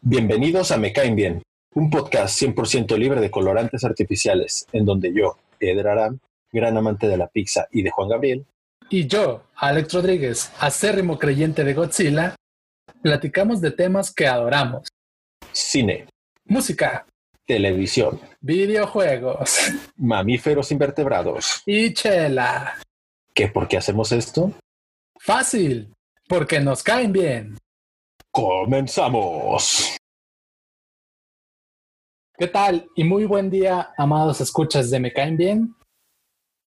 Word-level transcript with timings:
Bienvenidos 0.00 0.72
a 0.72 0.76
Me 0.76 0.92
Caen 0.92 1.14
Bien, 1.14 1.42
un 1.74 1.90
podcast 1.90 2.40
100% 2.42 2.96
libre 2.96 3.20
de 3.20 3.30
colorantes 3.30 3.84
artificiales, 3.84 4.66
en 4.72 4.84
donde 4.84 5.12
yo, 5.14 5.36
Eder 5.60 5.86
Aram, 5.86 6.18
gran 6.50 6.76
amante 6.76 7.06
de 7.06 7.16
la 7.16 7.28
pizza 7.28 7.68
y 7.70 7.82
de 7.82 7.90
Juan 7.90 8.08
Gabriel, 8.08 8.44
y 8.90 9.06
yo, 9.06 9.44
Alex 9.54 9.92
Rodríguez, 9.92 10.50
acérrimo 10.58 11.18
creyente 11.18 11.62
de 11.62 11.74
Godzilla, 11.74 12.34
platicamos 13.02 13.60
de 13.60 13.70
temas 13.70 14.12
que 14.12 14.26
adoramos. 14.26 14.88
Cine, 15.52 16.06
música, 16.46 17.06
televisión, 17.48 18.20
videojuegos, 18.42 19.70
mamíferos 19.96 20.70
invertebrados 20.70 21.62
y 21.64 21.94
chela. 21.94 22.74
¿Qué 23.34 23.48
por 23.48 23.66
qué 23.66 23.78
hacemos 23.78 24.12
esto? 24.12 24.52
Fácil, 25.18 25.90
porque 26.28 26.60
nos 26.60 26.82
caen 26.82 27.10
bien. 27.10 27.56
Comenzamos. 28.30 29.96
¿Qué 32.36 32.46
tal? 32.48 32.86
Y 32.94 33.02
muy 33.02 33.24
buen 33.24 33.48
día, 33.48 33.94
amados 33.96 34.42
escuchas 34.42 34.90
de 34.90 35.00
Me 35.00 35.12
Caen 35.12 35.36
Bien. 35.38 35.74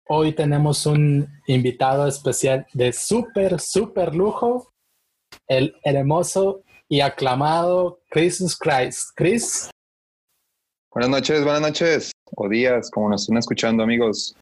Hoy 0.06 0.32
tenemos 0.32 0.86
un 0.86 1.28
invitado 1.48 2.06
especial 2.06 2.66
de 2.72 2.92
súper, 2.92 3.60
súper 3.60 4.14
lujo, 4.14 4.70
el 5.48 5.74
hermoso 5.82 6.62
y 6.88 7.00
aclamado 7.00 8.00
Christmas 8.08 8.56
Christ. 8.56 9.10
Chris. 9.16 9.68
Buenas 10.90 11.10
noches, 11.10 11.44
buenas 11.44 11.60
noches 11.60 12.12
o 12.34 12.48
días, 12.48 12.90
como 12.90 13.10
nos 13.10 13.22
están 13.22 13.36
escuchando 13.36 13.82
amigos. 13.82 14.34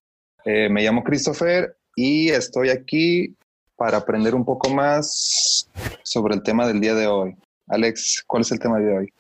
Eh, 0.45 0.69
me 0.69 0.83
llamo 0.83 1.03
Christopher 1.03 1.77
y 1.97 2.29
estoy 2.29 2.71
aquí 2.71 3.35
para 3.75 3.99
aprender 3.99 4.33
un 4.33 4.45
poco 4.45 4.71
más 4.71 5.69
sobre 6.05 6.37
el 6.37 6.45
tema 6.45 6.69
del 6.69 6.81
día 6.81 6.95
de 6.95 7.09
hoy. 7.09 7.37
Alex, 7.67 8.23
¿cuál 8.29 8.43
es 8.43 8.53
el 8.53 8.61
tema 8.61 8.79
de 8.79 8.97
hoy? 8.97 9.13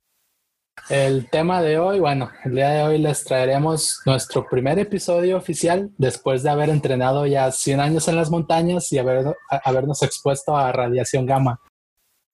El 0.88 1.28
tema 1.28 1.62
de 1.62 1.80
hoy, 1.80 1.98
bueno, 1.98 2.30
el 2.44 2.54
día 2.54 2.70
de 2.70 2.82
hoy 2.84 2.98
les 2.98 3.24
traeremos 3.24 4.00
nuestro 4.06 4.46
primer 4.48 4.78
episodio 4.78 5.36
oficial 5.36 5.90
después 5.98 6.44
de 6.44 6.50
haber 6.50 6.70
entrenado 6.70 7.26
ya 7.26 7.50
100 7.50 7.80
años 7.80 8.06
en 8.06 8.14
las 8.14 8.30
montañas 8.30 8.92
y 8.92 8.98
haber, 8.98 9.34
habernos 9.64 10.00
expuesto 10.04 10.56
a 10.56 10.70
radiación 10.70 11.26
gamma. 11.26 11.60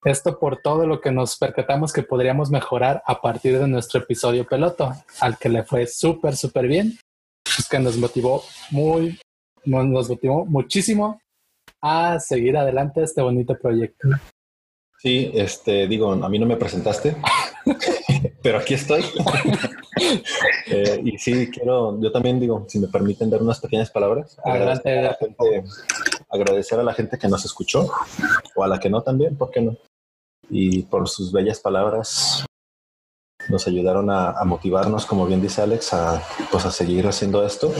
Esto 0.04 0.40
por 0.40 0.56
todo 0.56 0.84
lo 0.84 1.00
que 1.00 1.12
nos 1.12 1.36
percatamos 1.36 1.92
que 1.92 2.02
podríamos 2.02 2.50
mejorar 2.50 3.04
a 3.06 3.20
partir 3.20 3.56
de 3.58 3.68
nuestro 3.68 4.00
episodio 4.00 4.44
peloto, 4.44 4.92
al 5.20 5.38
que 5.38 5.48
le 5.48 5.62
fue 5.62 5.86
súper, 5.86 6.36
súper 6.36 6.66
bien. 6.66 6.98
Es 7.56 7.68
que 7.68 7.78
nos 7.78 7.96
motivó 7.96 8.42
muy, 8.72 9.20
nos 9.64 10.08
motivó 10.08 10.44
muchísimo 10.44 11.20
a 11.80 12.18
seguir 12.18 12.56
adelante 12.56 13.04
este 13.04 13.22
bonito 13.22 13.56
proyecto. 13.56 14.08
Sí, 14.98 15.30
este, 15.34 15.86
digo, 15.86 16.12
a 16.12 16.28
mí 16.28 16.38
no 16.38 16.46
me 16.46 16.56
presentaste, 16.56 17.16
pero 18.42 18.58
aquí 18.58 18.74
estoy. 18.74 19.04
Eh, 20.66 21.00
y 21.04 21.18
sí, 21.18 21.50
quiero, 21.50 22.00
yo 22.00 22.10
también 22.10 22.40
digo, 22.40 22.64
si 22.66 22.78
me 22.78 22.88
permiten 22.88 23.28
dar 23.28 23.42
unas 23.42 23.60
pequeñas 23.60 23.90
palabras. 23.90 24.38
Adelante. 24.42 24.90
Agradecer 24.90 24.98
a 24.98 25.02
la 25.02 25.14
gente, 25.14 25.64
agradecer 26.30 26.80
a 26.80 26.82
la 26.82 26.94
gente 26.94 27.18
que 27.18 27.28
nos 27.28 27.44
escuchó, 27.44 27.90
o 28.56 28.64
a 28.64 28.68
la 28.68 28.80
que 28.80 28.88
no 28.88 29.02
también, 29.02 29.36
¿por 29.36 29.50
qué 29.50 29.60
no? 29.60 29.76
Y 30.54 30.82
por 30.82 31.08
sus 31.08 31.32
bellas 31.32 31.60
palabras 31.60 32.44
nos 33.48 33.66
ayudaron 33.66 34.10
a, 34.10 34.44
motivarnos, 34.44 35.06
como 35.06 35.26
bien 35.26 35.40
dice 35.40 35.62
Alex, 35.62 35.94
a, 35.94 36.22
pues 36.50 36.66
a 36.66 36.70
seguir 36.70 37.06
haciendo 37.06 37.44
esto. 37.44 37.72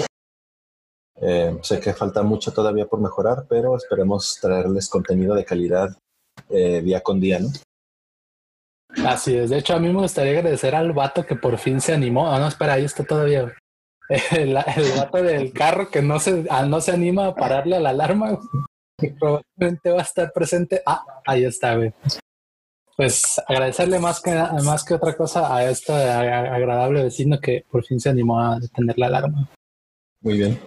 Eh, 1.20 1.58
sé 1.60 1.80
que 1.80 1.92
falta 1.92 2.22
mucho 2.22 2.50
todavía 2.50 2.86
por 2.86 2.98
mejorar, 2.98 3.44
pero 3.46 3.76
esperemos 3.76 4.38
traerles 4.40 4.88
contenido 4.88 5.34
de 5.34 5.44
calidad 5.44 5.94
eh, 6.48 6.80
día 6.80 7.02
con 7.02 7.20
día, 7.20 7.40
¿no? 7.40 7.48
Así 9.06 9.36
es. 9.36 9.50
De 9.50 9.58
hecho, 9.58 9.74
a 9.74 9.78
mí 9.78 9.88
me 9.92 10.00
gustaría 10.00 10.32
agradecer 10.32 10.74
al 10.74 10.92
vato 10.92 11.26
que 11.26 11.36
por 11.36 11.58
fin 11.58 11.78
se 11.78 11.92
animó. 11.92 12.32
Ah, 12.32 12.38
no, 12.38 12.48
espera, 12.48 12.74
ahí 12.74 12.84
está 12.84 13.04
todavía. 13.04 13.52
El, 14.30 14.56
el 14.56 14.92
vato 14.96 15.22
del 15.22 15.52
carro 15.52 15.90
que 15.90 16.02
no 16.02 16.18
se, 16.18 16.46
ah, 16.50 16.64
no 16.64 16.80
se 16.80 16.92
anima 16.92 17.26
a 17.26 17.34
pararle 17.34 17.76
a 17.76 17.80
la 17.80 17.90
alarma. 17.90 18.38
Probablemente 19.18 19.90
va 19.90 20.00
a 20.00 20.04
estar 20.04 20.32
presente. 20.32 20.82
Ah, 20.86 21.04
ahí 21.26 21.44
está, 21.44 21.76
güey. 21.76 21.92
Pues 22.96 23.40
agradecerle 23.48 23.98
más 23.98 24.20
que, 24.20 24.32
más 24.64 24.84
que 24.84 24.94
otra 24.94 25.16
cosa 25.16 25.54
a 25.54 25.68
este 25.70 25.92
agradable 25.92 27.04
vecino 27.04 27.40
que 27.40 27.64
por 27.70 27.84
fin 27.84 27.98
se 27.98 28.10
animó 28.10 28.38
a 28.38 28.60
detener 28.60 28.98
la 28.98 29.06
alarma. 29.06 29.48
Muy 30.20 30.38
bien. 30.38 30.60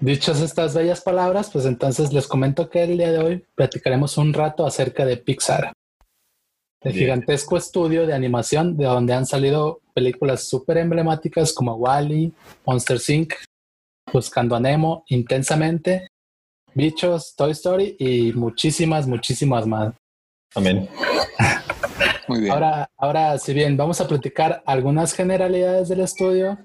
Dichas 0.00 0.40
estas 0.40 0.74
bellas 0.74 1.00
palabras, 1.00 1.50
pues 1.50 1.64
entonces 1.64 2.12
les 2.12 2.26
comento 2.26 2.68
que 2.68 2.82
el 2.82 2.98
día 2.98 3.12
de 3.12 3.18
hoy 3.18 3.44
platicaremos 3.54 4.18
un 4.18 4.32
rato 4.32 4.66
acerca 4.66 5.04
de 5.04 5.16
Pixar, 5.16 5.72
el 6.82 6.92
gigantesco 6.92 7.56
estudio 7.56 8.06
de 8.06 8.12
animación 8.12 8.76
de 8.76 8.84
donde 8.84 9.12
han 9.12 9.26
salido 9.26 9.80
películas 9.94 10.48
súper 10.48 10.78
emblemáticas 10.78 11.52
como 11.52 11.74
Wally, 11.74 12.32
Monster 12.66 12.98
Inc., 13.08 13.34
Buscando 14.12 14.56
a 14.56 14.60
Nemo, 14.60 15.04
Intensamente, 15.08 16.08
Bichos, 16.74 17.34
Toy 17.36 17.52
Story 17.52 17.96
y 17.98 18.32
muchísimas, 18.32 19.06
muchísimas 19.06 19.66
más. 19.66 19.94
Amén. 20.54 20.88
Muy 22.28 22.40
bien. 22.40 22.52
Ahora, 22.52 22.90
ahora, 22.96 23.38
si 23.38 23.52
bien 23.52 23.76
vamos 23.76 24.00
a 24.00 24.08
platicar 24.08 24.62
algunas 24.66 25.12
generalidades 25.12 25.88
del 25.88 26.00
estudio, 26.00 26.58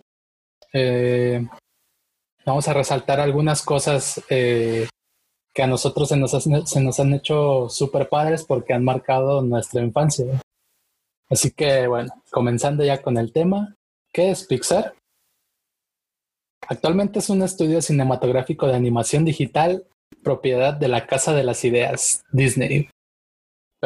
eh, 0.73 1.45
vamos 2.45 2.67
a 2.67 2.73
resaltar 2.73 3.19
algunas 3.19 3.61
cosas 3.61 4.21
eh, 4.29 4.87
que 5.53 5.63
a 5.63 5.67
nosotros 5.67 6.09
se 6.09 6.17
nos, 6.17 6.31
se 6.31 6.81
nos 6.81 6.99
han 6.99 7.13
hecho 7.13 7.69
súper 7.69 8.09
padres 8.09 8.43
porque 8.43 8.73
han 8.73 8.83
marcado 8.83 9.41
nuestra 9.41 9.81
infancia. 9.81 10.25
Así 11.29 11.51
que 11.51 11.87
bueno, 11.87 12.11
comenzando 12.31 12.83
ya 12.83 13.01
con 13.01 13.17
el 13.17 13.33
tema, 13.33 13.75
¿qué 14.13 14.31
es 14.31 14.45
Pixar? 14.45 14.93
Actualmente 16.67 17.19
es 17.19 17.29
un 17.29 17.41
estudio 17.41 17.81
cinematográfico 17.81 18.67
de 18.67 18.75
animación 18.75 19.25
digital 19.25 19.85
propiedad 20.23 20.73
de 20.73 20.87
la 20.87 21.07
Casa 21.07 21.33
de 21.33 21.43
las 21.43 21.63
Ideas, 21.63 22.23
Disney. 22.31 22.89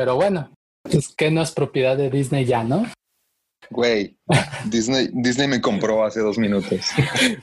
Pero 0.01 0.15
bueno, 0.15 0.51
pues 0.81 1.13
que 1.15 1.29
no 1.29 1.43
es 1.43 1.51
propiedad 1.51 1.95
de 1.95 2.09
Disney 2.09 2.43
ya, 2.43 2.63
¿no? 2.63 2.87
Güey, 3.69 4.17
Disney, 4.65 5.09
Disney 5.13 5.47
me 5.47 5.61
compró 5.61 6.03
hace 6.03 6.21
dos 6.21 6.39
minutos. 6.39 6.89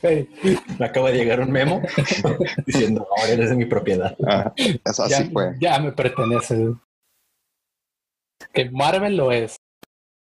me 0.03 0.85
acaba 0.85 1.13
de 1.13 1.19
llegar 1.19 1.39
un 1.39 1.53
memo 1.53 1.81
diciendo, 2.67 3.07
ahora 3.17 3.33
eres 3.33 3.51
de 3.51 3.55
mi 3.55 3.65
propiedad. 3.65 4.17
Ah, 4.27 4.53
eso 4.57 5.05
así 5.05 5.23
ya, 5.23 5.31
fue. 5.31 5.55
Ya 5.61 5.79
me 5.79 5.93
pertenece. 5.93 6.75
Que 8.53 8.69
Marvel 8.73 9.17
lo 9.17 9.31
es. 9.31 9.55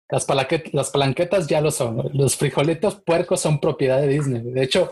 Las, 0.10 0.28
las 0.74 0.90
palanquetas 0.90 1.48
ya 1.48 1.62
lo 1.62 1.72
son. 1.72 2.10
Los 2.12 2.36
frijolitos 2.36 2.96
puercos 2.96 3.40
son 3.40 3.62
propiedad 3.62 4.02
de 4.02 4.10
Disney. 4.10 4.42
De 4.42 4.62
hecho, 4.62 4.92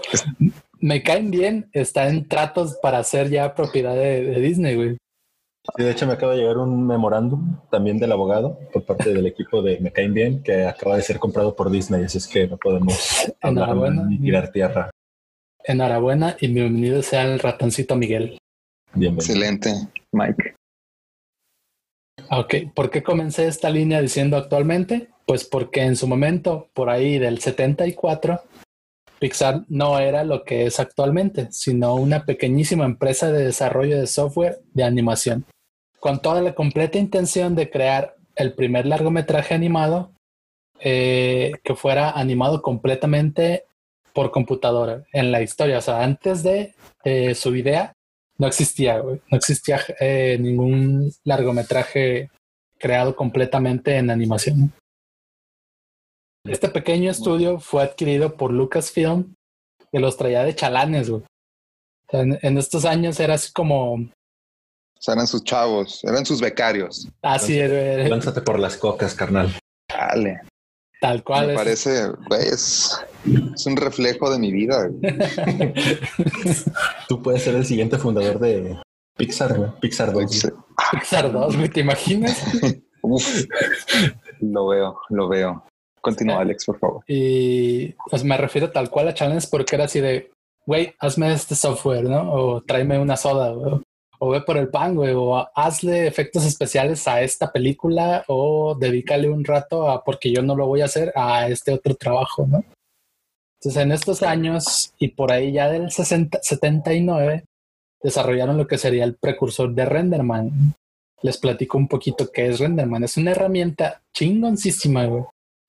me 0.79 1.03
caen 1.03 1.29
bien. 1.29 1.69
Está 1.73 2.07
en 2.07 2.25
tratos 2.25 2.77
para 2.81 3.03
ser 3.03 3.29
ya 3.29 3.53
propiedad 3.53 3.95
de, 3.95 4.23
de 4.23 4.39
Disney, 4.39 4.75
güey. 4.77 4.97
Sí, 5.77 5.83
de 5.83 5.91
hecho 5.91 6.05
me 6.05 6.13
acaba 6.13 6.33
de 6.33 6.39
llegar 6.39 6.57
un 6.57 6.85
memorándum 6.85 7.57
también 7.71 7.97
del 7.97 8.11
abogado 8.11 8.59
por 8.73 8.83
parte 8.83 9.13
del 9.13 9.25
equipo 9.25 9.61
de 9.61 9.79
Me 9.79 9.93
Caen 9.93 10.13
Bien 10.13 10.43
que 10.43 10.65
acaba 10.65 10.97
de 10.97 11.01
ser 11.01 11.19
comprado 11.19 11.55
por 11.55 11.71
Disney, 11.71 12.03
así 12.03 12.17
es 12.17 12.27
que 12.27 12.47
no 12.47 12.57
podemos 12.57 13.31
Enhorabuena. 13.41 14.03
ni 14.03 14.19
tirar 14.19 14.51
tierra. 14.51 14.89
Enhorabuena 15.63 16.35
y 16.41 16.47
bienvenido 16.47 17.01
sea 17.01 17.23
el 17.23 17.39
ratoncito 17.39 17.95
Miguel. 17.95 18.37
Bienvenido. 18.93 19.33
Excelente, 19.33 19.73
Mike. 20.11 20.55
Ok, 22.29 22.55
¿por 22.75 22.89
qué 22.89 23.01
comencé 23.01 23.47
esta 23.47 23.69
línea 23.69 24.01
diciendo 24.01 24.35
actualmente? 24.35 25.09
Pues 25.25 25.45
porque 25.45 25.81
en 25.81 25.95
su 25.95 26.07
momento, 26.07 26.67
por 26.73 26.89
ahí 26.89 27.17
del 27.19 27.39
74, 27.39 28.41
Pixar 29.19 29.63
no 29.69 29.97
era 29.97 30.25
lo 30.25 30.43
que 30.43 30.65
es 30.65 30.81
actualmente, 30.81 31.47
sino 31.51 31.95
una 31.95 32.25
pequeñísima 32.25 32.83
empresa 32.83 33.31
de 33.31 33.45
desarrollo 33.45 33.97
de 33.97 34.07
software 34.07 34.59
de 34.73 34.83
animación, 34.83 35.45
con 36.03 36.21
toda 36.21 36.41
la 36.41 36.53
completa 36.53 36.97
intención 36.97 37.55
de 37.55 37.69
crear 37.69 38.17
el 38.35 38.53
primer 38.55 38.85
largometraje 38.85 39.53
animado 39.53 40.11
eh, 40.81 41.53
que 41.63 41.75
fuera 41.75 42.11
animado 42.11 42.61
completamente 42.61 43.67
por 44.11 44.29
computadora 44.29 45.05
en 45.13 45.31
la 45.31 45.41
historia. 45.41 45.77
O 45.77 45.81
sea, 45.81 46.03
antes 46.03 46.43
de 46.43 46.75
eh, 47.05 47.33
su 47.35 47.55
idea 47.55 47.93
no 48.37 48.47
existía, 48.47 49.01
no 49.01 49.37
existía 49.37 49.79
eh, 49.97 50.37
ningún 50.41 51.09
largometraje 51.23 52.29
creado 52.77 53.15
completamente 53.15 53.95
en 53.95 54.09
animación. 54.09 54.73
Este 56.43 56.67
pequeño 56.67 57.11
estudio 57.11 57.61
fue 57.61 57.81
adquirido 57.81 58.35
por 58.35 58.51
Lucasfilm, 58.51 59.35
que 59.89 59.99
los 60.01 60.17
traía 60.17 60.43
de 60.43 60.53
chalanes, 60.53 61.09
güey. 61.09 61.23
en, 62.11 62.57
estos 62.57 62.83
años 62.83 63.21
era 63.21 63.35
así 63.35 63.53
como. 63.53 64.09
O 65.03 65.05
sea, 65.05 65.15
eran 65.15 65.27
sus 65.27 65.43
chavos, 65.43 66.01
eran 66.05 66.25
sus 66.25 66.39
becarios. 66.39 67.09
Así 67.21 67.59
era. 67.59 68.07
Lánzate 68.07 68.39
por 68.39 68.57
las 68.57 68.77
cocas, 68.77 69.13
carnal. 69.13 69.53
Dale. 69.89 70.39
Tal 71.01 71.21
cual. 71.25 71.47
Me 71.47 71.55
parece, 71.55 72.07
güey, 72.29 72.47
es, 72.47 72.97
es, 73.53 73.65
un 73.65 73.75
reflejo 73.75 74.31
de 74.31 74.39
mi 74.39 74.53
vida. 74.53 74.89
Tú 77.09 77.21
puedes 77.21 77.43
ser 77.43 77.55
el 77.55 77.65
siguiente 77.65 77.97
fundador 77.97 78.39
de 78.39 78.77
Pixar, 79.17 79.57
güey. 79.57 79.71
Pixar 79.81 80.13
2. 80.13 80.53
Pixar 80.93 81.33
2, 81.33 81.57
güey, 81.57 81.67
¿te 81.67 81.81
imaginas? 81.81 82.41
Uf, 83.01 83.43
lo 84.39 84.67
veo, 84.69 84.97
lo 85.09 85.27
veo. 85.27 85.65
Continúa, 85.99 86.39
Alex, 86.39 86.63
por 86.63 86.79
favor. 86.79 87.03
Y 87.09 87.93
pues 88.09 88.23
me 88.23 88.37
refiero 88.37 88.71
tal 88.71 88.89
cual 88.89 89.09
a 89.09 89.13
challenge 89.13 89.49
porque 89.51 89.75
era 89.75 89.83
así 89.83 89.99
de, 89.99 90.31
güey, 90.65 90.95
hazme 90.99 91.33
este 91.33 91.55
software, 91.55 92.05
¿no? 92.05 92.31
O 92.31 92.61
tráeme 92.61 92.97
una 92.99 93.17
soda, 93.17 93.51
güey. 93.51 93.81
O 94.25 94.29
ve 94.29 94.39
por 94.39 94.55
el 94.55 94.69
pan, 94.69 94.95
güey. 94.95 95.13
O 95.13 95.45
hazle 95.53 96.07
efectos 96.07 96.45
especiales 96.45 97.05
a 97.09 97.21
esta 97.21 97.51
película 97.51 98.23
o 98.29 98.73
dedícale 98.73 99.29
un 99.29 99.43
rato 99.43 99.89
a, 99.89 100.01
porque 100.01 100.31
yo 100.31 100.41
no 100.41 100.55
lo 100.55 100.65
voy 100.65 100.79
a 100.79 100.85
hacer, 100.85 101.11
a 101.13 101.49
este 101.49 101.73
otro 101.73 101.93
trabajo, 101.95 102.47
¿no? 102.47 102.63
Entonces, 103.59 103.83
en 103.83 103.91
estos 103.91 104.23
años 104.23 104.93
y 104.97 105.09
por 105.09 105.33
ahí 105.33 105.51
ya 105.51 105.69
del 105.69 105.91
60, 105.91 106.39
79, 106.41 107.43
desarrollaron 108.01 108.57
lo 108.57 108.65
que 108.65 108.77
sería 108.77 109.03
el 109.03 109.15
precursor 109.15 109.73
de 109.73 109.83
Renderman. 109.83 110.73
Les 111.21 111.37
platico 111.37 111.77
un 111.77 111.89
poquito 111.89 112.31
qué 112.31 112.47
es 112.47 112.59
Renderman. 112.59 113.03
Es 113.03 113.17
una 113.17 113.31
herramienta 113.31 114.03
chingoncísima, 114.13 115.05
güey, 115.05 115.23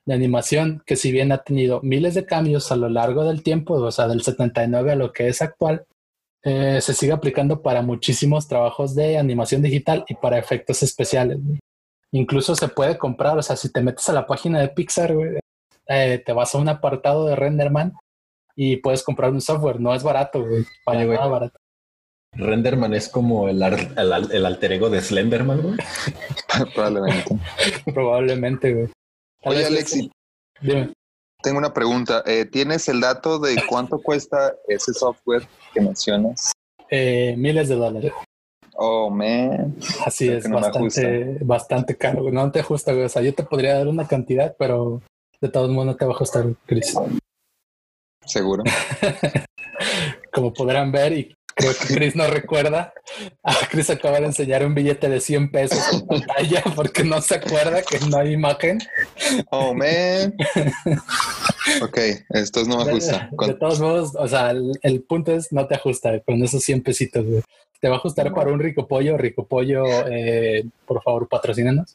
de 0.06 0.14
animación 0.14 0.80
que 0.86 0.94
si 0.94 1.10
bien 1.10 1.32
ha 1.32 1.38
tenido 1.38 1.80
miles 1.82 2.14
de 2.14 2.24
cambios 2.24 2.70
a 2.70 2.76
lo 2.76 2.88
largo 2.88 3.24
del 3.24 3.42
tiempo, 3.42 3.74
o 3.74 3.90
sea, 3.90 4.06
del 4.06 4.22
79 4.22 4.92
a 4.92 4.96
lo 4.96 5.12
que 5.12 5.26
es 5.26 5.42
actual, 5.42 5.86
eh, 6.44 6.80
se 6.80 6.92
sigue 6.92 7.12
aplicando 7.12 7.62
para 7.62 7.80
muchísimos 7.80 8.46
trabajos 8.46 8.94
de 8.94 9.16
animación 9.16 9.62
digital 9.62 10.04
y 10.08 10.14
para 10.14 10.38
efectos 10.38 10.82
especiales. 10.82 11.38
Incluso 12.12 12.54
se 12.54 12.68
puede 12.68 12.98
comprar, 12.98 13.36
o 13.38 13.42
sea, 13.42 13.56
si 13.56 13.72
te 13.72 13.80
metes 13.80 14.08
a 14.08 14.12
la 14.12 14.26
página 14.26 14.60
de 14.60 14.68
Pixar, 14.68 15.14
güey, 15.14 15.38
eh, 15.88 16.22
te 16.24 16.32
vas 16.32 16.54
a 16.54 16.58
un 16.58 16.68
apartado 16.68 17.26
de 17.26 17.34
Renderman 17.34 17.94
y 18.54 18.76
puedes 18.76 19.02
comprar 19.02 19.30
un 19.32 19.40
software. 19.40 19.80
No 19.80 19.94
es 19.94 20.02
barato, 20.02 20.44
güey, 20.44 20.64
para 20.84 21.04
nada 21.04 21.26
barato. 21.26 21.58
Renderman 22.32 22.94
es 22.94 23.08
como 23.08 23.48
el, 23.48 23.62
el, 23.62 24.30
el, 24.32 24.46
alter 24.46 24.72
ego 24.72 24.90
de 24.90 25.00
Slenderman, 25.00 25.62
güey. 25.62 25.76
Probablemente. 26.74 27.36
Probablemente, 27.94 28.74
güey. 28.74 28.88
Oye, 29.44 29.66
Alexi. 29.66 30.10
Dime. 30.60 30.92
Tengo 31.44 31.58
una 31.58 31.74
pregunta. 31.74 32.22
Eh, 32.24 32.46
¿Tienes 32.46 32.88
el 32.88 33.02
dato 33.02 33.38
de 33.38 33.62
cuánto 33.68 33.98
cuesta 33.98 34.54
ese 34.66 34.94
software 34.94 35.46
que 35.74 35.82
mencionas? 35.82 36.52
Eh, 36.88 37.34
miles 37.36 37.68
de 37.68 37.74
dólares. 37.74 38.12
Oh, 38.76 39.10
man. 39.10 39.76
Así 40.06 40.26
es, 40.26 40.48
no 40.48 40.58
bastante, 40.58 41.36
bastante 41.42 41.96
caro. 41.98 42.30
No 42.32 42.50
te 42.50 42.60
ajusta, 42.60 42.94
güey. 42.94 43.04
O 43.04 43.08
sea, 43.10 43.20
yo 43.20 43.34
te 43.34 43.42
podría 43.42 43.76
dar 43.76 43.88
una 43.88 44.08
cantidad, 44.08 44.56
pero 44.58 45.02
de 45.38 45.50
todos 45.50 45.68
modos 45.68 45.88
no 45.88 45.96
te 45.96 46.06
va 46.06 46.12
a 46.12 46.14
ajustar, 46.14 46.46
Chris. 46.64 46.94
Seguro. 48.24 48.64
Como 50.32 50.50
podrán 50.50 50.90
ver, 50.92 51.12
y 51.12 51.36
creo 51.54 51.72
que 51.72 51.94
Chris 51.94 52.16
no 52.16 52.26
recuerda. 52.26 52.92
A 53.42 53.54
Chris 53.70 53.90
acaba 53.90 54.20
de 54.20 54.26
enseñar 54.26 54.64
un 54.64 54.74
billete 54.74 55.08
de 55.08 55.20
100 55.20 55.50
pesos 55.50 55.78
en 55.92 56.06
pantalla 56.06 56.62
porque 56.74 57.04
no 57.04 57.20
se 57.20 57.36
acuerda 57.36 57.82
que 57.82 57.98
no 58.00 58.18
hay 58.18 58.32
imagen. 58.32 58.78
Oh, 59.50 59.74
man. 59.74 60.34
ok, 61.82 61.98
esto 62.30 62.64
no 62.64 62.84
me 62.84 62.90
ajusta. 62.90 63.30
De, 63.38 63.46
de, 63.46 63.54
todos 63.54 63.80
modos, 63.80 64.12
o 64.16 64.28
sea, 64.28 64.50
el, 64.50 64.72
el, 64.82 65.02
punto 65.02 65.34
es 65.34 65.52
no 65.52 65.66
te 65.66 65.74
ajusta 65.74 66.20
con 66.20 66.42
esos 66.42 66.62
100 66.62 66.82
pesitos. 66.82 67.24
Güey. 67.24 67.42
Te 67.80 67.88
va 67.88 67.96
a 67.96 67.98
ajustar 67.98 68.32
para 68.32 68.50
un 68.50 68.60
rico 68.60 68.88
pollo. 68.88 69.16
Rico 69.18 69.46
pollo, 69.46 69.84
eh, 70.08 70.64
por 70.86 71.02
favor, 71.02 71.28
patrocínenos. 71.28 71.94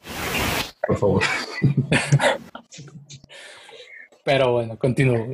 Por 0.85 0.97
favor. 0.97 1.23
Pero 4.23 4.51
bueno, 4.51 4.77
continúo. 4.77 5.27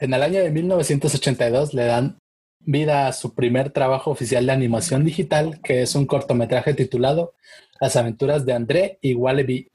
En 0.00 0.14
el 0.14 0.22
año 0.22 0.42
de 0.42 0.50
1982 0.50 1.74
le 1.74 1.84
dan 1.84 2.19
vida 2.70 3.06
a 3.06 3.12
su 3.12 3.34
primer 3.34 3.70
trabajo 3.70 4.10
oficial 4.10 4.46
de 4.46 4.52
animación 4.52 5.04
digital, 5.04 5.60
que 5.62 5.82
es 5.82 5.94
un 5.94 6.06
cortometraje 6.06 6.74
titulado 6.74 7.34
Las 7.80 7.96
aventuras 7.96 8.46
de 8.46 8.52
André 8.52 8.98
y 9.02 9.14
Wallaby, 9.14 9.68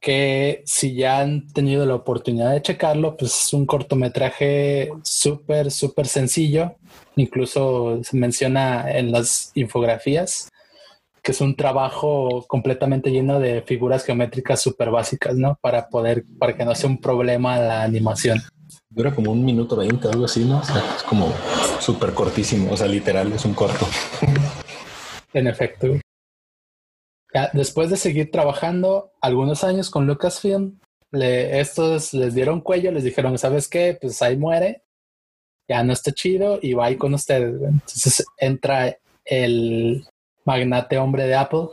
que 0.00 0.62
si 0.66 0.94
ya 0.94 1.20
han 1.20 1.48
tenido 1.48 1.84
la 1.86 1.94
oportunidad 1.94 2.52
de 2.52 2.62
checarlo, 2.62 3.16
pues 3.16 3.46
es 3.46 3.52
un 3.52 3.66
cortometraje 3.66 4.90
súper, 5.02 5.70
súper 5.70 6.06
sencillo. 6.06 6.76
Incluso 7.16 8.00
se 8.04 8.16
menciona 8.16 8.90
en 8.90 9.10
las 9.10 9.50
infografías 9.54 10.50
que 11.26 11.32
es 11.32 11.40
un 11.40 11.56
trabajo 11.56 12.44
completamente 12.46 13.10
lleno 13.10 13.40
de 13.40 13.60
figuras 13.62 14.04
geométricas 14.04 14.62
súper 14.62 14.92
básicas, 14.92 15.34
¿no? 15.34 15.58
Para 15.60 15.88
poder, 15.88 16.24
para 16.38 16.56
que 16.56 16.64
no 16.64 16.72
sea 16.76 16.88
un 16.88 17.00
problema 17.00 17.58
la 17.58 17.82
animación. 17.82 18.40
Dura 18.96 19.14
como 19.14 19.30
un 19.30 19.44
minuto 19.44 19.76
veinte, 19.76 20.08
algo 20.08 20.24
así, 20.24 20.42
¿no? 20.46 20.60
O 20.60 20.64
sea, 20.64 20.82
es 20.96 21.02
como 21.02 21.30
súper 21.80 22.14
cortísimo, 22.14 22.72
o 22.72 22.76
sea, 22.78 22.86
literal, 22.86 23.30
es 23.30 23.44
un 23.44 23.52
corto. 23.52 23.86
en 25.34 25.46
efecto. 25.46 25.88
Después 27.52 27.90
de 27.90 27.98
seguir 27.98 28.30
trabajando 28.30 29.12
algunos 29.20 29.64
años 29.64 29.90
con 29.90 30.06
Lucasfilm, 30.06 30.80
le, 31.12 31.60
estos 31.60 32.14
les 32.14 32.34
dieron 32.34 32.62
cuello, 32.62 32.90
les 32.90 33.04
dijeron, 33.04 33.36
¿sabes 33.36 33.68
qué? 33.68 33.98
Pues 34.00 34.22
ahí 34.22 34.38
muere, 34.38 34.82
ya 35.68 35.84
no 35.84 35.92
está 35.92 36.12
chido 36.12 36.58
y 36.62 36.72
va 36.72 36.86
ahí 36.86 36.96
con 36.96 37.12
ustedes. 37.12 37.52
Entonces 37.60 38.24
entra 38.38 38.96
el 39.26 40.08
magnate 40.46 40.96
hombre 40.96 41.26
de 41.26 41.34
Apple 41.34 41.68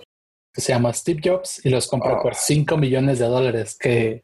que 0.53 0.61
se 0.61 0.71
llama 0.71 0.93
Steve 0.93 1.19
Jobs 1.23 1.65
y 1.65 1.69
los 1.69 1.87
compra 1.87 2.21
por 2.21 2.35
5 2.35 2.77
millones 2.77 3.17
de 3.17 3.25
dólares, 3.25 3.75
que 3.79 4.23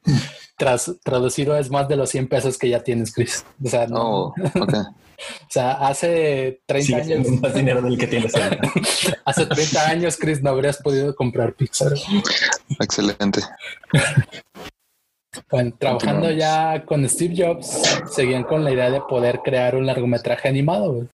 tras 0.57 0.91
traducido 1.03 1.57
es 1.57 1.71
más 1.71 1.87
de 1.87 1.95
los 1.95 2.11
100 2.11 2.27
pesos 2.27 2.57
que 2.57 2.69
ya 2.69 2.83
tienes, 2.83 3.13
Chris. 3.13 3.43
O 3.63 3.67
sea, 3.67 3.87
no. 3.87 4.01
Oh, 4.01 4.33
okay. 4.61 4.79
o 4.79 5.49
sea, 5.49 5.71
hace 5.71 6.61
30 6.67 7.03
sí, 7.03 7.13
años. 7.13 7.27
más 7.41 7.53
dinero 7.53 7.81
del 7.81 7.97
que 7.97 8.05
tienes 8.05 8.33
hace 9.25 9.45
30 9.47 9.89
años, 9.89 10.17
Chris, 10.17 10.43
no 10.43 10.51
habrías 10.51 10.77
podido 10.77 11.15
comprar 11.15 11.53
Pixar. 11.53 11.93
Excelente. 12.79 13.41
Bueno, 15.49 15.73
trabajando 15.79 16.29
ya 16.31 16.85
con 16.85 17.07
Steve 17.09 17.33
Jobs, 17.35 17.81
seguían 18.11 18.43
con 18.43 18.63
la 18.63 18.71
idea 18.71 18.91
de 18.91 19.01
poder 19.01 19.39
crear 19.43 19.75
un 19.75 19.87
largometraje 19.87 20.47
animado. 20.47 20.93
Güey 20.93 21.07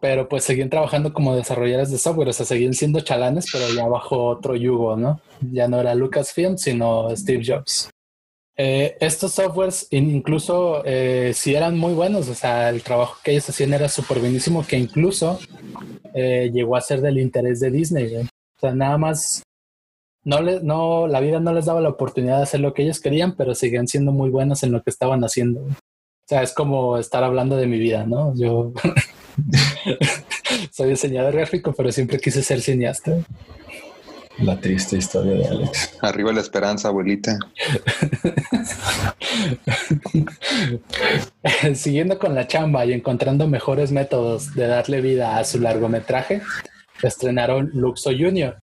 pero 0.00 0.28
pues 0.28 0.44
seguían 0.44 0.70
trabajando 0.70 1.12
como 1.12 1.36
desarrolladores 1.36 1.90
de 1.90 1.98
software, 1.98 2.28
o 2.28 2.32
sea, 2.32 2.46
seguían 2.46 2.72
siendo 2.72 3.00
chalanes, 3.00 3.46
pero 3.52 3.68
ya 3.74 3.86
bajo 3.86 4.26
otro 4.26 4.56
yugo, 4.56 4.96
¿no? 4.96 5.20
Ya 5.52 5.68
no 5.68 5.78
era 5.78 5.94
Lucasfilm, 5.94 6.56
sino 6.56 7.14
Steve 7.14 7.42
Jobs. 7.46 7.90
Eh, 8.56 8.96
estos 9.00 9.32
softwares 9.32 9.86
incluso 9.90 10.82
eh, 10.84 11.32
sí 11.34 11.54
eran 11.54 11.78
muy 11.78 11.94
buenos, 11.94 12.28
o 12.28 12.34
sea, 12.34 12.70
el 12.70 12.82
trabajo 12.82 13.16
que 13.22 13.32
ellos 13.32 13.48
hacían 13.48 13.72
era 13.72 13.88
súper 13.88 14.18
buenísimo, 14.18 14.66
que 14.66 14.76
incluso 14.76 15.38
eh, 16.14 16.50
llegó 16.52 16.76
a 16.76 16.80
ser 16.80 17.00
del 17.00 17.18
interés 17.18 17.60
de 17.60 17.70
Disney. 17.70 18.16
O 18.16 18.26
sea, 18.60 18.74
nada 18.74 18.98
más, 18.98 19.42
no, 20.24 20.40
les, 20.42 20.62
no, 20.62 21.06
la 21.06 21.20
vida 21.20 21.40
no 21.40 21.52
les 21.52 21.66
daba 21.66 21.80
la 21.80 21.88
oportunidad 21.90 22.38
de 22.38 22.42
hacer 22.42 22.60
lo 22.60 22.74
que 22.74 22.82
ellos 22.82 23.00
querían, 23.00 23.36
pero 23.36 23.54
seguían 23.54 23.88
siendo 23.88 24.12
muy 24.12 24.30
buenos 24.30 24.62
en 24.62 24.72
lo 24.72 24.82
que 24.82 24.90
estaban 24.90 25.24
haciendo. 25.24 25.62
O 25.62 26.26
sea, 26.26 26.42
es 26.42 26.52
como 26.52 26.98
estar 26.98 27.24
hablando 27.24 27.56
de 27.56 27.66
mi 27.66 27.78
vida, 27.78 28.04
¿no? 28.06 28.34
Yo 28.36 28.72
Soy 30.70 30.90
diseñador 30.90 31.34
gráfico, 31.34 31.72
pero 31.72 31.92
siempre 31.92 32.18
quise 32.18 32.42
ser 32.42 32.60
cineasta. 32.60 33.18
La 34.38 34.58
triste 34.58 34.96
historia 34.96 35.34
de 35.34 35.46
Alex. 35.46 35.98
Arriba 36.00 36.32
la 36.32 36.40
esperanza, 36.40 36.88
abuelita. 36.88 37.38
Siguiendo 41.74 42.18
con 42.18 42.34
la 42.34 42.46
chamba 42.46 42.86
y 42.86 42.92
encontrando 42.92 43.46
mejores 43.48 43.92
métodos 43.92 44.54
de 44.54 44.66
darle 44.66 45.02
vida 45.02 45.36
a 45.36 45.44
su 45.44 45.60
largometraje, 45.60 46.40
estrenaron 47.02 47.70
Luxo 47.74 48.10
Junior, 48.10 48.58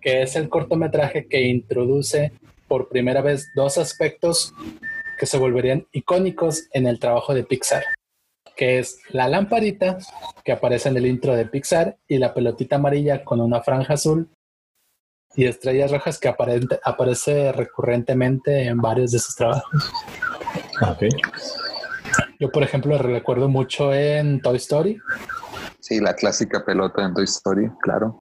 que 0.00 0.22
es 0.22 0.34
el 0.34 0.48
cortometraje 0.48 1.28
que 1.28 1.42
introduce 1.42 2.32
por 2.66 2.88
primera 2.88 3.22
vez 3.22 3.46
dos 3.54 3.78
aspectos 3.78 4.52
que 5.18 5.26
se 5.26 5.38
volverían 5.38 5.86
icónicos 5.92 6.64
en 6.72 6.88
el 6.88 6.98
trabajo 6.98 7.32
de 7.32 7.44
Pixar 7.44 7.84
que 8.56 8.78
es 8.78 9.00
la 9.10 9.28
lamparita 9.28 9.98
que 10.44 10.52
aparece 10.52 10.88
en 10.88 10.96
el 10.96 11.06
intro 11.06 11.34
de 11.34 11.46
Pixar 11.46 11.96
y 12.08 12.18
la 12.18 12.34
pelotita 12.34 12.76
amarilla 12.76 13.24
con 13.24 13.40
una 13.40 13.62
franja 13.62 13.94
azul 13.94 14.28
y 15.36 15.46
estrellas 15.46 15.90
rojas 15.90 16.18
que 16.18 16.28
aparente, 16.28 16.78
aparece 16.84 17.52
recurrentemente 17.52 18.64
en 18.66 18.78
varios 18.78 19.10
de 19.10 19.18
sus 19.18 19.34
trabajos. 19.34 19.92
Okay. 20.94 21.10
Yo, 22.38 22.50
por 22.50 22.62
ejemplo, 22.62 22.96
recuerdo 22.98 23.48
mucho 23.48 23.92
en 23.92 24.40
Toy 24.40 24.56
Story. 24.56 24.98
Sí, 25.80 26.00
la 26.00 26.14
clásica 26.14 26.64
pelota 26.64 27.04
en 27.04 27.14
Toy 27.14 27.24
Story, 27.24 27.70
claro. 27.80 28.20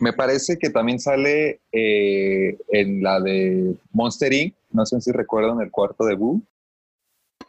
Me 0.00 0.12
parece 0.12 0.58
que 0.58 0.70
también 0.70 0.98
sale 0.98 1.60
eh, 1.70 2.58
en 2.68 3.02
la 3.02 3.20
de 3.20 3.76
Monster 3.92 4.32
Inc. 4.32 4.54
No 4.70 4.84
sé 4.84 5.00
si 5.00 5.12
recuerdan 5.12 5.60
el 5.60 5.70
cuarto 5.70 6.04
de 6.04 6.16
Boo. 6.16 6.42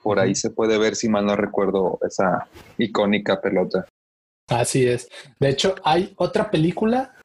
Por 0.06 0.20
ahí 0.20 0.36
se 0.36 0.52
puede 0.52 0.78
ver, 0.78 0.96
si 0.96 1.10
mal 1.10 1.26
no 1.26 1.36
recuerdo, 1.36 1.98
esa 2.08 2.48
icónica 2.78 3.42
pelota. 3.42 3.88
Así 4.48 4.88
es. 4.88 5.10
De 5.40 5.50
hecho, 5.50 5.74
hay 5.84 6.14
otra 6.18 6.52
película 6.52 7.16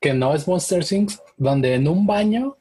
que 0.00 0.14
no 0.14 0.34
es 0.34 0.48
Monster 0.48 0.84
Inc., 0.90 1.12
donde 1.36 1.74
en 1.74 1.86
un 1.86 2.08
baño 2.08 2.56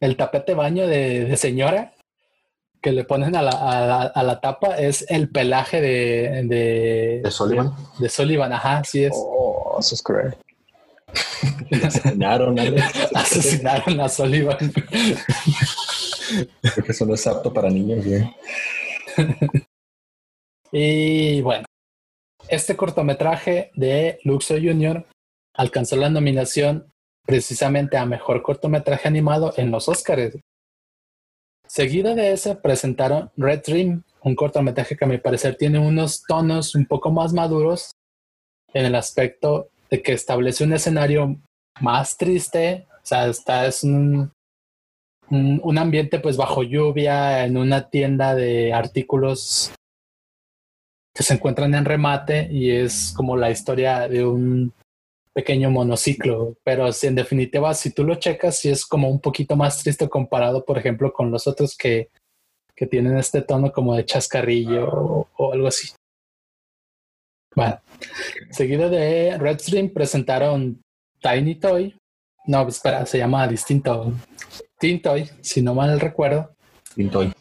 el 0.00 0.16
tapete 0.16 0.54
baño 0.54 0.86
de, 0.86 1.36
señora 1.36 1.92
que 2.80 2.92
le 2.92 3.04
ponen 3.04 3.36
a 3.36 3.42
la, 3.42 3.50
a, 4.06 4.22
la, 4.22 4.40
tapa 4.40 4.78
es 4.78 5.04
el 5.10 5.28
pelaje 5.28 5.82
de... 5.82 6.42
De, 6.44 7.20
¿De 7.22 7.30
Sullivan. 7.30 7.74
De, 7.98 8.08
Sullivan, 8.08 8.54
ajá, 8.54 8.78
así 8.78 9.04
es. 9.04 9.12
Oh, 9.14 9.76
eso 9.78 9.96
es 9.96 10.02
cruel. 10.02 10.34
Asesinaron 11.84 12.58
a 12.58 12.62
Asesinaron 13.16 14.00
a 14.00 14.08
Sullivan. 14.08 14.72
Creo 16.62 16.86
que 16.86 16.92
eso 16.92 17.04
no 17.04 17.12
es 17.12 17.26
apto 17.26 17.52
para 17.52 17.68
niños, 17.68 18.02
güey. 18.06 18.24
y 20.72 21.40
bueno, 21.42 21.64
este 22.48 22.76
cortometraje 22.76 23.70
de 23.74 24.18
Luxo 24.24 24.54
Jr. 24.54 25.06
alcanzó 25.54 25.96
la 25.96 26.10
nominación 26.10 26.90
precisamente 27.24 27.96
a 27.96 28.06
mejor 28.06 28.42
cortometraje 28.42 29.08
animado 29.08 29.52
en 29.56 29.70
los 29.70 29.88
Oscars. 29.88 30.36
Seguido 31.66 32.14
de 32.14 32.32
ese 32.32 32.56
presentaron 32.56 33.30
Red 33.36 33.62
Dream, 33.64 34.02
un 34.22 34.34
cortometraje 34.34 34.96
que 34.96 35.04
a 35.04 35.08
mi 35.08 35.18
parecer 35.18 35.56
tiene 35.56 35.78
unos 35.78 36.24
tonos 36.26 36.74
un 36.74 36.86
poco 36.86 37.12
más 37.12 37.32
maduros 37.32 37.92
en 38.72 38.86
el 38.86 38.94
aspecto 38.96 39.68
de 39.88 40.02
que 40.02 40.12
establece 40.12 40.64
un 40.64 40.72
escenario 40.72 41.36
más 41.80 42.16
triste, 42.16 42.86
o 42.90 43.06
sea, 43.06 43.28
está 43.28 43.66
es 43.66 43.84
un, 43.84 44.32
un, 45.30 45.78
ambiente 45.78 46.18
pues 46.18 46.36
bajo 46.36 46.62
lluvia 46.62 47.44
en 47.44 47.56
una 47.56 47.88
tienda 47.88 48.34
de 48.34 48.72
artículos 48.72 49.72
que 51.14 51.22
se 51.22 51.34
encuentran 51.34 51.74
en 51.74 51.84
remate 51.84 52.48
y 52.50 52.70
es 52.70 53.12
como 53.16 53.36
la 53.36 53.50
historia 53.50 54.08
de 54.08 54.24
un 54.24 54.72
pequeño 55.32 55.70
monociclo, 55.70 56.56
pero 56.64 56.92
si 56.92 57.06
en 57.06 57.14
definitiva 57.14 57.72
si 57.74 57.92
tú 57.92 58.04
lo 58.04 58.16
checas 58.16 58.58
sí 58.58 58.68
es 58.68 58.84
como 58.84 59.08
un 59.08 59.20
poquito 59.20 59.54
más 59.54 59.82
triste 59.82 60.08
comparado 60.08 60.64
por 60.64 60.76
ejemplo 60.76 61.12
con 61.12 61.30
los 61.30 61.46
otros 61.46 61.76
que, 61.76 62.10
que 62.74 62.86
tienen 62.86 63.16
este 63.16 63.42
tono 63.42 63.70
como 63.72 63.94
de 63.94 64.04
chascarrillo 64.04 64.88
o, 65.36 65.52
algo 65.52 65.68
así. 65.68 65.90
Bueno, 67.54 67.80
seguido 68.50 68.88
de 68.88 69.36
Redstream 69.38 69.90
presentaron 69.90 70.80
Tiny 71.20 71.56
Toy. 71.56 71.96
No, 72.46 72.66
espera, 72.66 73.04
se 73.04 73.18
llama 73.18 73.46
distinto. 73.46 74.14
Tintoy, 74.80 75.28
si 75.42 75.60
no 75.60 75.74
mal 75.74 76.00
recuerdo. 76.00 76.50
Tintoy. 76.94 77.32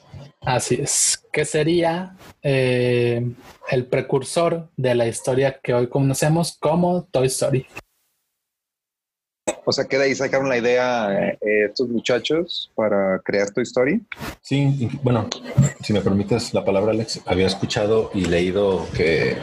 Así 0.41 0.75
es, 0.75 1.23
que 1.31 1.45
sería 1.45 2.17
eh, 2.43 3.25
el 3.71 3.85
precursor 3.85 4.67
de 4.75 4.93
la 4.93 5.07
historia 5.07 5.59
que 5.63 5.73
hoy 5.73 5.87
conocemos 5.87 6.57
como 6.59 7.03
Toy 7.05 7.27
Story. 7.27 7.65
O 9.63 9.71
sea 9.71 9.85
que 9.85 9.97
de 9.97 10.05
ahí 10.05 10.15
sacaron 10.15 10.49
la 10.49 10.57
idea 10.57 11.29
eh, 11.29 11.65
estos 11.69 11.87
muchachos 11.87 12.71
para 12.75 13.19
crear 13.19 13.51
Toy 13.51 13.63
Story. 13.63 14.01
Sí, 14.41 14.89
bueno, 15.01 15.29
si 15.81 15.93
me 15.93 16.01
permites 16.01 16.53
la 16.53 16.65
palabra, 16.65 16.91
Alex, 16.91 17.21
había 17.25 17.47
escuchado 17.47 18.11
y 18.13 18.25
leído 18.25 18.85
que 18.95 19.37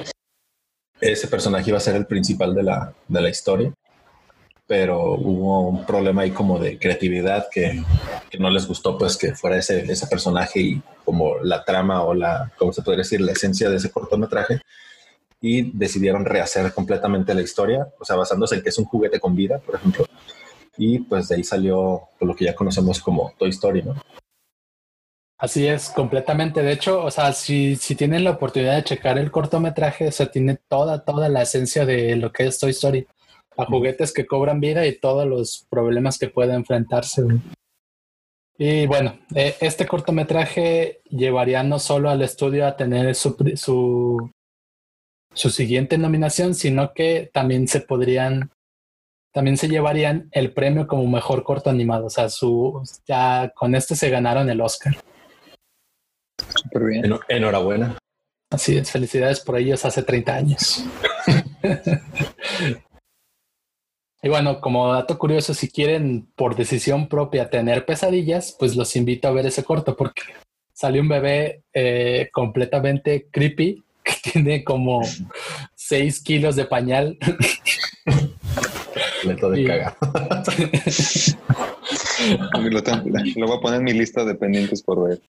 ese 1.01 1.29
personaje 1.29 1.71
iba 1.71 1.79
a 1.79 1.81
ser 1.81 1.97
el 1.97 2.07
principal 2.07 2.55
de 2.55 2.63
la, 2.63 2.93
de 3.09 3.21
la 3.23 3.31
historia 3.31 3.73
pero 4.67 5.13
hubo 5.15 5.69
un 5.69 5.87
problema 5.87 6.23
ahí 6.23 6.33
como 6.33 6.59
de 6.59 6.79
creatividad 6.79 7.49
que, 7.51 7.83
que, 8.29 8.39
no 8.39 8.51
les 8.51 8.67
gustó 8.67 8.99
pues 8.99 9.17
que 9.17 9.35
fuera 9.35 9.57
ese, 9.57 9.81
ese 9.91 10.07
personaje 10.09 10.61
y 10.61 10.83
como 11.05 11.39
la 11.39 11.65
trama 11.65 12.03
o 12.03 12.15
la, 12.15 12.53
¿cómo 12.59 12.73
se 12.73 12.83
podría 12.83 13.03
decir? 13.03 13.21
La 13.21 13.33
esencia 13.33 13.71
de 13.71 13.77
ese 13.77 13.91
cortometraje 13.91 14.61
y 15.41 15.71
decidieron 15.77 16.25
rehacer 16.25 16.73
completamente 16.73 17.35
la 17.35 17.43
historia, 17.43 17.89
o 18.01 18.05
sea, 18.05 18.17
basándose 18.17 18.57
en 18.57 18.63
que 18.63 18.71
es 18.71 18.79
un 18.79 18.87
juguete 18.87 19.21
con 19.21 19.37
vida, 19.37 19.59
por 19.59 19.77
ejemplo, 19.77 20.07
y 20.77 20.99
pues 21.01 21.29
de 21.29 21.37
ahí 21.37 21.45
salió 21.45 22.09
lo 22.21 22.35
que 22.35 22.47
ya 22.47 22.55
conocemos 22.55 23.01
como 23.01 23.33
Toy 23.39 23.51
Story, 23.51 23.83
¿no? 23.83 23.95
Así 25.39 25.67
es, 25.67 25.91
completamente. 25.91 26.63
De 26.63 26.73
hecho, 26.73 27.05
o 27.05 27.11
sea, 27.11 27.33
si, 27.35 27.77
si 27.77 27.95
tienen 27.95 28.25
la 28.25 28.31
oportunidad 28.31 28.77
de 28.77 28.85
checar 28.85 29.19
el 29.19 29.31
cortometraje, 29.31 30.09
o 30.09 30.13
sea, 30.13 30.31
tiene 30.31 30.59
toda, 30.69 31.05
toda 31.05 31.29
la 31.29 31.43
esencia 31.43 31.85
de 31.85 32.17
lo 32.17 32.33
que 32.33 32.47
es 32.47 32.59
Toy 32.59 32.71
Story 32.71 33.07
a 33.57 33.65
juguetes 33.65 34.13
que 34.13 34.27
cobran 34.27 34.61
vida 34.61 34.87
y 34.87 34.99
todos 34.99 35.27
los 35.27 35.67
problemas 35.71 36.19
que 36.19 36.29
puede 36.29 36.55
enfrentarse. 36.55 37.23
Y 38.59 38.87
bueno, 38.87 39.19
eh, 39.35 39.57
este 39.61 39.87
cortometraje 39.87 41.01
llevaría 41.11 41.63
no 41.63 41.79
solo 41.79 42.09
al 42.09 42.23
estudio 42.23 42.67
a 42.67 42.77
tener 42.77 43.15
su, 43.15 43.37
su, 43.55 44.31
su 45.35 45.51
siguiente 45.51 45.99
nominación, 45.99 46.55
sino 46.55 46.95
que 46.95 47.31
también 47.33 47.69
se 47.69 47.81
podrían, 47.81 48.51
también 49.33 49.59
se 49.59 49.69
llevarían 49.69 50.29
el 50.33 50.53
premio 50.53 50.87
como 50.87 51.07
mejor 51.07 51.43
corto 51.43 51.69
animado. 51.69 52.07
O 52.07 52.11
sea, 52.11 52.31
su, 52.31 52.83
ya 53.07 53.53
con 53.55 53.75
este 53.75 53.95
se 53.95 54.09
ganaron 54.09 54.49
el 54.49 54.61
Oscar. 54.63 54.97
Súper 56.55 56.85
bien. 56.85 57.19
enhorabuena. 57.29 57.99
Así 58.51 58.77
es, 58.77 58.91
felicidades 58.91 59.41
por 59.41 59.59
ellos 59.59 59.85
hace 59.85 60.03
30 60.03 60.35
años. 60.35 60.85
Y 64.27 64.29
bueno, 64.29 64.61
como 64.61 64.93
dato 64.93 65.17
curioso, 65.19 65.55
si 65.55 65.69
quieren 65.69 66.27
por 66.35 66.57
decisión 66.57 67.07
propia 67.07 67.49
tener 67.49 67.87
pesadillas, 67.87 68.57
pues 68.59 68.75
los 68.75 68.97
invito 68.97 69.29
a 69.29 69.31
ver 69.31 69.47
ese 69.47 69.63
corto 69.63 69.97
porque 69.97 70.23
sale 70.73 71.01
un 71.01 71.07
bebé 71.07 71.63
eh, 71.73 72.29
completamente 72.33 73.29
creepy 73.31 73.85
que 74.03 74.15
tiene 74.33 74.65
como 74.65 75.03
6 75.77 76.25
kilos 76.25 76.57
de 76.57 76.65
pañal. 76.65 77.17
de 79.23 79.65
caga. 79.65 79.97
lo, 83.37 83.47
voy 83.47 83.57
a 83.57 83.61
poner 83.61 83.79
en 83.79 83.85
mi 83.85 83.93
lista 83.93 84.25
de 84.25 84.35
pendientes 84.35 84.83
por 84.83 85.09
ver. 85.09 85.21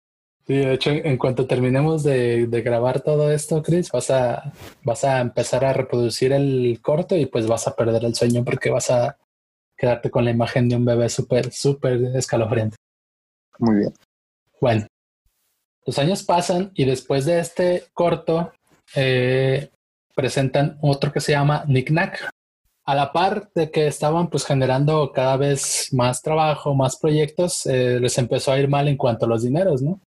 Sí, 0.48 0.54
de 0.54 0.72
hecho, 0.72 0.90
en 0.90 1.18
cuanto 1.18 1.46
terminemos 1.46 2.02
de, 2.02 2.46
grabar 2.64 3.02
todo 3.02 3.30
esto, 3.30 3.62
Chris, 3.62 3.90
vas 3.92 4.10
a, 4.10 4.50
vas 4.82 5.04
a 5.04 5.20
empezar 5.20 5.62
a 5.62 5.74
reproducir 5.74 6.32
el 6.32 6.80
corto 6.80 7.14
y 7.14 7.26
pues 7.26 7.46
vas 7.46 7.68
a 7.68 7.76
perder 7.76 8.06
el 8.06 8.14
sueño 8.14 8.42
porque 8.46 8.70
vas 8.70 8.90
a 8.90 9.18
quedarte 9.76 10.10
con 10.10 10.24
la 10.24 10.30
imagen 10.30 10.70
de 10.70 10.76
un 10.76 10.86
bebé 10.86 11.10
súper, 11.10 11.52
súper 11.52 12.02
escalofriante. 12.16 12.76
Muy 13.58 13.76
bien. 13.76 13.94
Bueno, 14.58 14.86
los 15.84 15.98
años 15.98 16.22
pasan 16.22 16.70
y 16.74 16.86
después 16.86 17.26
de 17.26 17.40
este 17.40 17.84
corto 17.92 18.50
eh, 18.94 19.68
presentan 20.14 20.78
otro 20.80 21.12
que 21.12 21.20
se 21.20 21.32
llama 21.32 21.64
Nick 21.66 21.90
Nack. 21.90 22.30
A 22.86 22.94
la 22.94 23.12
par 23.12 23.50
de 23.54 23.70
que 23.70 23.86
estaban 23.86 24.30
pues 24.30 24.46
generando 24.46 25.12
cada 25.12 25.36
vez 25.36 25.92
más 25.92 26.22
trabajo, 26.22 26.74
más 26.74 26.96
proyectos, 26.96 27.66
eh, 27.66 28.00
les 28.00 28.16
empezó 28.16 28.52
a 28.52 28.58
ir 28.58 28.66
mal 28.66 28.88
en 28.88 28.96
cuanto 28.96 29.26
a 29.26 29.28
los 29.28 29.42
dineros, 29.42 29.82
¿no? 29.82 30.00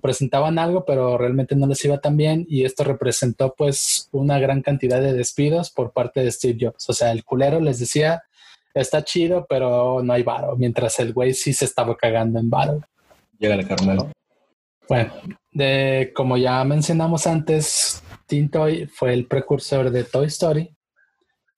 Presentaban 0.00 0.58
algo, 0.58 0.84
pero 0.84 1.16
realmente 1.18 1.54
no 1.56 1.66
les 1.66 1.84
iba 1.84 1.98
tan 1.98 2.16
bien 2.16 2.46
y 2.48 2.64
esto 2.64 2.84
representó 2.84 3.54
pues 3.56 4.08
una 4.12 4.38
gran 4.38 4.62
cantidad 4.62 5.00
de 5.00 5.12
despidos 5.12 5.70
por 5.70 5.92
parte 5.92 6.22
de 6.22 6.32
Steve 6.32 6.58
Jobs. 6.60 6.88
O 6.88 6.92
sea, 6.92 7.12
el 7.12 7.24
culero 7.24 7.60
les 7.60 7.78
decía, 7.78 8.22
está 8.74 9.04
chido, 9.04 9.46
pero 9.48 10.02
no 10.02 10.12
hay 10.12 10.22
varo, 10.22 10.56
mientras 10.56 10.98
el 11.00 11.12
güey 11.12 11.34
sí 11.34 11.52
se 11.52 11.64
estaba 11.64 11.96
cagando 11.96 12.38
en 12.38 12.50
varo. 12.50 12.80
Llega 13.38 13.62
Carmelo. 13.66 14.10
Bueno, 14.88 15.12
de, 15.52 16.12
como 16.14 16.36
ya 16.36 16.64
mencionamos 16.64 17.26
antes, 17.26 18.02
Tintoy 18.26 18.86
fue 18.86 19.14
el 19.14 19.26
precursor 19.26 19.90
de 19.90 20.04
Toy 20.04 20.26
Story 20.26 20.74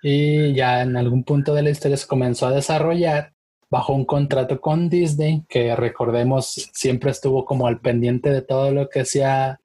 y 0.02 0.52
ya 0.54 0.82
en 0.82 0.96
algún 0.96 1.24
punto 1.24 1.54
de 1.54 1.62
la 1.62 1.70
historia 1.70 1.96
se 1.96 2.06
comenzó 2.06 2.46
a 2.46 2.52
desarrollar 2.52 3.32
bajo 3.72 3.94
un 3.94 4.04
contrato 4.04 4.60
con 4.60 4.90
Disney, 4.90 5.44
que 5.48 5.74
recordemos 5.74 6.70
siempre 6.74 7.10
estuvo 7.10 7.46
como 7.46 7.66
al 7.66 7.80
pendiente 7.80 8.28
de 8.28 8.42
todo 8.42 8.70
lo 8.70 8.90
que 8.90 9.00
hacía 9.00 9.60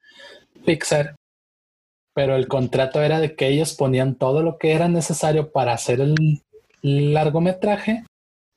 Pixar, 0.66 1.18
pero 2.14 2.38
el 2.38 2.48
contrato 2.48 3.04
era 3.04 3.20
de 3.20 3.36
que 3.36 3.50
ellos 3.50 3.74
ponían 3.74 4.16
todo 4.16 4.44
lo 4.44 4.58
que 4.58 4.72
era 4.72 4.88
necesario 4.88 5.52
para 5.52 5.74
hacer 5.74 6.00
el 6.00 6.42
largometraje 6.82 8.06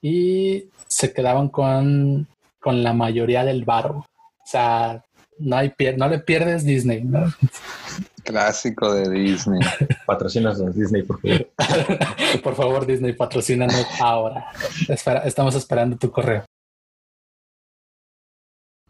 y 0.01 0.67
se 0.87 1.13
quedaban 1.13 1.49
con, 1.49 2.29
con 2.61 2.85
la 2.85 2.93
mayoría 2.93 3.45
del 3.45 3.65
barro. 3.65 3.99
O 3.99 4.47
sea, 4.47 5.05
no, 5.41 5.57
hay 5.57 5.73
no 5.97 6.09
le 6.09 6.21
pierdes 6.21 6.65
Disney. 6.65 7.05
Clásico 8.25 8.93
de 8.93 9.11
Disney. 9.11 9.61
Patrocinas 10.07 10.59
de 10.59 10.73
Disney, 10.73 11.03
por 11.03 11.21
favor. 11.21 11.49
por 12.43 12.55
favor, 12.55 12.87
Disney, 12.87 13.13
patrocínanos 13.13 13.87
ahora. 14.01 14.47
estamos 15.25 15.55
esperando 15.55 15.97
tu 15.97 16.11
correo. 16.11 16.45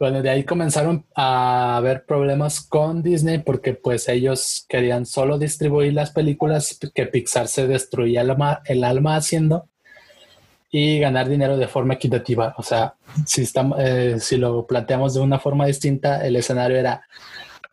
Bueno, 0.00 0.22
de 0.22 0.30
ahí 0.30 0.44
comenzaron 0.44 1.04
a 1.14 1.76
haber 1.76 2.06
problemas 2.06 2.62
con 2.62 3.02
Disney 3.02 3.40
porque 3.40 3.75
pues 3.75 4.08
ellos 4.08 4.64
querían 4.66 5.04
solo 5.04 5.37
distribuir 5.38 5.92
las 5.92 6.10
películas 6.10 6.78
que 6.94 7.04
Pixar 7.04 7.49
se 7.49 7.66
destruía 7.66 8.22
el 8.22 8.30
alma, 8.30 8.62
el 8.64 8.82
alma 8.82 9.16
haciendo 9.16 9.68
y 10.70 11.00
ganar 11.00 11.28
dinero 11.28 11.58
de 11.58 11.68
forma 11.68 11.94
equitativa. 11.94 12.54
O 12.56 12.62
sea, 12.62 12.94
si, 13.26 13.42
estamos, 13.42 13.78
eh, 13.78 14.16
si 14.20 14.38
lo 14.38 14.66
planteamos 14.66 15.12
de 15.12 15.20
una 15.20 15.38
forma 15.38 15.66
distinta, 15.66 16.25
el 16.26 16.37
escenario 16.37 16.78
era, 16.78 17.02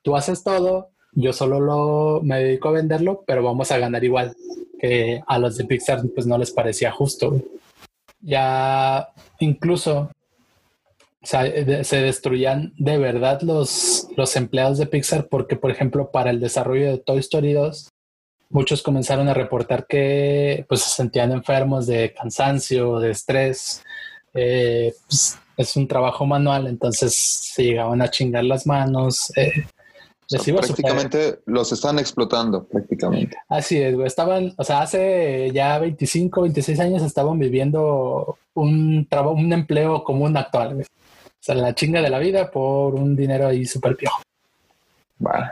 tú 0.01 0.17
haces 0.17 0.43
todo, 0.43 0.89
yo 1.19 1.33
solo 1.33 1.59
lo, 1.59 2.21
me 2.21 2.43
dedico 2.43 2.69
a 2.69 2.73
venderlo, 2.73 3.23
pero 3.25 3.41
vamos 3.41 3.71
a 3.71 3.79
ganar 3.79 4.03
igual. 4.03 4.35
Que 4.79 5.23
a 5.25 5.39
los 5.39 5.57
de 5.57 5.65
Pixar 5.65 6.03
pues 6.13 6.27
no 6.27 6.37
les 6.37 6.51
parecía 6.51 6.91
justo. 6.91 7.41
Ya 8.21 9.09
incluso 9.39 10.11
se 11.23 12.01
destruían 12.01 12.71
de 12.77 12.99
verdad 12.99 13.41
los, 13.41 14.07
los 14.15 14.35
empleados 14.35 14.77
de 14.77 14.85
Pixar 14.85 15.27
porque, 15.27 15.55
por 15.55 15.71
ejemplo, 15.71 16.11
para 16.11 16.29
el 16.29 16.39
desarrollo 16.39 16.91
de 16.91 16.99
Toy 16.99 17.17
Story 17.17 17.53
2, 17.53 17.89
muchos 18.51 18.83
comenzaron 18.83 19.27
a 19.27 19.33
reportar 19.33 19.87
que 19.87 20.65
pues, 20.69 20.81
se 20.81 20.91
sentían 20.91 21.31
enfermos 21.31 21.87
de 21.87 22.13
cansancio, 22.13 22.99
de 22.99 23.09
estrés. 23.09 23.83
Eh, 24.35 24.93
pues, 25.07 25.39
es 25.57 25.75
un 25.75 25.87
trabajo 25.87 26.27
manual, 26.27 26.67
entonces 26.67 27.15
se 27.15 27.63
llegaban 27.63 28.03
a 28.03 28.11
chingar 28.11 28.43
las 28.43 28.67
manos. 28.67 29.35
eh, 29.35 29.65
O 30.27 30.29
sea, 30.29 30.39
les 30.39 30.47
iba 30.49 30.61
súper- 30.61 30.67
prácticamente 30.67 31.39
los 31.45 31.71
están 31.71 31.99
explotando, 31.99 32.65
prácticamente. 32.65 33.37
Así 33.47 33.81
es, 33.81 33.95
güey. 33.95 34.07
Estaban, 34.07 34.53
o 34.57 34.63
sea, 34.63 34.81
hace 34.81 35.49
ya 35.53 35.79
25, 35.79 36.41
26 36.41 36.79
años 36.81 37.01
estaban 37.01 37.39
viviendo 37.39 38.37
un 38.53 39.07
trabajo, 39.09 39.35
un 39.35 39.53
empleo 39.53 40.03
común 40.03 40.35
actual, 40.35 40.73
güey. 40.75 40.85
O 40.85 41.39
sea, 41.47 41.55
la 41.55 41.73
chinga 41.73 42.01
de 42.01 42.09
la 42.09 42.19
vida 42.19 42.51
por 42.51 42.95
un 42.95 43.15
dinero 43.15 43.47
ahí 43.47 43.65
súper 43.65 43.95
piojo. 43.95 44.21
Va, 45.25 45.49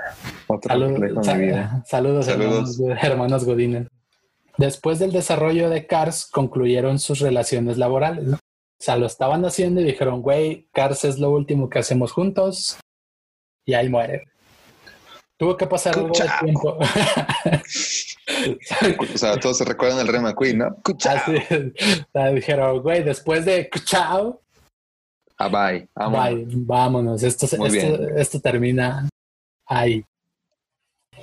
otro 0.48 0.70
Salud- 0.70 0.90
reflejo 0.92 1.20
de 1.20 1.24
sa- 1.26 1.36
mi 1.36 1.46
vida. 1.46 1.84
saludos, 1.88 2.26
Saludos. 2.26 2.80
Hermanos, 2.80 3.04
hermanos 3.04 3.46
Godínez. 3.46 3.88
Después 4.58 5.00
del 5.00 5.12
desarrollo 5.12 5.70
de 5.70 5.88
Cars, 5.88 6.26
concluyeron 6.28 7.00
sus 7.00 7.20
relaciones 7.20 7.78
laborales. 7.78 8.26
¿no? 8.26 8.36
O 8.36 8.84
sea, 8.84 8.98
lo 8.98 9.06
estaban 9.06 9.44
haciendo 9.46 9.82
y 9.82 9.86
dijeron, 9.86 10.22
güey, 10.22 10.68
Cars 10.74 11.06
es 11.06 11.18
lo 11.18 11.32
último 11.32 11.70
que 11.70 11.80
hacemos 11.80 12.12
juntos. 12.12 12.78
Y 13.66 13.74
ahí 13.74 13.90
muere. 13.90 14.26
Tuvo 15.38 15.58
que 15.58 15.68
pasar 15.68 15.98
algo 15.98 16.10
de 16.18 16.30
tiempo. 16.42 16.78
O 19.00 19.18
sea, 19.18 19.40
todos 19.40 19.58
se 19.60 19.66
recuerdan 19.66 20.00
el 20.00 20.08
Rey 20.08 20.20
McQueen, 20.20 20.58
¿no? 20.58 20.76
Así 21.08 21.36
es. 21.36 21.52
O 22.02 22.08
sea, 22.12 22.28
dijeron, 22.30 22.82
güey, 22.82 23.04
después 23.04 23.46
de 23.46 23.70
chao, 23.86 24.42
Ah, 25.38 25.48
bye. 25.48 25.88
Vámonos. 25.94 26.48
bye, 26.48 26.56
vámonos. 26.66 27.24
Esto, 27.24 27.46
esto, 28.16 28.40
termina 28.42 29.08
ahí. 29.68 30.04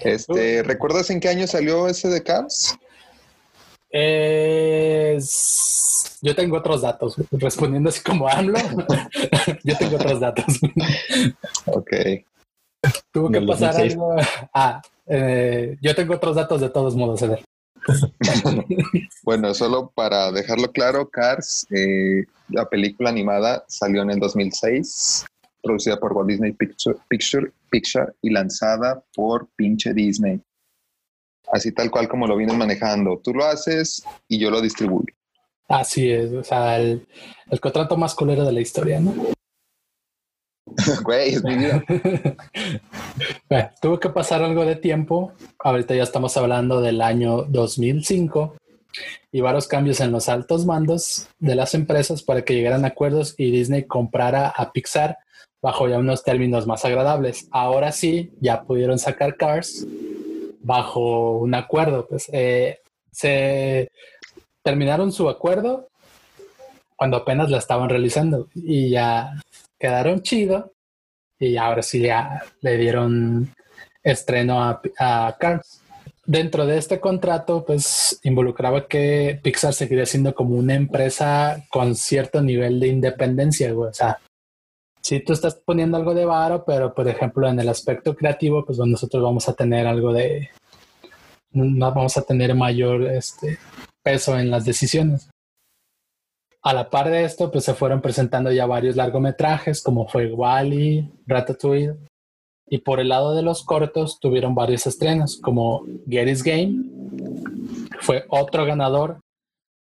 Este, 0.00 0.62
¿recuerdas 0.62 1.10
en 1.10 1.18
qué 1.18 1.28
año 1.28 1.46
salió 1.46 1.88
ese 1.88 2.08
de 2.08 2.22
Cars? 2.22 2.76
Es- 4.82 6.18
Yo 6.22 6.34
tengo 6.36 6.56
otros 6.58 6.82
datos, 6.82 7.16
respondiendo 7.32 7.88
así 7.88 8.00
como 8.02 8.28
AMLO. 8.28 8.58
Yo 9.64 9.76
tengo 9.76 9.96
otros 9.96 10.20
datos. 10.20 10.60
Ok. 11.66 11.90
Tuvo 13.12 13.30
que 13.30 13.40
pasar 13.42 13.72
2006. 13.74 13.92
algo. 13.92 14.16
Ah, 14.54 14.82
eh, 15.06 15.76
yo 15.80 15.94
tengo 15.94 16.14
otros 16.14 16.36
datos 16.36 16.60
de 16.60 16.70
todos 16.70 16.96
modos, 16.96 17.22
a 17.22 17.26
ver. 17.26 17.44
Bueno, 19.24 19.54
solo 19.54 19.90
para 19.94 20.30
dejarlo 20.32 20.70
claro, 20.72 21.08
Cars, 21.08 21.66
eh, 21.70 22.24
la 22.48 22.68
película 22.68 23.10
animada 23.10 23.64
salió 23.68 24.02
en 24.02 24.10
el 24.10 24.20
2006, 24.20 25.24
producida 25.62 25.98
por 25.98 26.12
Walt 26.12 26.28
Disney 26.28 26.52
Picture, 26.52 26.96
Picture, 27.08 27.52
Picture 27.70 28.12
y 28.20 28.30
lanzada 28.30 29.02
por 29.14 29.48
pinche 29.56 29.92
Disney. 29.94 30.40
Así 31.52 31.72
tal 31.72 31.90
cual 31.90 32.08
como 32.08 32.26
lo 32.26 32.36
vienen 32.36 32.56
manejando. 32.56 33.20
Tú 33.22 33.34
lo 33.34 33.44
haces 33.44 34.02
y 34.28 34.38
yo 34.38 34.50
lo 34.50 34.60
distribuyo. 34.60 35.12
Así 35.68 36.10
es, 36.10 36.32
o 36.32 36.42
sea, 36.42 36.76
el, 36.76 37.06
el 37.50 37.60
contrato 37.60 37.96
más 37.96 38.14
culero 38.14 38.44
de 38.44 38.52
la 38.52 38.60
historia, 38.60 39.00
¿no? 39.00 39.14
Tuvo 43.82 44.00
que 44.00 44.08
pasar 44.08 44.42
algo 44.42 44.64
de 44.64 44.76
tiempo. 44.76 45.32
Ahorita 45.58 45.94
ya 45.94 46.02
estamos 46.02 46.36
hablando 46.36 46.80
del 46.80 47.00
año 47.00 47.42
2005 47.42 48.56
y 49.30 49.40
varios 49.40 49.68
cambios 49.68 50.00
en 50.00 50.12
los 50.12 50.28
altos 50.28 50.66
mandos 50.66 51.28
de 51.38 51.54
las 51.54 51.74
empresas 51.74 52.22
para 52.22 52.42
que 52.42 52.54
llegaran 52.54 52.84
a 52.84 52.88
acuerdos 52.88 53.34
y 53.38 53.50
Disney 53.50 53.84
comprara 53.84 54.48
a 54.48 54.72
Pixar 54.72 55.18
bajo 55.62 55.88
ya 55.88 55.98
unos 55.98 56.24
términos 56.24 56.66
más 56.66 56.84
agradables. 56.84 57.48
Ahora 57.50 57.92
sí, 57.92 58.32
ya 58.40 58.62
pudieron 58.62 58.98
sacar 58.98 59.36
Cars 59.36 59.86
bajo 60.60 61.38
un 61.38 61.54
acuerdo. 61.54 62.06
Pues 62.08 62.28
eh, 62.32 62.80
se 63.10 63.90
terminaron 64.62 65.12
su 65.12 65.28
acuerdo 65.28 65.88
cuando 66.96 67.16
apenas 67.16 67.50
la 67.50 67.58
estaban 67.58 67.88
realizando 67.88 68.48
y 68.54 68.90
ya 68.90 69.32
quedaron 69.82 70.22
chido 70.22 70.74
y 71.40 71.56
ahora 71.56 71.82
sí 71.82 72.02
ya 72.02 72.44
le 72.60 72.78
dieron 72.78 73.52
estreno 74.00 74.62
a, 74.62 74.80
a 74.96 75.36
Cars. 75.40 75.82
Dentro 76.24 76.66
de 76.66 76.78
este 76.78 77.00
contrato, 77.00 77.64
pues 77.64 78.20
involucraba 78.22 78.86
que 78.86 79.40
Pixar 79.42 79.74
seguiría 79.74 80.06
siendo 80.06 80.36
como 80.36 80.54
una 80.54 80.76
empresa 80.76 81.64
con 81.68 81.96
cierto 81.96 82.40
nivel 82.40 82.78
de 82.78 82.86
independencia. 82.86 83.76
O 83.76 83.92
sea, 83.92 84.20
si 85.00 85.18
tú 85.18 85.32
estás 85.32 85.56
poniendo 85.56 85.96
algo 85.96 86.14
de 86.14 86.26
varo, 86.26 86.64
pero 86.64 86.94
por 86.94 87.08
ejemplo 87.08 87.48
en 87.48 87.58
el 87.58 87.68
aspecto 87.68 88.14
creativo, 88.14 88.64
pues 88.64 88.78
nosotros 88.78 89.20
vamos 89.20 89.48
a 89.48 89.54
tener 89.54 89.88
algo 89.88 90.12
de, 90.12 90.48
no 91.50 91.92
vamos 91.92 92.16
a 92.16 92.22
tener 92.22 92.54
mayor 92.54 93.02
este, 93.02 93.58
peso 94.04 94.38
en 94.38 94.48
las 94.48 94.64
decisiones. 94.64 95.31
A 96.64 96.72
la 96.72 96.90
par 96.90 97.10
de 97.10 97.24
esto, 97.24 97.50
pues 97.50 97.64
se 97.64 97.74
fueron 97.74 98.00
presentando 98.00 98.52
ya 98.52 98.66
varios 98.66 98.94
largometrajes, 98.94 99.82
como 99.82 100.06
fue 100.06 100.32
Wally, 100.32 101.10
Ratatouille, 101.26 101.96
y 102.68 102.78
por 102.78 103.00
el 103.00 103.08
lado 103.08 103.34
de 103.34 103.42
los 103.42 103.64
cortos 103.64 104.20
tuvieron 104.20 104.54
varios 104.54 104.86
estrenos, 104.86 105.40
como 105.42 105.84
Get 106.08 106.28
Is 106.28 106.42
Game, 106.44 106.84
que 107.90 107.98
fue 108.00 108.24
otro 108.28 108.64
ganador 108.64 109.18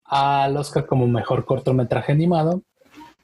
al 0.05 0.55
Oscar 0.55 0.85
como 0.85 1.07
mejor 1.07 1.45
cortometraje 1.45 2.11
animado. 2.11 2.61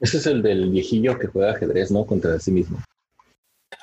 Ese 0.00 0.18
es 0.18 0.26
el 0.26 0.42
del 0.42 0.70
viejillo 0.70 1.18
que 1.18 1.28
juega 1.28 1.52
ajedrez, 1.52 1.90
¿no? 1.92 2.04
Contra 2.04 2.38
sí 2.40 2.50
mismo. 2.50 2.78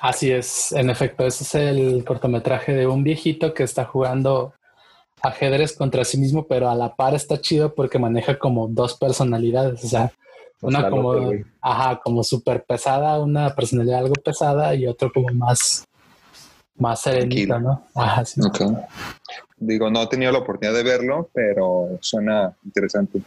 Así 0.00 0.30
es, 0.30 0.72
en 0.72 0.90
efecto, 0.90 1.26
ese 1.26 1.44
es 1.44 1.54
el 1.54 2.04
cortometraje 2.04 2.74
de 2.74 2.86
un 2.86 3.02
viejito 3.04 3.54
que 3.54 3.62
está 3.62 3.84
jugando 3.86 4.52
ajedrez 5.22 5.76
contra 5.76 6.04
sí 6.04 6.18
mismo, 6.18 6.46
pero 6.46 6.68
a 6.68 6.74
la 6.74 6.94
par 6.94 7.14
está 7.14 7.40
chido 7.40 7.74
porque 7.74 7.98
maneja 7.98 8.38
como 8.38 8.68
dos 8.68 8.96
personalidades, 8.98 9.84
o 9.84 9.88
sea, 9.88 10.12
una 10.60 10.88
como, 10.88 11.32
ajá, 11.60 12.00
como 12.02 12.22
súper 12.22 12.64
pesada, 12.64 13.20
una 13.20 13.54
personalidad 13.54 14.00
algo 14.00 14.14
pesada 14.14 14.74
y 14.74 14.86
otro 14.86 15.12
como 15.12 15.28
más, 15.34 15.84
más 16.76 17.00
serenita. 17.00 17.58
¿no? 17.58 17.84
Ajá, 17.94 18.24
sí. 18.24 18.40
Digo, 19.56 19.90
no 19.90 20.02
he 20.02 20.06
tenido 20.06 20.32
la 20.32 20.38
oportunidad 20.38 20.76
de 20.76 20.82
verlo, 20.82 21.30
pero 21.32 21.98
suena 22.00 22.56
interesante. 22.64 23.22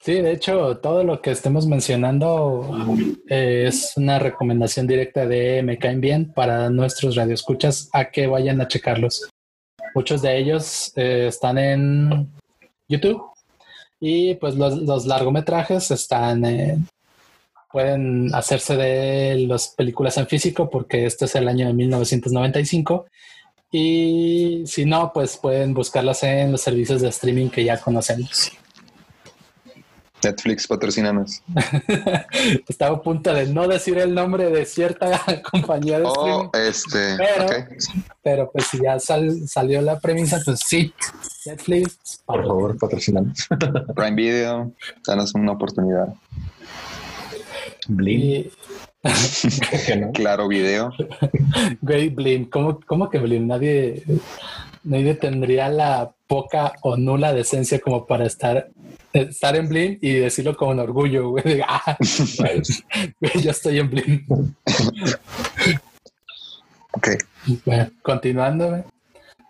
Sí, 0.00 0.20
de 0.20 0.32
hecho, 0.32 0.76
todo 0.78 1.02
lo 1.02 1.22
que 1.22 1.30
estemos 1.30 1.66
mencionando 1.66 2.76
eh, 3.28 3.64
es 3.68 3.94
una 3.96 4.18
recomendación 4.18 4.86
directa 4.86 5.26
de 5.26 5.62
Me 5.62 5.78
Caen 5.78 6.00
Bien 6.02 6.30
para 6.30 6.68
nuestros 6.68 7.16
radioescuchas 7.16 7.88
a 7.92 8.10
que 8.10 8.26
vayan 8.26 8.60
a 8.60 8.68
checarlos. 8.68 9.30
Muchos 9.94 10.22
de 10.22 10.38
ellos 10.38 10.92
eh, 10.96 11.26
están 11.28 11.56
en 11.58 12.28
YouTube 12.88 13.22
y 14.00 14.34
pues 14.34 14.54
los, 14.56 15.06
largometrajes 15.06 15.90
están 15.90 16.44
en- 16.44 16.88
pueden 17.72 18.32
hacerse 18.34 18.76
de 18.76 19.46
las 19.48 19.68
películas 19.68 20.16
en 20.18 20.26
físico 20.26 20.68
porque 20.70 21.06
este 21.06 21.24
es 21.24 21.34
el 21.34 21.48
año 21.48 21.66
de 21.66 21.72
1995 21.72 23.06
y 23.72 24.62
si 24.66 24.84
no 24.84 25.12
pues 25.12 25.36
pueden 25.36 25.74
buscarlas 25.74 26.22
en 26.22 26.52
los 26.52 26.60
servicios 26.60 27.00
de 27.02 27.08
streaming 27.08 27.48
que 27.48 27.64
ya 27.64 27.80
conocemos. 27.80 28.52
Netflix, 30.24 30.66
patrocinanos. 30.66 31.42
Estaba 32.68 32.96
a 32.96 33.02
punto 33.02 33.32
de 33.32 33.46
no 33.46 33.68
decir 33.68 33.98
el 33.98 34.14
nombre 34.14 34.50
de 34.50 34.64
cierta 34.66 35.20
compañía 35.50 36.00
de 36.00 36.06
streaming, 36.06 36.32
Oh, 36.32 36.50
este. 36.54 37.16
Pero- 37.16 37.46
pero 38.22 38.50
pues 38.52 38.66
si 38.66 38.82
ya 38.82 38.98
sal- 38.98 39.46
salió 39.46 39.80
la 39.82 39.98
premisa, 40.00 40.40
pues 40.44 40.60
sí, 40.66 40.92
Netflix, 41.46 42.22
Por 42.24 42.42
favor, 42.46 42.78
patrocinamos. 42.78 43.46
Prime 43.94 44.16
Video, 44.16 44.72
danos 45.06 45.34
una 45.34 45.52
oportunidad. 45.52 46.08
Y, 47.88 48.50
no. 49.98 50.12
Claro 50.12 50.48
Video. 50.48 50.90
güey, 51.82 52.08
Blim, 52.08 52.46
¿cómo, 52.48 52.80
cómo 52.86 53.10
que 53.10 53.18
Blim? 53.18 53.46
Nadie, 53.46 54.02
nadie 54.84 55.14
tendría 55.14 55.68
la 55.68 56.14
poca 56.26 56.72
o 56.82 56.96
nula 56.96 57.32
decencia 57.32 57.80
como 57.80 58.06
para 58.06 58.24
estar, 58.26 58.68
estar 59.12 59.56
en 59.56 59.68
Blim 59.68 59.98
y 60.00 60.12
decirlo 60.14 60.56
con 60.56 60.78
orgullo, 60.78 61.30
güey. 61.30 61.44
de, 61.44 61.64
"Ah, 61.66 61.96
güey, 63.20 63.42
yo 63.42 63.50
estoy 63.50 63.78
en 63.78 63.90
Blim. 63.90 64.26
Ok. 66.92 67.08
Bueno, 67.64 67.90
continuando, 68.02 68.68
güey. 68.70 68.82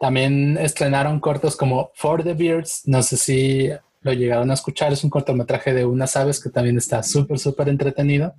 También 0.01 0.59
estrenaron 0.59 1.20
cortos 1.20 1.57
como 1.57 1.90
For 1.94 2.23
the 2.23 2.35
Beards. 2.35 2.83
No 2.87 3.03
sé 3.03 3.16
si 3.16 3.70
lo 4.03 4.12
llegaron 4.12 4.51
a 4.51 4.55
escuchar. 4.55 4.92
Es 4.92 5.05
un 5.05 5.11
cortometraje 5.11 5.73
de 5.73 5.85
unas 5.85 6.16
aves 6.16 6.40
que 6.42 6.51
también 6.51 6.77
está 6.77 7.03
súper, 7.03 7.38
súper 7.38 7.68
entretenido. 7.68 8.35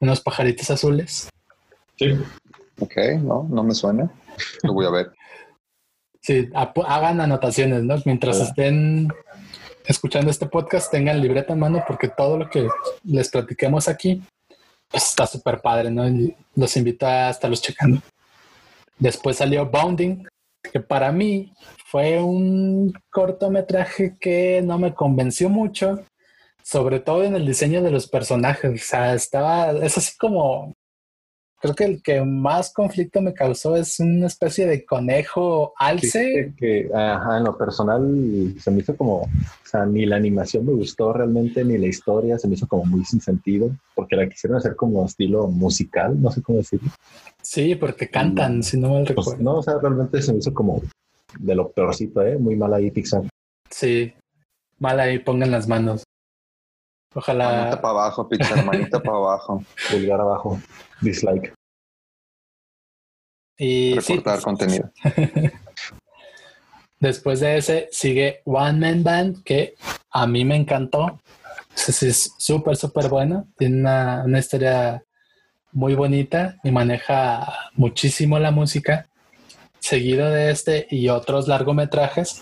Unos 0.00 0.20
pajaritos 0.20 0.70
azules. 0.70 1.28
Sí. 1.96 2.10
Ok, 2.80 2.96
no, 3.22 3.46
no 3.48 3.62
me 3.62 3.74
suena. 3.74 4.10
Lo 4.64 4.72
voy 4.72 4.86
a 4.86 4.90
ver. 4.90 5.12
Sí, 6.24 6.48
hagan 6.54 7.20
anotaciones, 7.20 7.82
¿no? 7.84 7.96
Mientras 8.06 8.40
Ah. 8.40 8.44
estén 8.44 9.08
escuchando 9.84 10.30
este 10.30 10.46
podcast 10.46 10.90
tengan 10.90 11.20
libreta 11.20 11.52
en 11.52 11.58
mano 11.58 11.84
porque 11.86 12.08
todo 12.08 12.38
lo 12.38 12.48
que 12.48 12.66
les 13.02 13.28
platiquemos 13.28 13.88
aquí 13.88 14.22
pues, 14.88 15.04
está 15.10 15.26
súper 15.26 15.60
padre, 15.60 15.90
¿no? 15.90 16.08
Y 16.08 16.34
los 16.56 16.74
invito 16.78 17.06
a 17.06 17.28
estarlos 17.28 17.60
checando. 17.60 18.00
Después 18.98 19.36
salió 19.36 19.66
Bounding, 19.66 20.26
que 20.72 20.80
para 20.80 21.12
mí 21.12 21.52
fue 21.90 22.22
un 22.22 22.94
cortometraje 23.10 24.16
que 24.18 24.62
no 24.64 24.78
me 24.78 24.94
convenció 24.94 25.50
mucho, 25.50 26.00
sobre 26.62 27.00
todo 27.00 27.22
en 27.24 27.34
el 27.34 27.44
diseño 27.46 27.82
de 27.82 27.90
los 27.90 28.08
personajes. 28.08 28.82
O 28.82 28.84
sea, 28.86 29.12
estaba, 29.12 29.72
es 29.72 29.98
así 29.98 30.16
como 30.16 30.72
creo 31.64 31.74
que 31.74 31.84
el 31.84 32.02
que 32.02 32.22
más 32.22 32.74
conflicto 32.74 33.22
me 33.22 33.32
causó 33.32 33.74
es 33.74 33.98
una 33.98 34.26
especie 34.26 34.66
de 34.66 34.84
conejo 34.84 35.72
alce. 35.78 36.52
que, 36.58 36.90
ajá, 36.94 37.38
en 37.38 37.44
lo 37.44 37.56
personal 37.56 38.54
se 38.60 38.70
me 38.70 38.80
hizo 38.80 38.94
como, 38.94 39.22
o 39.22 39.28
sea, 39.64 39.86
ni 39.86 40.04
la 40.04 40.16
animación 40.16 40.66
me 40.66 40.74
gustó 40.74 41.14
realmente, 41.14 41.64
ni 41.64 41.78
la 41.78 41.86
historia 41.86 42.38
se 42.38 42.48
me 42.48 42.54
hizo 42.54 42.68
como 42.68 42.84
muy 42.84 43.02
sin 43.06 43.22
sentido, 43.22 43.70
porque 43.94 44.14
la 44.14 44.28
quisieron 44.28 44.58
hacer 44.58 44.76
como 44.76 45.06
estilo 45.06 45.46
musical, 45.46 46.20
no 46.20 46.30
sé 46.30 46.42
cómo 46.42 46.58
decirlo. 46.58 46.90
Sí, 47.40 47.74
porque 47.76 48.10
cantan, 48.10 48.62
si 48.62 48.78
no 48.78 48.90
mal 48.90 49.04
pues, 49.04 49.16
recuerdo. 49.16 49.42
no, 49.42 49.54
o 49.54 49.62
sea, 49.62 49.78
realmente 49.80 50.20
se 50.20 50.32
me 50.34 50.40
hizo 50.40 50.52
como 50.52 50.82
de 51.38 51.54
lo 51.54 51.70
peorcito, 51.70 52.20
¿eh? 52.20 52.36
Muy 52.36 52.56
mal 52.56 52.74
ahí 52.74 52.90
Pixar. 52.90 53.22
Sí, 53.70 54.12
mal 54.78 55.00
ahí, 55.00 55.18
pongan 55.18 55.50
las 55.50 55.66
manos. 55.66 56.03
Ojalá. 57.14 57.50
Manita 57.50 57.80
para 57.80 57.90
abajo, 57.92 58.28
Pixar, 58.28 58.64
manita 58.64 59.00
para 59.00 59.16
abajo. 59.16 59.64
Pulgar 59.90 60.20
abajo, 60.20 60.60
dislike. 61.00 61.54
Y 63.56 63.94
Reportar 63.94 64.40
contenido. 64.42 64.90
Después 66.98 67.40
de 67.40 67.58
ese 67.58 67.88
sigue 67.92 68.40
One 68.44 68.80
Man 68.80 69.04
Band, 69.04 69.44
que 69.44 69.74
a 70.10 70.26
mí 70.26 70.44
me 70.44 70.56
encantó. 70.56 71.20
Es 71.76 72.32
súper, 72.38 72.76
súper 72.76 73.08
bueno. 73.08 73.46
Tiene 73.56 73.80
una, 73.80 74.22
una, 74.24 74.38
historia 74.38 75.04
muy 75.72 75.94
bonita 75.94 76.56
y 76.64 76.70
maneja 76.70 77.70
muchísimo 77.74 78.38
la 78.38 78.50
música. 78.50 79.06
Seguido 79.78 80.30
de 80.30 80.50
este 80.50 80.86
y 80.90 81.08
otros 81.10 81.46
largometrajes, 81.46 82.40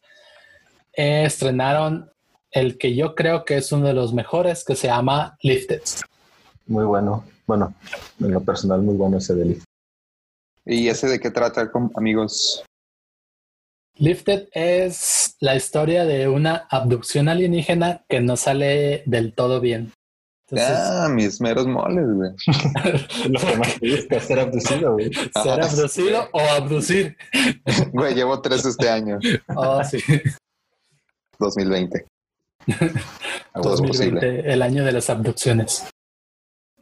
estrenaron 0.92 2.11
el 2.52 2.78
que 2.78 2.94
yo 2.94 3.14
creo 3.14 3.44
que 3.44 3.56
es 3.56 3.72
uno 3.72 3.86
de 3.86 3.94
los 3.94 4.12
mejores, 4.12 4.64
que 4.64 4.76
se 4.76 4.88
llama 4.88 5.36
Lifted. 5.42 5.82
Muy 6.66 6.84
bueno. 6.84 7.24
Bueno, 7.46 7.74
en 8.20 8.30
lo 8.30 8.40
personal, 8.40 8.82
muy 8.82 8.94
bueno 8.94 9.18
ese 9.18 9.34
de 9.34 9.44
Lifted. 9.46 9.64
¿Y 10.64 10.88
ese 10.88 11.08
de 11.08 11.18
qué 11.18 11.30
trata, 11.30 11.70
amigos? 11.96 12.62
Lifted 13.96 14.48
es 14.52 15.36
la 15.40 15.56
historia 15.56 16.04
de 16.04 16.28
una 16.28 16.66
abducción 16.70 17.28
alienígena 17.28 18.04
que 18.08 18.20
no 18.20 18.36
sale 18.36 19.02
del 19.06 19.34
todo 19.34 19.60
bien. 19.60 19.92
ah, 20.56 21.08
mis 21.10 21.40
meros 21.40 21.66
moles, 21.66 22.06
güey. 22.14 22.30
Lo 23.28 23.40
que 23.40 23.56
más 23.56 23.80
te 23.80 23.90
gusta, 23.90 24.20
ser 24.20 24.40
abducido, 24.40 24.92
güey. 24.92 25.10
Ser 25.42 25.62
abducido 25.62 26.28
o 26.32 26.40
abducir. 26.40 27.16
Güey, 27.92 28.14
llevo 28.14 28.40
tres 28.40 28.64
este 28.64 28.88
año. 28.88 29.18
Oh, 29.56 29.82
sí. 29.84 29.98
2020. 31.38 32.06
2020, 33.54 34.52
el 34.52 34.62
año 34.62 34.84
de 34.84 34.92
las 34.92 35.10
abducciones. 35.10 35.84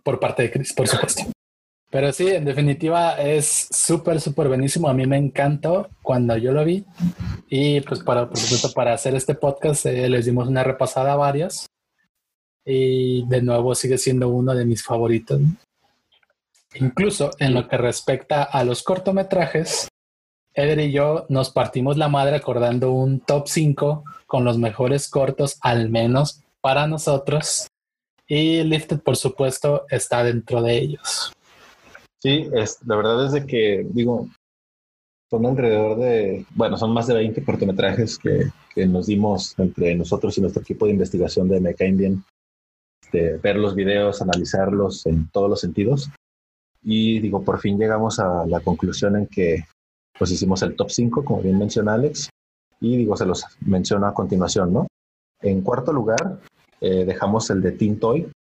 Por 0.03 0.19
parte 0.19 0.45
de 0.45 0.51
Chris, 0.51 0.73
por 0.73 0.89
supuesto. 0.89 1.25
Pero 1.91 2.13
sí, 2.13 2.29
en 2.29 2.45
definitiva 2.45 3.21
es 3.21 3.69
súper, 3.71 4.21
súper 4.21 4.47
buenísimo. 4.47 4.89
A 4.89 4.95
mí 4.95 5.07
me 5.07 5.17
encantó 5.17 5.89
cuando 6.03 6.37
yo 6.37 6.53
lo 6.53 6.65
vi. 6.65 6.85
Y 7.49 7.81
pues 7.81 8.01
para, 8.01 8.29
por 8.29 8.39
supuesto, 8.39 8.73
para 8.73 8.95
hacer 8.95 9.17
este 9.17 9.35
podcast 9.35 9.87
eh, 9.87 10.09
les 10.09 10.25
dimos 10.25 10.47
una 10.49 10.63
repasada 10.63 11.13
a 11.13 11.17
varios. 11.17 11.67
Y 12.65 13.27
de 13.27 13.43
nuevo 13.43 13.75
sigue 13.75 13.99
siendo 13.99 14.29
uno 14.29 14.55
de 14.55 14.65
mis 14.65 14.85
favoritos. 14.85 15.41
Incluso 16.75 17.33
en 17.41 17.55
lo 17.55 17.67
que 17.67 17.77
respecta 17.77 18.45
a 18.45 18.63
los 18.63 18.85
cortometrajes, 18.85 19.89
Eder 20.55 20.81
y 20.81 20.93
yo 20.93 21.27
nos 21.29 21.51
partimos 21.51 21.97
la 21.97 22.09
madre 22.09 22.37
acordando 22.37 22.93
un 22.93 23.21
top 23.21 23.47
5 23.47 24.05
con 24.27 24.45
los 24.45 24.59
mejores 24.59 25.09
cortos, 25.09 25.59
al 25.61 25.91
menos 25.91 26.43
para 26.61 26.87
nosotros. 26.87 27.69
Y 28.27 28.63
Lifted, 28.63 29.01
por 29.01 29.17
supuesto, 29.17 29.87
está 29.89 30.25
dentro 30.25 30.63
de 30.63 30.79
ellos. 30.79 31.33
Sí, 32.21 32.49
es, 32.53 32.79
la 32.87 32.97
verdad 32.97 33.27
es 33.27 33.33
de 33.33 33.47
que, 33.47 33.87
digo, 33.91 34.29
son 35.31 35.47
alrededor 35.47 35.99
de, 35.99 36.45
bueno, 36.55 36.77
son 36.77 36.93
más 36.93 37.07
de 37.07 37.15
20 37.15 37.45
cortometrajes 37.45 38.19
que, 38.19 38.51
que 38.75 38.87
nos 38.87 39.07
dimos 39.07 39.59
entre 39.59 39.95
nosotros 39.95 40.37
y 40.37 40.41
nuestro 40.41 40.63
equipo 40.63 40.87
de 40.87 40.93
investigación 40.93 41.49
de 41.49 41.61
Meca 41.61 41.85
Indian, 41.85 42.25
de 43.13 43.39
ver 43.39 43.57
los 43.57 43.75
videos, 43.75 44.21
analizarlos 44.21 45.07
en 45.07 45.29
todos 45.31 45.49
los 45.49 45.61
sentidos. 45.61 46.11
Y 46.83 47.21
digo, 47.21 47.43
por 47.43 47.61
fin 47.61 47.79
llegamos 47.79 48.19
a 48.19 48.47
la 48.47 48.61
conclusión 48.61 49.17
en 49.17 49.27
que 49.27 49.65
pues 50.21 50.33
hicimos 50.33 50.61
el 50.61 50.77
top 50.77 50.91
5, 50.91 51.25
como 51.25 51.41
bien 51.41 51.59
menciona 51.59 51.95
Alex, 51.95 52.29
y 52.79 52.99
digo, 52.99 53.17
se 53.17 53.25
los 53.25 53.43
menciono 53.63 54.07
a 54.07 54.13
continuación, 54.13 54.71
¿no? 54.71 54.87
En 55.41 55.63
cuarto 55.63 55.95
lugar, 55.95 56.41
eh, 56.83 57.07
dejamos 57.07 57.49
el 57.49 57.63
de 57.63 57.73
Teen 57.73 57.99
Toy, 57.99 58.31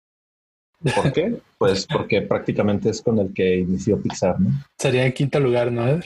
¿Por 0.95 1.13
qué? 1.13 1.41
Pues 1.59 1.87
porque 1.87 2.23
prácticamente 2.23 2.89
es 2.89 3.03
con 3.03 3.19
el 3.19 3.35
que 3.35 3.59
inició 3.59 4.01
Pixar, 4.01 4.41
¿no? 4.41 4.51
Sería 4.79 5.05
en 5.05 5.13
quinto 5.13 5.39
lugar, 5.39 5.71
¿no? 5.71 6.01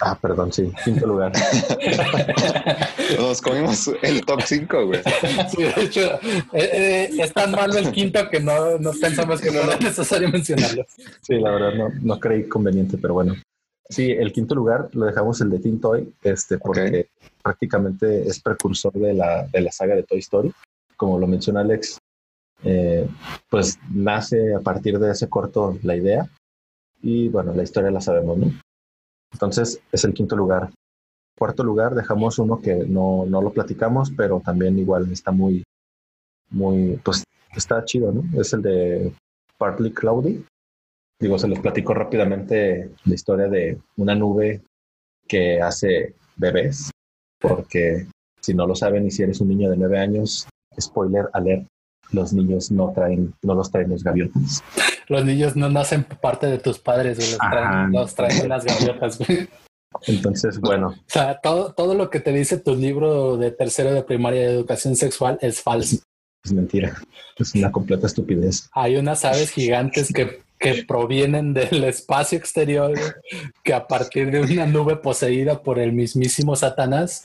Ah, 0.00 0.18
perdón, 0.20 0.52
sí, 0.52 0.70
quinto 0.84 1.06
lugar. 1.06 1.32
Nos 3.18 3.40
comimos 3.40 3.90
el 4.02 4.20
top 4.26 4.42
5, 4.42 4.86
güey. 4.86 5.00
Sí, 5.50 5.62
de 5.62 5.82
hecho, 5.82 6.14
eh, 6.52 6.70
eh, 6.72 7.10
es 7.18 7.32
tan 7.32 7.52
malo 7.52 7.78
el 7.78 7.90
quinto 7.90 8.28
que 8.28 8.38
no, 8.38 8.78
no 8.78 8.92
pensamos 8.92 9.40
que 9.40 9.50
no 9.50 9.60
era 9.60 9.78
necesario 9.78 10.28
mencionarlo. 10.28 10.84
Sí, 11.22 11.36
la 11.36 11.50
verdad 11.50 11.74
no, 11.74 11.88
no 12.02 12.20
creí 12.20 12.46
conveniente, 12.46 12.98
pero 12.98 13.14
bueno. 13.14 13.34
Sí, 13.90 14.10
el 14.10 14.32
quinto 14.32 14.54
lugar 14.54 14.90
lo 14.92 15.06
dejamos 15.06 15.40
el 15.40 15.50
de 15.50 15.60
Teen 15.60 15.80
Toy, 15.80 16.12
este, 16.22 16.58
porque 16.58 17.08
prácticamente 17.42 18.28
es 18.28 18.40
precursor 18.40 18.92
de 18.92 19.14
la, 19.14 19.46
de 19.46 19.62
la 19.62 19.72
saga 19.72 19.94
de 19.94 20.02
Toy 20.02 20.18
Story. 20.18 20.52
Como 20.96 21.18
lo 21.18 21.26
menciona 21.26 21.60
Alex, 21.60 21.98
eh, 22.64 23.08
pues 23.48 23.78
nace 23.90 24.54
a 24.54 24.60
partir 24.60 24.98
de 24.98 25.12
ese 25.12 25.28
corto 25.28 25.78
la 25.82 25.96
idea 25.96 26.28
y 27.00 27.28
bueno, 27.28 27.54
la 27.54 27.62
historia 27.62 27.90
la 27.90 28.00
sabemos, 28.00 28.36
¿no? 28.36 28.52
Entonces 29.32 29.80
es 29.92 30.04
el 30.04 30.12
quinto 30.12 30.36
lugar. 30.36 30.70
Cuarto 31.38 31.62
lugar 31.62 31.94
dejamos 31.94 32.38
uno 32.38 32.60
que 32.60 32.74
no, 32.74 33.24
no 33.26 33.40
lo 33.40 33.52
platicamos, 33.52 34.10
pero 34.10 34.42
también 34.44 34.78
igual 34.78 35.10
está 35.12 35.30
muy, 35.30 35.62
muy, 36.50 36.98
pues 37.04 37.22
está 37.54 37.84
chido, 37.84 38.12
¿no? 38.12 38.24
Es 38.40 38.52
el 38.52 38.62
de 38.62 39.12
Partly 39.56 39.92
Cloudy. 39.92 40.44
Digo, 41.20 41.38
se 41.38 41.48
los 41.48 41.58
platico 41.58 41.94
rápidamente 41.94 42.90
la 43.04 43.14
historia 43.14 43.48
de 43.48 43.78
una 43.96 44.14
nube 44.14 44.62
que 45.26 45.60
hace 45.60 46.14
bebés, 46.36 46.90
porque 47.40 48.06
si 48.40 48.54
no 48.54 48.66
lo 48.66 48.74
saben 48.74 49.06
y 49.06 49.10
si 49.10 49.22
eres 49.22 49.40
un 49.40 49.48
niño 49.48 49.70
de 49.70 49.76
nueve 49.76 49.98
años, 49.98 50.48
spoiler 50.80 51.28
alert, 51.32 51.66
los 52.12 52.32
niños 52.32 52.70
no 52.70 52.92
traen, 52.92 53.34
no 53.42 53.54
los 53.54 53.70
traen 53.70 53.90
los 53.90 54.02
gaviotas. 54.02 54.62
Los 55.08 55.24
niños 55.24 55.56
no 55.56 55.68
nacen 55.68 56.04
parte 56.04 56.46
de 56.46 56.58
tus 56.58 56.78
padres, 56.78 57.18
Los, 57.18 57.38
traen, 57.38 57.92
los 57.92 58.14
traen 58.14 58.48
las 58.48 58.64
gaviotas, 58.64 59.18
Entonces, 60.06 60.60
bueno. 60.60 60.88
O 60.88 60.94
sea, 61.06 61.40
todo, 61.40 61.72
todo 61.72 61.94
lo 61.94 62.10
que 62.10 62.20
te 62.20 62.32
dice 62.32 62.58
tu 62.58 62.74
libro 62.76 63.36
de 63.36 63.50
tercero 63.50 63.92
de 63.92 64.02
primaria 64.02 64.42
de 64.42 64.54
educación 64.54 64.96
sexual 64.96 65.38
es 65.40 65.62
falso. 65.62 65.98
Es 66.44 66.52
mentira. 66.52 66.96
Es 67.36 67.54
una 67.54 67.70
completa 67.70 68.06
estupidez. 68.06 68.68
Hay 68.72 68.96
unas 68.96 69.24
aves 69.24 69.50
gigantes 69.50 70.12
que 70.12 70.40
que 70.58 70.84
provienen 70.86 71.54
del 71.54 71.84
espacio 71.84 72.36
exterior, 72.38 72.92
que 73.62 73.72
a 73.72 73.86
partir 73.86 74.30
de 74.30 74.40
una 74.40 74.66
nube 74.66 74.96
poseída 74.96 75.62
por 75.62 75.78
el 75.78 75.92
mismísimo 75.92 76.56
Satanás, 76.56 77.24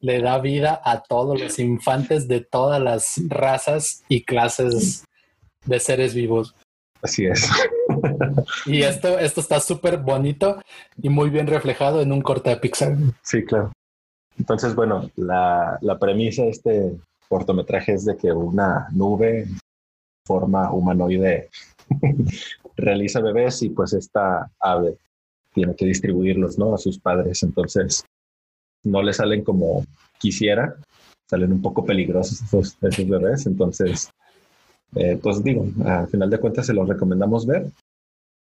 le 0.00 0.20
da 0.20 0.38
vida 0.38 0.80
a 0.84 1.02
todos 1.02 1.40
los 1.40 1.58
infantes 1.58 2.28
de 2.28 2.40
todas 2.40 2.80
las 2.80 3.20
razas 3.28 4.04
y 4.08 4.22
clases 4.24 5.04
de 5.64 5.80
seres 5.80 6.14
vivos. 6.14 6.54
Así 7.02 7.26
es. 7.26 7.48
Y 8.66 8.82
esto, 8.82 9.18
esto 9.18 9.40
está 9.40 9.60
súper 9.60 9.98
bonito 9.98 10.60
y 11.00 11.08
muy 11.08 11.30
bien 11.30 11.46
reflejado 11.46 12.02
en 12.02 12.12
un 12.12 12.22
corte 12.22 12.50
de 12.50 12.56
Pixar. 12.56 12.96
Sí, 13.22 13.44
claro. 13.44 13.72
Entonces, 14.38 14.74
bueno, 14.74 15.10
la, 15.16 15.78
la 15.80 15.98
premisa 15.98 16.42
de 16.42 16.50
este 16.50 16.92
cortometraje 17.28 17.94
es 17.94 18.04
de 18.04 18.16
que 18.16 18.32
una 18.32 18.88
nube 18.92 19.46
forma 20.26 20.72
humanoide 20.72 21.50
realiza 22.76 23.20
bebés 23.20 23.62
y 23.62 23.70
pues 23.70 23.92
esta 23.92 24.50
ave 24.58 24.96
tiene 25.52 25.76
que 25.76 25.86
distribuirlos, 25.86 26.58
¿no? 26.58 26.74
A 26.74 26.78
sus 26.78 26.98
padres. 26.98 27.42
Entonces, 27.42 28.04
no 28.82 29.02
le 29.02 29.12
salen 29.12 29.44
como 29.44 29.84
quisiera, 30.18 30.76
salen 31.28 31.52
un 31.52 31.62
poco 31.62 31.84
peligrosos 31.84 32.42
esos, 32.42 32.76
bebés. 33.08 33.46
Entonces, 33.46 34.10
eh, 34.94 35.18
pues 35.22 35.42
digo, 35.42 35.66
al 35.84 36.08
final 36.08 36.30
de 36.30 36.38
cuentas 36.38 36.66
se 36.66 36.74
los 36.74 36.88
recomendamos 36.88 37.46
ver. 37.46 37.70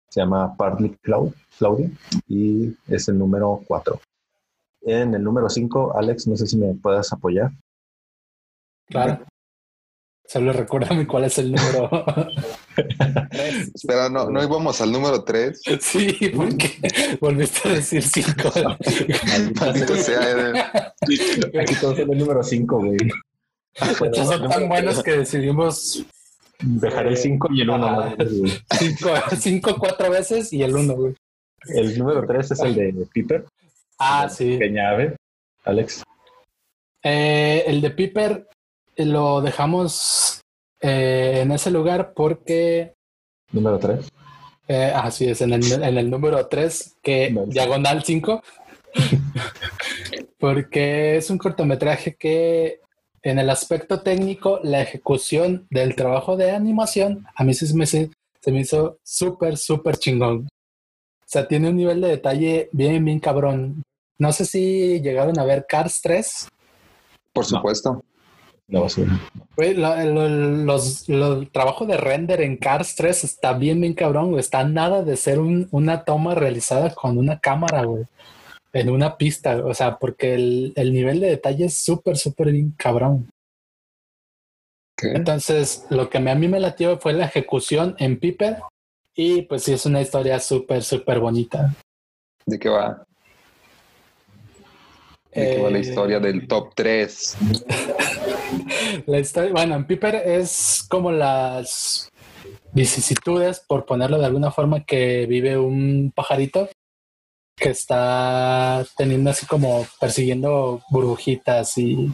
Se 0.10 0.20
llama 0.20 0.56
Partly 0.56 0.96
Cloud, 1.02 1.34
Claudia, 1.58 1.90
y 2.28 2.76
es 2.88 3.08
el 3.08 3.18
número 3.18 3.62
4. 3.68 4.00
En 4.82 5.16
el 5.16 5.24
número 5.24 5.50
5, 5.50 5.98
Alex, 5.98 6.28
no 6.28 6.36
sé 6.36 6.46
si 6.46 6.58
me 6.58 6.74
puedas 6.76 7.12
apoyar. 7.14 7.52
Claro. 8.94 9.26
Solo 10.26 10.54
recuérdame 10.54 11.06
cuál 11.06 11.26
es 11.26 11.38
el 11.38 11.52
número. 11.52 12.06
Espera, 13.76 14.10
no, 14.10 14.30
no 14.30 14.42
íbamos 14.42 14.80
al 14.80 14.92
número 14.92 15.24
3. 15.24 15.62
sí, 15.82 16.32
porque 16.34 17.18
volviste 17.20 17.68
a 17.68 17.74
decir 17.74 18.02
5. 18.02 18.52
Maldito 19.60 19.96
sea, 19.98 20.32
Eder. 20.32 20.56
Aquí 21.60 21.76
todos 21.82 21.98
son 21.98 22.12
el 22.12 22.18
número 22.18 22.42
5, 22.42 22.78
güey. 22.78 22.98
Muchos 24.00 24.28
son 24.28 24.50
tan 24.50 24.70
buenos 24.70 25.04
que 25.04 25.18
decidimos 25.18 26.06
Dejaré 26.66 27.10
el 27.10 27.18
5 27.18 27.50
y 27.52 27.62
el 27.62 27.70
1. 27.70 28.16
5 29.38 29.76
cuatro 29.78 30.10
veces 30.10 30.54
y 30.54 30.64
el 30.64 30.76
1, 30.76 30.94
güey. 30.96 31.16
El 31.68 31.98
número 31.98 32.26
3 32.26 32.52
es 32.52 32.60
el 32.62 32.76
de 32.76 33.08
Piper. 33.12 33.46
Ah, 34.00 34.30
sí. 34.30 34.58
Pequeña 34.58 34.92
ave. 34.92 35.16
Alex. 35.66 36.04
Eh, 37.04 37.64
el 37.68 37.82
de 37.82 37.90
Piper 37.92 38.48
lo 38.98 39.42
dejamos 39.42 40.42
eh, 40.82 41.40
en 41.42 41.52
ese 41.52 41.72
lugar 41.72 42.14
porque. 42.14 42.94
Número 43.52 43.80
3. 43.80 44.10
Eh, 44.68 44.92
así 44.96 45.28
es, 45.28 45.42
en 45.42 45.54
el, 45.54 45.72
en 45.72 45.98
el 45.98 46.10
número 46.10 46.48
3, 46.48 46.96
que 47.02 47.32
Vale. 47.34 47.48
diagonal 47.48 48.04
5. 48.04 48.42
porque 50.44 51.18
es 51.18 51.30
un 51.30 51.38
cortometraje 51.38 52.16
que 52.16 52.82
en 53.22 53.40
el 53.40 53.50
aspecto 53.50 54.02
técnico, 54.02 54.60
la 54.64 54.82
ejecución 54.82 55.66
del 55.70 55.96
trabajo 55.96 56.36
de 56.36 56.52
animación, 56.52 57.26
a 57.36 57.46
mí 57.46 57.54
sí 57.54 57.66
se 57.66 57.76
me, 57.76 57.86
se 57.86 58.10
me 58.48 58.60
hizo 58.60 58.98
súper, 59.04 59.56
súper 59.56 59.98
chingón. 59.98 60.48
O 60.50 61.26
sea, 61.26 61.48
tiene 61.48 61.70
un 61.70 61.78
nivel 61.78 62.02
de 62.02 62.10
detalle 62.10 62.70
bien, 62.74 63.06
bien 63.06 63.22
cabrón. 63.22 63.84
No 64.20 64.34
sé 64.34 64.46
si 64.46 65.00
llegaron 65.02 65.40
a 65.40 65.46
ver 65.46 65.66
Cars 65.68 66.02
3. 66.02 66.50
Por 67.32 67.46
supuesto. 67.46 68.04
La 68.68 68.80
basura. 68.80 69.20
Güey, 69.56 69.74
lo- 69.76 69.96
lo- 70.06 70.30
los, 70.30 71.08
lo- 71.10 71.42
el 71.42 71.52
trabajo 71.52 71.86
de 71.86 71.98
render 71.98 72.42
en 72.42 72.58
Cars 72.58 72.96
3 72.96 73.24
está 73.24 73.54
bien, 73.54 73.80
bien 73.82 73.94
cabrón, 73.94 74.30
güey. 74.30 74.40
Está 74.40 74.60
a 74.60 74.64
nada 74.64 75.04
de 75.04 75.18
ser 75.18 75.40
un- 75.40 75.68
una 75.72 76.06
toma 76.06 76.34
realizada 76.34 76.94
con 76.96 77.18
una 77.18 77.40
cámara, 77.40 77.84
güey. 77.84 78.06
En 78.72 78.90
una 78.90 79.18
pista, 79.18 79.58
o 79.64 79.74
sea, 79.74 79.98
porque 79.98 80.34
el, 80.34 80.74
el 80.76 80.94
nivel 80.94 81.20
de 81.20 81.28
detalle 81.28 81.66
es 81.66 81.78
súper, 81.84 82.18
súper 82.18 82.52
bien 82.52 82.74
cabrón. 82.78 83.30
¿Qué? 84.98 85.10
Entonces, 85.12 85.86
lo 85.90 86.10
que 86.10 86.18
a 86.18 86.22
mí 86.36 86.48
me 86.48 86.60
latió 86.60 86.98
fue 87.00 87.14
la 87.14 87.26
ejecución 87.26 87.96
en 88.00 88.18
Piper. 88.20 88.58
Y 89.16 89.44
pues 89.44 89.64
sí, 89.64 89.74
es 89.74 89.86
una 89.86 90.02
historia 90.02 90.40
súper, 90.40 90.82
súper 90.84 91.20
bonita. 91.20 91.76
¿De 92.48 92.58
qué 92.58 92.70
va? 92.70 93.04
¿De 95.32 95.56
qué 95.56 95.62
va 95.62 95.70
la 95.70 95.78
Eh, 95.78 95.82
historia 95.82 96.20
del 96.20 96.48
top 96.48 96.74
3? 96.76 97.38
La 99.06 99.20
historia, 99.20 99.52
bueno, 99.52 99.76
en 99.76 99.86
Piper 99.86 100.16
es 100.16 100.86
como 100.90 101.12
las 101.12 102.10
vicisitudes, 102.74 103.64
por 103.68 103.86
ponerlo 103.86 104.18
de 104.20 104.26
alguna 104.26 104.52
forma, 104.52 104.84
que 104.84 105.26
vive 105.26 105.58
un 105.58 106.12
pajarito 106.16 106.70
que 107.56 107.70
está 107.70 108.86
teniendo 108.98 109.30
así 109.30 109.46
como 109.46 109.86
persiguiendo 110.00 110.82
burbujitas 110.90 111.78
y, 111.78 112.12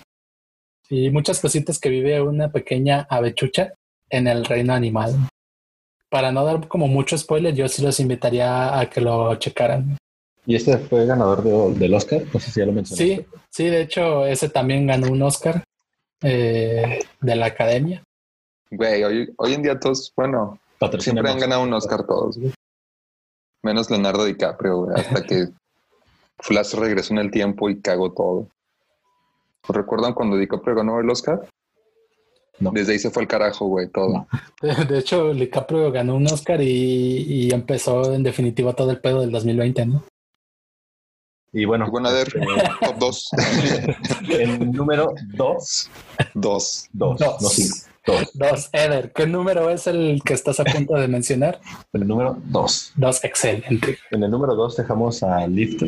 y 0.89 1.10
muchas 1.12 1.39
cositas 1.39 1.80
que 1.80 1.89
vive 1.89 2.21
una 2.21 2.52
pequeña 2.52 3.08
avechucha 3.10 3.73
en 4.10 4.28
el 4.28 4.43
reino 4.45 4.73
animal. 4.73 5.15
Para 6.10 6.32
no 6.32 6.43
dar 6.43 6.67
como 6.67 6.88
mucho 6.88 7.17
spoiler, 7.17 7.54
yo 7.54 7.67
sí 7.69 7.82
los 7.84 7.99
invitaría 7.99 8.78
a 8.80 8.89
que 8.89 8.99
lo 8.99 9.34
checaran. 9.36 9.97
Y 10.45 10.56
este 10.56 10.78
fue 10.78 11.06
ganador 11.06 11.43
de- 11.43 11.80
del 11.80 11.93
Oscar. 11.93 12.23
No 12.34 12.39
sé 12.39 12.52
si 12.52 12.60
ya 12.60 12.65
lo 12.65 12.71
mencionaste. 12.71 13.15
Sí, 13.15 13.39
sí, 13.49 13.65
de 13.65 13.82
hecho, 13.82 14.25
ese 14.25 14.49
también 14.49 14.88
ganó 14.88 15.12
un 15.12 15.21
Oscar 15.21 15.63
eh, 16.22 17.00
de 17.22 17.36
la 17.36 17.48
academia. 17.48 18.04
Güey, 18.72 19.04
hoy, 19.04 19.34
hoy 19.38 19.54
en 19.54 19.64
día 19.64 19.80
todos, 19.80 20.14
bueno, 20.16 20.60
siempre 21.00 21.30
han 21.30 21.40
ganado 21.40 21.64
un 21.64 21.74
Oscar 21.74 22.06
todos, 22.06 22.38
güey. 22.38 22.54
Menos 23.64 23.90
Leonardo 23.90 24.26
DiCaprio, 24.26 24.86
güey, 24.86 25.00
hasta 25.00 25.24
que 25.24 25.50
Flash 26.40 26.76
regresó 26.76 27.14
en 27.14 27.20
el 27.20 27.32
tiempo 27.32 27.70
y 27.70 27.82
cagó 27.82 28.12
todo. 28.12 28.48
¿Recuerdan 29.68 30.14
cuando 30.14 30.38
DiCaprio 30.38 30.76
ganó 30.76 31.00
el 31.00 31.10
Oscar? 31.10 31.48
No. 32.60 32.72
Desde 32.72 32.94
ahí 32.94 33.00
se 33.00 33.10
fue 33.10 33.24
el 33.24 33.30
carajo, 33.30 33.68
güey, 33.68 33.88
todo. 33.88 34.28
De, 34.62 34.74
de 34.86 35.00
hecho, 35.00 35.34
DiCaprio 35.34 35.92
ganó 35.92 36.16
un 36.16 36.28
Oscar 36.28 36.62
y, 36.62 36.68
y 37.28 37.54
empezó 37.54 38.14
en 38.14 38.24
definitiva 38.24 38.74
todo 38.74 38.92
el 38.92 39.00
pedo 39.00 39.22
del 39.22 39.32
2020, 39.32 39.86
¿no? 39.86 40.04
Y 41.52 41.66
bueno, 41.66 41.86
Y 41.88 41.90
bueno, 41.90 42.10
a 42.10 42.14
ver, 42.14 42.28
este, 42.28 42.86
top 42.86 42.96
2. 43.00 43.30
el 44.30 44.72
número 44.72 45.14
2. 45.36 45.90
2. 46.36 46.90
2, 46.94 47.20
Dos. 47.20 47.42
no 47.42 47.50
5. 47.50 47.78
2. 48.06 48.32
Dos, 48.34 48.70
Eder, 48.72 49.12
¿qué 49.14 49.28
número 49.28 49.70
es 49.70 49.88
el 49.88 50.22
que 50.24 50.34
estás 50.34 50.60
a 50.60 50.64
punto 50.64 50.96
de 50.96 51.08
mencionar? 51.08 51.60
El 51.94 52.08
número 52.08 52.38
2. 52.46 52.94
Dos, 52.96 53.24
excelente. 53.24 53.98
En 54.12 54.24
el 54.24 54.32
número 54.32 54.56
2 54.56 54.78
dejamos 54.78 55.22
a 55.24 55.46
Lift, 55.48 55.84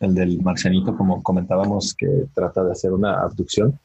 el 0.00 0.14
del 0.14 0.40
marcianito, 0.42 0.96
como 0.96 1.22
comentábamos, 1.22 1.94
que 1.94 2.26
trata 2.34 2.64
de 2.64 2.72
hacer 2.72 2.92
una 2.92 3.20
abducción 3.20 3.78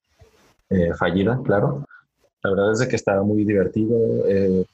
eh, 0.69 0.93
fallida, 0.98 1.39
claro. 1.43 1.86
La 2.43 2.52
verdad 2.52 2.72
es 2.72 2.80
de 2.80 2.88
que 2.88 2.95
estaba 2.95 3.24
muy 3.24 3.43
divertido, 3.43 3.98
eh, 4.28 4.65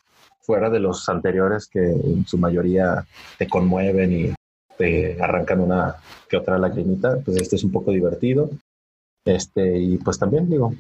fuera 0.42 0.70
de 0.70 0.80
los 0.80 1.08
anteriores 1.10 1.68
que 1.68 1.80
en 1.80 2.26
su 2.28 2.38
mayoría 2.38 3.06
te 3.38 3.48
conmueven 3.48 4.14
y 4.14 4.34
te 4.78 5.22
arrancan 5.22 5.62
una 5.62 5.96
que 6.30 6.38
otra 6.38 6.58
lagrimita, 6.58 7.18
pues 7.24 7.38
este 7.38 7.56
es 7.56 7.64
un 7.64 7.72
poco 7.72 7.92
divertido. 7.92 8.50
Este, 9.26 9.80
y 9.80 9.98
pues 9.98 10.20
también 10.20 10.50
digo, 10.50 10.74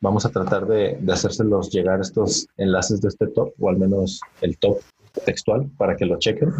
vamos 0.00 0.26
a 0.26 0.30
tratar 0.30 0.66
de, 0.66 0.98
de 1.00 1.12
hacérselos 1.12 1.70
llegar 1.70 2.00
estos 2.00 2.46
enlaces 2.56 3.00
de 3.00 3.08
este 3.08 3.28
top, 3.28 3.52
o 3.58 3.68
al 3.68 3.78
menos 3.78 4.20
el 4.40 4.58
top 4.58 4.80
textual, 5.24 5.70
para 5.76 5.96
que 5.96 6.06
lo 6.06 6.18
chequen. 6.18 6.52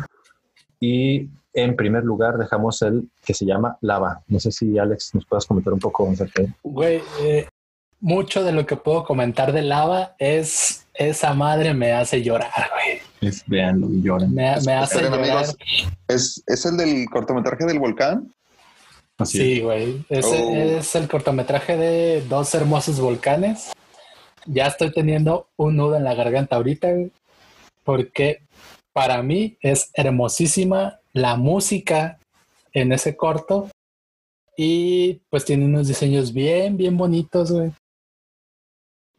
Y 0.81 1.29
en 1.55 1.77
primer 1.77 2.05
lugar 2.05 2.39
dejamos 2.39 2.83
el 2.83 3.09
que 3.25 3.35
se 3.35 3.45
llama 3.45 3.77
Lava. 3.81 4.23
No 4.29 4.41
sé 4.41 4.53
si 4.53 4.79
Alex 4.79 5.15
nos 5.15 5.27
puedas 5.27 5.47
comentar 5.47 5.73
un 5.73 5.79
poco 5.79 6.09
acerca 6.09 6.43
de 6.43 6.53
Güey, 6.63 7.03
eh, 7.21 7.47
mucho 8.01 8.43
de 8.43 8.53
lo 8.53 8.67
que 8.67 8.77
puedo 8.77 9.05
comentar 9.05 9.53
de 9.53 9.63
lava 9.63 10.17
es 10.19 10.87
esa 10.95 11.35
madre 11.35 11.75
me 11.75 11.93
hace 11.93 12.23
llorar, 12.23 12.71
güey. 12.73 13.12
Es 13.23 13.43
Veanlo 13.47 13.89
y 13.91 14.03
lloren. 14.03 14.35
Me, 14.35 14.55
me 14.67 14.73
hace 14.75 14.97
Esperen, 14.99 15.13
llorar. 15.13 15.37
amigos. 15.37 15.57
¿Es, 16.09 16.43
¿Es 16.47 16.67
el 16.67 16.77
del 16.77 17.07
cortometraje 17.11 17.65
del 17.65 17.79
volcán? 17.79 18.33
Así 19.19 19.39
Sí, 19.39 19.61
güey. 19.61 20.05
Ese 20.09 20.43
Oh. 20.43 20.55
es 20.79 20.95
el 20.95 21.09
cortometraje 21.09 21.77
de 21.77 22.23
dos 22.29 22.55
hermosos 22.55 22.99
volcanes. 23.01 23.73
Ya 24.47 24.67
estoy 24.67 24.93
teniendo 24.93 25.49
un 25.57 25.77
nudo 25.77 25.97
en 25.97 26.05
la 26.05 26.15
garganta 26.15 26.57
ahorita, 26.57 26.91
güey, 26.91 27.13
porque 27.85 28.43
para 28.93 29.23
mí 29.23 29.57
es 29.61 29.91
hermosísima 29.95 30.99
la 31.13 31.37
música 31.37 32.19
en 32.73 32.93
ese 32.93 33.17
corto 33.17 33.69
y 34.57 35.21
pues 35.31 35.45
tiene 35.45 35.65
unos 35.67 35.87
diseños 35.89 36.33
bien, 36.33 36.77
bien 36.77 36.97
bonitos, 36.97 37.53
güey. 37.53 37.71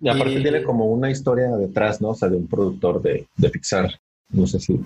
Y 0.04 0.10
aparte 0.10 0.34
Y- 0.34 0.42
tiene 0.42 0.64
como 0.64 0.86
una 0.88 1.10
historia 1.10 1.48
detrás, 1.56 2.02
¿no? 2.02 2.10
O 2.10 2.16
sea, 2.16 2.28
de 2.30 2.36
un 2.38 2.48
productor 2.48 3.02
de, 3.02 3.26
de 3.38 3.50
Pixar. 3.50 3.90
No 4.30 4.46
sé 4.46 4.60
si 4.60 4.80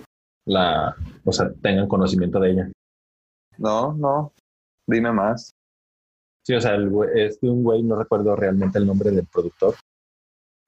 la, 0.46 0.96
o 1.26 1.32
sea, 1.32 1.52
tengan 1.62 1.88
conocimiento 1.88 2.40
de 2.40 2.52
ella. 2.52 2.72
No, 3.58 3.94
no. 3.94 4.32
Dime 4.88 5.12
más. 5.12 5.52
Sí, 6.46 6.54
o 6.54 6.62
sea, 6.62 6.76
el 6.76 6.92
es 7.16 7.42
de 7.42 7.50
un 7.50 7.64
güey, 7.64 7.82
no 7.84 7.96
recuerdo 7.98 8.36
realmente 8.36 8.78
el 8.78 8.86
nombre 8.86 9.12
del 9.12 9.26
productor, 9.26 9.76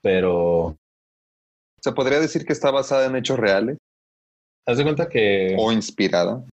pero 0.01 0.75
¿Se 1.81 1.93
podría 1.93 2.19
decir 2.19 2.43
que 2.45 2.51
está 2.51 2.71
basada 2.71 3.05
en 3.05 3.15
hechos 3.15 3.39
reales 3.39 3.77
haz 4.67 4.77
de 4.77 4.83
cuenta 4.83 5.07
que 5.07 5.55
o 5.57 5.71
inspirada? 5.71 6.43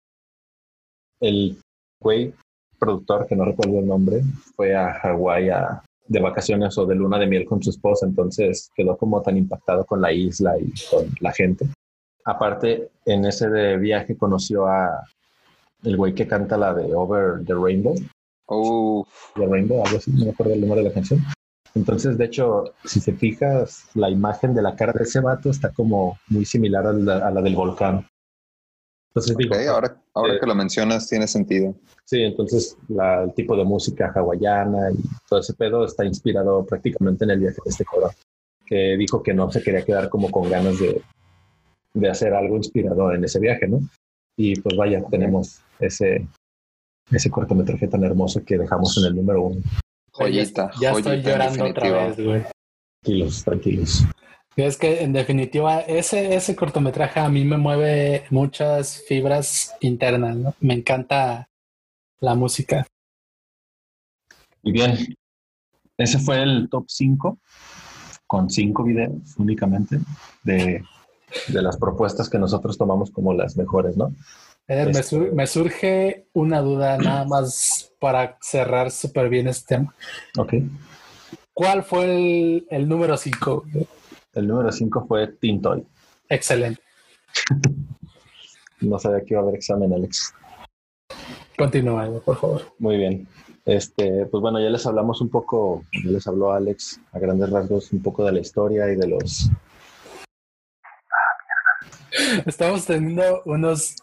el 1.21 1.59
güey 2.01 2.33
productor, 2.79 3.27
que 3.27 3.35
no 3.35 3.45
recuerdo 3.47 3.79
el 3.81 3.87
nombre, 3.87 4.21
fue 4.55 4.77
a 4.77 4.93
Hawái 5.01 5.49
a- 5.49 5.83
de 6.09 6.21
vacaciones 6.21 6.77
o 6.79 6.87
de 6.87 6.95
luna 6.95 7.19
de 7.19 7.27
miel 7.27 7.45
con 7.45 7.63
su 7.63 7.71
esposa, 7.71 8.07
entonces 8.07 8.71
quedó 8.75 8.97
como 8.97 9.23
tan 9.23 9.37
impactado 9.37 9.85
con 9.85 10.01
la 10.01 10.13
isla 10.13 10.59
y 10.59 10.73
con 10.91 11.07
la 11.21 11.33
gente. 11.33 11.67
Aparte, 12.25 12.91
en 13.05 13.25
ese 13.25 13.49
de 13.49 13.77
viaje 13.77 14.17
conoció 14.17 14.67
a 14.67 15.05
el 15.83 15.97
güey 15.97 16.15
que 16.15 16.27
canta 16.27 16.57
la 16.57 16.75
de 16.75 16.95
Over 16.95 17.45
the 17.45 17.55
Rainbow, 17.55 17.95
Uf, 18.49 19.09
The 19.35 19.47
Rainbow, 19.47 19.85
algo 19.85 19.99
así, 19.99 20.11
no 20.13 20.25
me 20.25 20.31
acuerdo 20.31 20.55
el 20.55 20.61
nombre 20.61 20.81
de 20.81 20.89
la 20.89 20.95
canción. 20.95 21.21
Entonces, 21.75 22.17
de 22.17 22.25
hecho, 22.25 22.73
si 22.85 23.01
te 23.01 23.13
fijas, 23.13 23.85
la 23.95 24.09
imagen 24.09 24.55
de 24.55 24.63
la 24.63 24.77
cara 24.77 24.93
de 24.93 25.05
ese 25.05 25.21
vato 25.21 25.51
está 25.51 25.73
como 25.73 26.19
muy 26.29 26.45
similar 26.45 26.87
a 26.87 26.93
la, 26.93 27.27
a 27.27 27.31
la 27.31 27.43
del 27.43 27.55
volcán. 27.55 28.07
Entonces 29.17 29.37
digo, 29.39 29.55
ok, 29.57 29.63
ahora, 29.69 29.97
ahora 30.15 30.35
eh, 30.35 30.39
que 30.39 30.47
lo 30.47 30.55
mencionas 30.55 31.09
tiene 31.09 31.27
sentido. 31.27 31.75
Sí, 32.05 32.21
entonces 32.21 32.77
la- 32.89 33.23
el 33.25 33.33
tipo 33.33 33.57
de 33.57 33.65
música 33.65 34.13
hawaiana 34.15 34.91
y 34.93 34.97
todo 35.27 35.41
ese 35.41 35.55
pedo 35.55 35.87
está 35.87 36.05
inspirado 36.05 36.65
prácticamente 36.67 37.25
en 37.25 37.31
el 37.31 37.41
viaje 37.41 37.57
de 37.65 37.71
este 37.71 37.85
cabrón, 37.87 38.11
que 38.67 38.95
dijo 38.99 39.23
que 39.23 39.33
no 39.33 39.51
se 39.51 39.63
quería 39.63 39.83
quedar 39.85 40.11
como 40.11 40.31
con 40.31 40.51
ganas 40.51 40.79
de, 40.79 41.01
de 41.95 42.11
hacer 42.11 42.35
algo 42.35 42.57
inspirado 42.57 43.11
en 43.13 43.25
ese 43.25 43.41
viaje, 43.41 43.67
¿no? 43.67 43.81
Y 44.37 44.61
pues 44.61 44.77
vaya, 44.77 45.03
tenemos 45.11 45.63
ese, 45.79 46.29
ese 47.11 47.31
cortometraje 47.31 47.89
tan 47.89 48.05
hermoso 48.05 48.45
que 48.45 48.59
dejamos 48.59 48.99
en 48.99 49.07
el 49.07 49.17
número 49.17 49.43
uno. 49.45 49.63
Joyita, 50.13 50.71
ya 50.79 50.93
joyita 50.93 51.15
estoy 51.15 51.33
llorando 51.33 51.65
otra 51.65 51.91
vez, 51.91 52.17
güey. 52.23 52.43
Tranquilos, 53.03 53.45
tranquilos. 53.45 54.03
Es 54.57 54.79
que 54.79 55.03
en 55.03 55.13
definitiva 55.13 55.81
ese, 55.81 56.35
ese 56.35 56.57
cortometraje 56.57 57.21
a 57.21 57.29
mí 57.29 57.45
me 57.45 57.59
mueve 57.59 58.25
muchas 58.31 59.03
fibras 59.07 59.75
internas, 59.81 60.35
¿no? 60.37 60.55
Me 60.61 60.73
encanta 60.75 61.51
la 62.21 62.35
música. 62.35 62.87
Y 64.63 64.73
bien, 64.73 65.15
ese 65.99 66.19
fue 66.19 66.43
el 66.43 66.69
top 66.71 66.87
5 66.89 67.39
con 68.27 68.49
cinco 68.51 68.83
videos 68.83 69.37
únicamente 69.37 69.99
de, 70.43 70.83
de 71.49 71.63
las 71.63 71.77
propuestas 71.77 72.29
que 72.31 72.39
nosotros 72.39 72.77
tomamos 72.79 73.11
como 73.11 73.35
las 73.35 73.57
mejores, 73.57 73.97
¿no? 73.97 74.15
Eh, 74.69 74.85
me, 74.87 74.91
Este- 74.91 75.03
sur- 75.05 75.33
me 75.33 75.47
surge 75.47 76.27
una 76.33 76.61
duda 76.61 76.97
nada 76.99 77.25
más 77.27 77.93
para 78.01 78.37
cerrar 78.41 78.91
súper 78.91 79.29
bien 79.29 79.47
este 79.49 79.77
tema. 79.77 79.95
Ok. 80.39 80.55
¿Cuál 81.53 81.85
fue 81.85 82.05
el, 82.07 82.67
el 82.71 82.89
número 82.89 83.17
5? 83.17 83.65
El 84.37 84.47
número 84.47 84.71
5 84.71 85.07
fue 85.09 85.27
Tintoy. 85.29 85.85
Excelente. 86.29 86.81
No 88.79 88.99
sabía 88.99 89.25
que 89.25 89.33
iba 89.33 89.41
a 89.41 89.43
haber 89.43 89.55
examen, 89.55 89.91
Alex. 89.95 90.35
Continúa, 91.57 92.07
por 92.23 92.37
favor. 92.37 92.63
Muy 92.79 92.99
bien. 92.99 93.27
Este, 93.65 94.27
pues 94.27 94.43
bueno, 94.43 94.61
ya 94.61 94.69
les 94.69 94.87
hablamos 94.87 95.23
un 95.23 95.31
poco, 95.31 95.83
ya 96.05 96.11
les 96.11 96.27
habló 96.27 96.53
Alex 96.53 97.01
a 97.13 97.19
grandes 97.19 97.49
rasgos 97.49 97.91
un 97.93 98.03
poco 98.03 98.27
de 98.27 98.33
la 98.33 98.41
historia 98.41 98.93
y 98.93 98.97
de 98.97 99.07
los 99.09 99.51
Estamos 102.45 102.85
teniendo 102.85 103.43
unos 103.47 103.97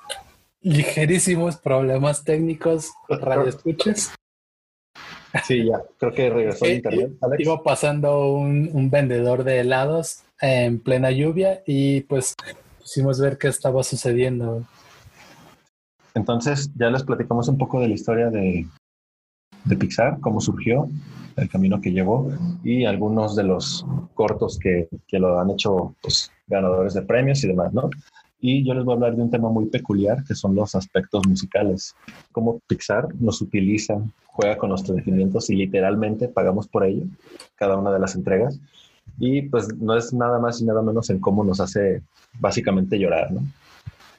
ligerísimos 0.62 1.58
problemas 1.58 2.24
técnicos, 2.24 2.92
radioescuchas. 3.08 4.12
Sí, 5.44 5.66
ya, 5.66 5.82
creo 5.98 6.12
que 6.12 6.30
regresó 6.30 6.66
el 6.66 6.72
Eh, 6.72 6.76
internet, 6.76 7.12
Alex. 7.22 7.42
Iba 7.42 7.64
pasando 7.64 8.34
un, 8.34 8.70
un 8.74 8.90
vendedor 8.90 9.44
de 9.44 9.60
helados 9.60 10.24
en 10.40 10.80
plena 10.80 11.10
lluvia 11.12 11.64
y 11.66 12.02
pues 12.02 12.36
quisimos 12.80 13.20
ver 13.20 13.38
qué 13.38 13.48
estaba 13.48 13.82
sucediendo. 13.84 14.64
Entonces, 16.14 16.70
ya 16.76 16.90
les 16.90 17.04
platicamos 17.04 17.48
un 17.48 17.58
poco 17.58 17.80
de 17.80 17.88
la 17.88 17.96
historia 17.96 18.30
de, 18.30 18.68
de 19.66 19.76
Pixar, 19.76 20.20
cómo 20.20 20.40
surgió, 20.40 20.88
el 21.36 21.50
camino 21.50 21.82
que 21.82 21.92
llevó 21.92 22.30
y 22.64 22.86
algunos 22.86 23.36
de 23.36 23.44
los 23.44 23.86
cortos 24.14 24.60
que, 24.60 24.88
que 25.08 25.18
lo 25.18 25.40
han 25.40 25.50
hecho 25.50 25.96
pues, 26.02 26.32
ganadores 26.46 26.94
de 26.94 27.02
premios 27.02 27.44
y 27.44 27.48
demás, 27.48 27.74
¿no? 27.74 27.90
Y 28.46 28.62
yo 28.66 28.74
les 28.74 28.84
voy 28.84 28.92
a 28.92 28.96
hablar 28.96 29.16
de 29.16 29.22
un 29.22 29.32
tema 29.32 29.48
muy 29.48 29.68
peculiar 29.68 30.22
que 30.26 30.36
son 30.36 30.54
los 30.54 30.76
aspectos 30.76 31.26
musicales. 31.26 31.96
Cómo 32.34 32.60
Pixar 32.68 33.08
nos 33.16 33.42
utiliza, 33.42 34.02
juega 34.26 34.58
con 34.58 34.68
nuestros 34.68 34.98
sentimientos 34.98 35.50
y 35.50 35.56
literalmente 35.56 36.28
pagamos 36.28 36.68
por 36.68 36.84
ello, 36.84 37.06
cada 37.56 37.78
una 37.78 37.90
de 37.94 38.00
las 38.00 38.16
entregas. 38.16 38.60
Y 39.18 39.44
pues 39.44 39.74
no 39.78 39.96
es 39.96 40.12
nada 40.12 40.40
más 40.40 40.60
y 40.60 40.66
nada 40.66 40.82
menos 40.82 41.10
en 41.10 41.20
cómo 41.20 41.46
nos 41.46 41.62
hace 41.62 42.02
básicamente 42.38 43.00
llorar, 43.00 43.32
¿no? 43.32 43.44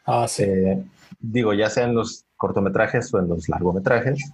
Ah, 0.07 0.27
sí. 0.27 0.45
Eh, 0.45 0.83
digo, 1.21 1.53
ya 1.53 1.69
sea 1.69 1.85
en 1.85 1.95
los 1.95 2.25
cortometrajes 2.39 3.13
o 3.13 3.19
en 3.19 3.29
los 3.29 3.51
largometrajes, 3.51 4.33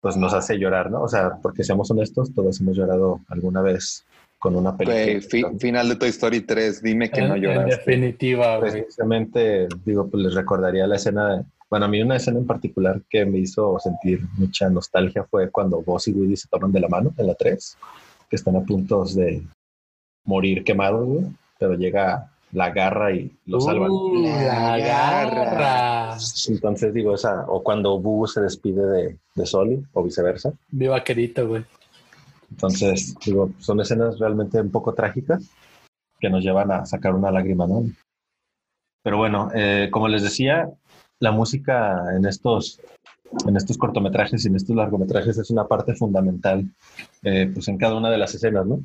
pues 0.00 0.16
nos 0.16 0.34
hace 0.34 0.56
llorar, 0.56 0.88
¿no? 0.88 1.02
O 1.02 1.08
sea, 1.08 1.32
porque 1.42 1.64
seamos 1.64 1.90
honestos, 1.90 2.32
todos 2.32 2.60
hemos 2.60 2.76
llorado 2.76 3.18
alguna 3.26 3.60
vez 3.60 4.04
con 4.40 4.56
una 4.56 4.76
película. 4.76 5.20
Fi- 5.28 5.58
final 5.60 5.88
de 5.90 5.96
Toy 5.96 6.08
Story 6.08 6.40
3, 6.40 6.82
dime 6.82 7.10
que 7.10 7.20
en, 7.20 7.28
no 7.28 7.36
en 7.36 7.42
lloraste. 7.42 7.76
definitiva, 7.76 8.56
güey. 8.58 8.72
Precisamente, 8.72 9.68
digo, 9.84 10.08
pues 10.08 10.24
les 10.24 10.34
recordaría 10.34 10.86
la 10.88 10.96
escena, 10.96 11.36
de- 11.36 11.44
bueno, 11.68 11.84
a 11.84 11.88
mí 11.88 12.02
una 12.02 12.16
escena 12.16 12.38
en 12.38 12.46
particular 12.46 13.00
que 13.08 13.24
me 13.26 13.38
hizo 13.38 13.78
sentir 13.78 14.22
mucha 14.38 14.68
nostalgia 14.70 15.22
fue 15.30 15.50
cuando 15.50 15.82
Buzz 15.82 16.08
y 16.08 16.12
Woody 16.12 16.36
se 16.36 16.48
toman 16.48 16.72
de 16.72 16.80
la 16.80 16.88
mano 16.88 17.12
en 17.16 17.26
la 17.28 17.34
3, 17.34 17.76
que 18.28 18.36
están 18.36 18.56
a 18.56 18.62
punto 18.62 19.04
de 19.04 19.42
morir 20.24 20.64
quemados, 20.64 21.06
güey, 21.06 21.26
pero 21.58 21.74
llega 21.74 22.30
la 22.52 22.70
garra 22.70 23.12
y 23.12 23.30
lo 23.46 23.60
salvan. 23.60 23.90
Uh, 23.90 24.22
la 24.24 24.78
garra. 24.78 26.16
Entonces 26.48 26.92
digo, 26.92 27.14
esa, 27.14 27.44
o 27.46 27.62
cuando 27.62 27.98
Boo 28.00 28.26
se 28.26 28.40
despide 28.40 28.82
de, 28.86 29.16
de 29.36 29.46
Soli, 29.46 29.80
o 29.92 30.02
viceversa. 30.02 30.52
Viva 30.70 31.04
querido, 31.04 31.46
güey. 31.46 31.64
Entonces, 32.50 33.14
digo, 33.24 33.50
son 33.58 33.80
escenas 33.80 34.18
realmente 34.18 34.60
un 34.60 34.70
poco 34.70 34.94
trágicas 34.94 35.50
que 36.18 36.30
nos 36.30 36.44
llevan 36.44 36.70
a 36.70 36.84
sacar 36.84 37.14
una 37.14 37.30
lágrima, 37.30 37.66
¿no? 37.66 37.84
Pero 39.02 39.16
bueno, 39.16 39.50
eh, 39.54 39.88
como 39.90 40.08
les 40.08 40.22
decía, 40.22 40.70
la 41.20 41.32
música 41.32 42.14
en 42.14 42.26
estos, 42.26 42.80
en 43.46 43.56
estos 43.56 43.78
cortometrajes 43.78 44.44
y 44.44 44.48
en 44.48 44.56
estos 44.56 44.76
largometrajes 44.76 45.38
es 45.38 45.50
una 45.50 45.66
parte 45.66 45.94
fundamental, 45.94 46.66
eh, 47.22 47.50
pues 47.52 47.68
en 47.68 47.78
cada 47.78 47.96
una 47.96 48.10
de 48.10 48.18
las 48.18 48.34
escenas, 48.34 48.66
¿no? 48.66 48.80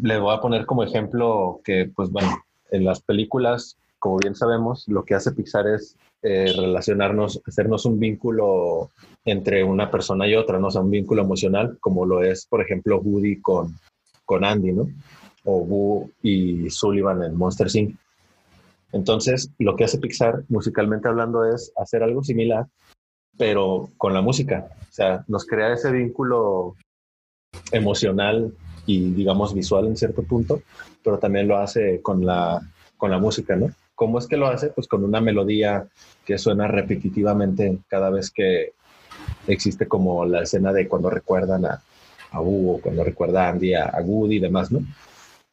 Le 0.00 0.18
voy 0.18 0.34
a 0.34 0.40
poner 0.40 0.64
como 0.66 0.84
ejemplo 0.84 1.60
que, 1.64 1.90
pues 1.94 2.10
bueno, 2.10 2.30
en 2.70 2.84
las 2.84 3.00
películas, 3.02 3.76
como 3.98 4.18
bien 4.18 4.34
sabemos, 4.34 4.86
lo 4.88 5.04
que 5.04 5.14
hace 5.14 5.32
Pixar 5.32 5.66
es 5.66 5.96
eh, 6.22 6.52
relacionarnos, 6.54 7.40
hacernos 7.46 7.86
un 7.86 7.98
vínculo 7.98 8.90
entre 9.24 9.64
una 9.64 9.90
persona 9.90 10.28
y 10.28 10.34
otra, 10.34 10.58
¿no? 10.58 10.70
Sea, 10.70 10.82
un 10.82 10.90
vínculo 10.90 11.22
emocional, 11.22 11.78
como 11.80 12.04
lo 12.04 12.22
es, 12.22 12.46
por 12.46 12.60
ejemplo, 12.60 13.00
Woody 13.00 13.40
con, 13.40 13.74
con 14.26 14.44
Andy, 14.44 14.72
¿no? 14.72 14.86
O 15.44 15.64
Boo 15.64 16.10
y 16.22 16.68
Sullivan 16.68 17.22
en 17.22 17.34
Monster 17.36 17.68
Inc. 17.74 17.96
Entonces, 18.92 19.50
lo 19.58 19.76
que 19.76 19.84
hace 19.84 19.98
Pixar, 19.98 20.44
musicalmente 20.48 21.08
hablando, 21.08 21.44
es 21.44 21.72
hacer 21.76 22.02
algo 22.02 22.22
similar, 22.22 22.66
pero 23.38 23.88
con 23.96 24.12
la 24.12 24.20
música. 24.20 24.68
O 24.82 24.92
sea, 24.92 25.24
nos 25.26 25.46
crea 25.46 25.72
ese 25.72 25.90
vínculo 25.90 26.74
emocional 27.72 28.52
y, 28.84 29.10
digamos, 29.12 29.54
visual 29.54 29.86
en 29.86 29.96
cierto 29.96 30.22
punto, 30.22 30.62
pero 31.02 31.18
también 31.18 31.48
lo 31.48 31.56
hace 31.56 32.02
con 32.02 32.26
la, 32.26 32.60
con 32.98 33.10
la 33.10 33.18
música, 33.18 33.56
¿no? 33.56 33.70
¿Cómo 34.00 34.18
es 34.18 34.26
que 34.26 34.38
lo 34.38 34.46
hace? 34.46 34.70
Pues 34.70 34.88
con 34.88 35.04
una 35.04 35.20
melodía 35.20 35.86
que 36.24 36.38
suena 36.38 36.66
repetitivamente 36.66 37.80
cada 37.86 38.08
vez 38.08 38.30
que 38.30 38.72
existe 39.46 39.86
como 39.86 40.24
la 40.24 40.40
escena 40.40 40.72
de 40.72 40.88
cuando 40.88 41.10
recuerdan 41.10 41.66
a, 41.66 41.82
a 42.30 42.40
Hugo, 42.40 42.80
cuando 42.80 43.04
recuerda 43.04 43.44
a 43.44 43.50
Andy, 43.50 43.74
a, 43.74 43.84
a 43.84 44.00
Woody 44.00 44.36
y 44.36 44.40
demás, 44.40 44.72
¿no? 44.72 44.80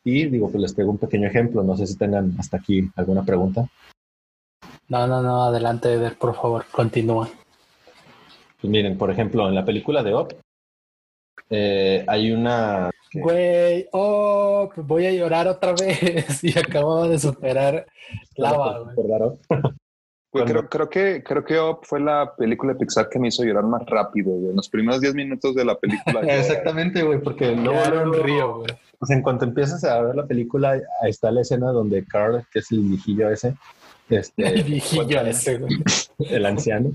Y 0.06 0.28
digo 0.28 0.50
que 0.50 0.60
les 0.60 0.74
traigo 0.74 0.92
un 0.92 0.98
pequeño 0.98 1.28
ejemplo, 1.28 1.62
no 1.62 1.76
sé 1.76 1.86
si 1.88 1.98
tengan 1.98 2.36
hasta 2.40 2.56
aquí 2.56 2.90
alguna 2.96 3.26
pregunta. 3.26 3.68
No, 4.88 5.06
no, 5.08 5.22
no, 5.22 5.44
adelante, 5.44 5.92
Eder, 5.92 6.18
por 6.18 6.34
favor, 6.34 6.64
continúa. 6.72 7.28
Pues 8.62 8.72
miren, 8.72 8.98
por 8.98 9.12
ejemplo, 9.12 9.50
en 9.50 9.56
la 9.56 9.66
película 9.66 10.04
de 10.04 10.16
Up, 10.16 10.34
eh, 11.50 12.06
hay 12.08 12.32
una... 12.32 12.92
Güey, 13.14 13.88
oh, 13.94 14.70
voy 14.78 15.06
a 15.06 15.12
llorar 15.12 15.48
otra 15.48 15.74
vez 15.74 16.44
y 16.44 16.58
acababa 16.58 17.08
de 17.08 17.20
superar 17.20 17.86
Lava, 18.38 18.80
güey. 18.80 19.38
Güey, 20.30 20.44
creo, 20.44 20.68
creo 20.68 20.90
que, 20.90 21.24
creo 21.24 21.44
que 21.46 21.58
Up 21.58 21.80
fue 21.84 22.02
la 22.02 22.34
película 22.38 22.74
de 22.74 22.80
Pixar 22.80 23.08
que 23.08 23.18
me 23.18 23.30
hizo 23.30 23.46
llorar 23.46 23.64
más 23.64 23.86
rápido, 23.86 24.32
güey. 24.32 24.50
En 24.50 24.58
los 24.58 24.68
primeros 24.68 25.00
10 25.00 25.16
minutos 25.16 25.56
de 25.56 25.64
la 25.64 25.76
película. 25.76 26.22
yo- 26.22 26.28
Exactamente, 26.28 27.02
güey, 27.02 27.22
porque 27.22 27.56
luego, 27.56 27.80
Llorar 27.86 28.08
un 28.10 28.14
río, 28.24 28.56
güey. 28.58 28.68
pues 29.00 29.10
en 29.12 29.22
cuanto 29.22 29.46
empiezas 29.46 29.86
a 29.86 30.02
ver 30.02 30.16
la 30.16 30.26
película, 30.28 30.72
ahí 31.02 31.10
está 31.10 31.32
la 31.32 31.42
escena 31.42 31.72
donde 31.72 32.06
Carl, 32.06 32.46
que 32.52 32.60
es 32.60 32.70
el 32.74 32.82
viejillo 32.82 33.30
ese, 33.30 33.56
este, 34.10 34.48
El 34.48 34.64
viejillo 34.64 35.04
cuenta- 35.04 35.30
ese, 35.30 35.58
güey. 35.58 35.74
el 36.30 36.46
anciano, 36.46 36.92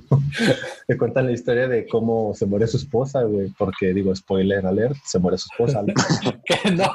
te 0.87 0.97
cuentan 0.97 1.27
la 1.27 1.33
historia 1.33 1.69
de 1.69 1.87
cómo 1.87 2.35
se 2.35 2.47
muere 2.47 2.67
su 2.67 2.77
esposa, 2.77 3.23
güey, 3.23 3.49
porque 3.59 3.93
digo, 3.93 4.15
spoiler 4.17 4.65
alert, 4.67 4.97
se 5.05 5.19
muere 5.19 5.39
su 5.39 5.49
esposa. 5.53 5.83
¿no? 5.83 5.93
Que 6.45 6.71
no. 6.73 6.89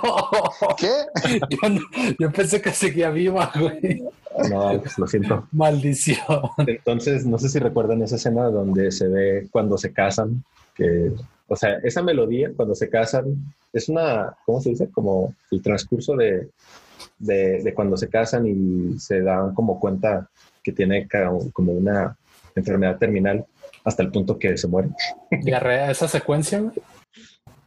¿Qué? 0.78 0.90
Yo, 1.50 1.70
no- 1.70 2.16
yo 2.20 2.32
pensé 2.32 2.62
que 2.62 2.72
seguía 2.72 3.10
viva, 3.12 3.52
güey. 3.58 4.04
No, 4.50 4.68
Alex, 4.68 5.00
lo 5.00 5.08
siento. 5.08 5.48
Maldición. 5.52 6.20
Entonces, 6.68 7.26
no 7.26 7.40
sé 7.40 7.50
si 7.50 7.58
recuerdan 7.60 8.02
esa 8.04 8.18
escena 8.18 8.44
donde 8.50 8.92
se 8.92 9.08
ve 9.08 9.48
cuando 9.52 9.78
se 9.78 9.92
casan, 9.94 10.44
que, 10.76 11.12
o 11.48 11.56
sea, 11.56 11.78
esa 11.84 12.04
melodía 12.04 12.52
cuando 12.56 12.76
se 12.76 12.88
casan 12.90 13.54
es 13.74 13.90
una, 13.90 14.36
¿cómo 14.46 14.62
se 14.62 14.70
dice? 14.72 14.90
Como 14.92 15.34
el 15.50 15.62
transcurso 15.64 16.16
de, 16.16 16.50
de, 17.20 17.64
de 17.64 17.74
cuando 17.74 17.98
se 17.98 18.10
casan 18.10 18.46
y 18.48 19.00
se 19.00 19.22
dan 19.22 19.54
como 19.54 19.80
cuenta 19.80 20.30
que 20.64 20.72
tiene 20.72 21.08
como 21.54 21.72
una 21.72 22.18
enfermedad 22.56 22.98
terminal 22.98 23.46
hasta 23.84 24.04
el 24.04 24.12
punto 24.12 24.38
que 24.38 24.58
se 24.58 24.68
muere. 24.68 24.90
Diarrea, 25.44 25.92
esa 25.92 26.08
secuencia, 26.08 26.60
güey. 26.60 26.74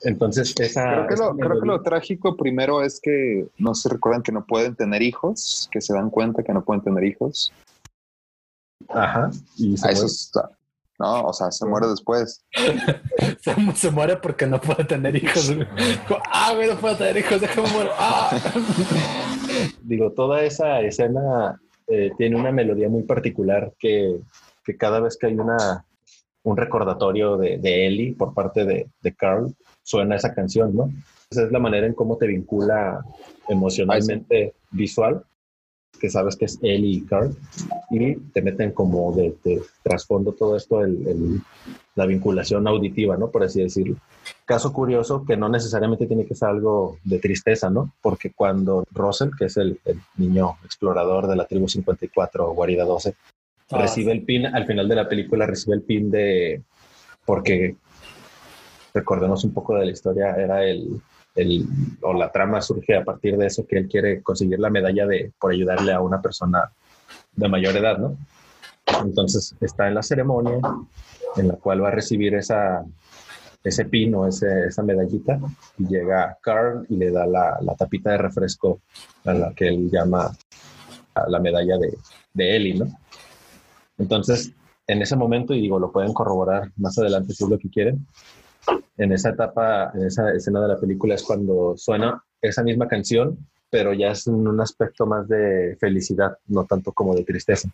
Entonces, 0.03 0.55
esa... 0.59 1.07
Creo 1.07 1.07
que, 1.09 1.17
lo, 1.17 1.37
creo 1.37 1.37
que 1.37 1.55
melodía- 1.55 1.67
lo 1.67 1.83
trágico 1.83 2.37
primero 2.37 2.83
es 2.83 3.01
que 3.01 3.47
no 3.59 3.75
se 3.75 3.89
recuerdan 3.89 4.23
que 4.23 4.33
no 4.33 4.45
pueden 4.47 4.75
tener 4.75 5.03
hijos, 5.03 5.69
que 5.71 5.81
se 5.81 5.93
dan 5.93 6.11
cuenta 6.11 6.43
que 6.43 6.53
no 6.55 6.65
pueden 6.65 6.83
tener 6.83 7.05
hijos. 7.05 7.53
Ajá. 8.89 9.31
Y 9.57 9.77
se 9.77 9.89
Ah, 9.89 9.91
eso 9.93 10.07
está. 10.07 10.51
No, 11.01 11.23
o 11.23 11.33
sea, 11.33 11.51
se 11.51 11.65
muere 11.65 11.87
después. 11.89 12.45
Se, 13.41 13.57
mu- 13.57 13.73
se 13.73 13.91
muere 13.91 14.17
porque 14.19 14.47
no 14.47 14.61
puede 14.61 14.85
tener 14.85 15.17
hijos. 15.17 15.51
Ah, 16.31 16.53
güey, 16.55 16.69
no 16.69 16.77
puedo 16.77 16.95
tener 16.97 17.17
hijos, 17.17 17.41
déjame 17.41 17.71
morir. 17.71 17.91
Ah. 17.99 18.39
digo, 19.83 20.13
toda 20.13 20.43
esa 20.43 20.81
escena 20.83 21.59
eh, 21.87 22.11
tiene 22.19 22.37
una 22.37 22.53
melodía 22.53 22.91
muy 22.91 23.03
particular 23.05 23.73
que, 23.79 24.21
que 24.63 24.77
cada 24.77 25.01
vez 25.01 25.17
que 25.17 25.29
hay 25.29 25.35
una, 25.37 25.87
un 26.43 26.57
recordatorio 26.59 27.39
de, 27.39 27.57
de 27.57 27.87
Ellie 27.87 28.15
por 28.15 28.35
parte 28.35 28.67
de, 28.67 28.89
de 29.01 29.15
Carl, 29.15 29.55
suena 29.83 30.17
esa 30.17 30.35
canción, 30.35 30.77
¿no? 30.77 30.91
es 31.31 31.51
la 31.53 31.61
manera 31.61 31.87
en 31.87 31.95
cómo 31.95 32.17
te 32.19 32.27
vincula 32.27 33.03
emocionalmente 33.49 34.53
visual, 34.71 35.23
que 36.01 36.11
sabes 36.11 36.37
que 36.37 36.47
es 36.47 36.59
Ellie 36.63 36.97
y 36.97 37.01
Carl, 37.03 37.37
y 37.91 38.17
te 38.17 38.43
meten 38.43 38.73
como 38.73 39.13
de, 39.13 39.35
trasfondo 39.83 40.33
todo 40.33 40.57
esto, 40.57 40.83
el, 40.83 41.41
la 41.95 42.07
vinculación 42.07 42.67
auditiva, 42.67 43.17
¿no? 43.17 43.31
Por 43.31 43.45
así 43.45 43.63
decirlo. 43.63 43.97
Caso 44.45 44.73
curioso 44.73 45.25
que 45.25 45.37
no 45.37 45.49
necesariamente 45.49 46.07
tiene 46.07 46.25
que 46.25 46.35
ser 46.35 46.49
algo 46.49 46.99
de 47.05 47.19
tristeza, 47.19 47.71
¿no? 47.71 47.93
Porque 48.01 48.33
cuando 48.33 48.85
Russell, 48.93 49.31
que 49.39 49.45
es 49.45 49.57
el, 49.57 49.79
niño 50.17 50.57
explorador 50.65 51.27
de 51.27 51.37
la 51.37 51.45
tribu 51.45 51.69
54, 51.69 52.53
Guarida 52.53 52.85
12, 52.85 53.15
ah, 53.71 53.79
recibe 53.79 54.13
el 54.13 54.23
pin, 54.23 54.47
al 54.47 54.67
final 54.67 54.89
de 54.89 54.97
la 54.97 55.09
película 55.09 55.47
recibe 55.47 55.77
el 55.77 55.83
pin 55.83 56.11
de, 56.11 56.63
porque 57.25 57.77
recordemos 58.95 59.45
un 59.45 59.53
poco 59.53 59.77
de 59.77 59.85
la 59.85 59.93
historia, 59.93 60.35
era 60.35 60.65
el, 60.65 61.01
el, 61.35 61.67
o 62.03 62.13
la 62.13 62.31
trama 62.31 62.61
surge 62.61 62.97
a 62.97 63.05
partir 63.05 63.37
de 63.37 63.47
eso, 63.47 63.67
que 63.67 63.79
él 63.79 63.89
quiere 63.89 64.23
conseguir 64.23 64.59
la 64.59 64.71
medalla 64.71 65.07
de, 65.07 65.33
por 65.39 65.53
ayudarle 65.53 65.93
a 65.93 66.01
una 66.01 66.21
persona 66.21 66.71
de 67.33 67.49
mayor 67.49 67.77
edad, 67.77 67.99
¿no? 67.99 68.17
Entonces 69.05 69.55
está 69.61 69.89
en 69.89 69.95
la 69.95 70.03
ceremonia 70.03 70.59
en 71.37 71.49
la 71.49 71.55
cual 71.55 71.83
va 71.85 71.89
a 71.89 71.93
recibir 71.93 72.35
esa, 72.35 72.85
ese 73.63 73.85
pino, 73.85 74.27
ese, 74.27 74.67
esa 74.67 74.83
medallita, 74.83 75.39
y 75.79 75.87
llega 75.87 76.37
Carl 76.43 76.87
y 76.89 76.97
le 76.97 77.11
da 77.11 77.27
la, 77.27 77.75
tapita 77.79 78.11
de 78.11 78.19
refresco 78.19 78.81
a 79.25 79.33
la 79.33 79.55
que 79.55 79.69
él 79.69 79.91
llama 79.91 80.31
la 81.29 81.39
medalla 81.39 81.77
de, 81.79 81.97
de 82.35 82.57
Eli, 82.57 82.79
¿no? 82.79 82.87
Entonces, 83.99 84.53
en 84.87 85.03
ese 85.03 85.15
momento, 85.15 85.55
y 85.55 85.61
digo, 85.61 85.79
lo 85.79 85.93
pueden 85.93 86.13
corroborar 86.13 86.73
más 86.77 86.99
adelante 86.99 87.35
si 87.35 87.45
es 87.45 87.51
lo 87.51 87.59
que 87.59 87.69
quieren, 87.69 88.07
en 88.97 89.13
esa 89.13 89.31
etapa, 89.31 89.91
en 89.95 90.07
esa 90.07 90.33
escena 90.33 90.61
de 90.61 90.69
la 90.69 90.79
película 90.79 91.15
es 91.15 91.23
cuando 91.23 91.75
suena 91.77 92.23
esa 92.41 92.63
misma 92.63 92.89
canción, 92.89 93.39
pero 93.71 93.93
ya 93.93 94.09
es 94.09 94.27
en 94.27 94.47
un 94.47 94.61
aspecto 94.61 95.07
más 95.07 95.29
de 95.29 95.77
felicidad, 95.81 96.37
no 96.49 96.65
tanto 96.65 96.93
como 96.93 97.15
de 97.15 97.25
tristeza. 97.25 97.69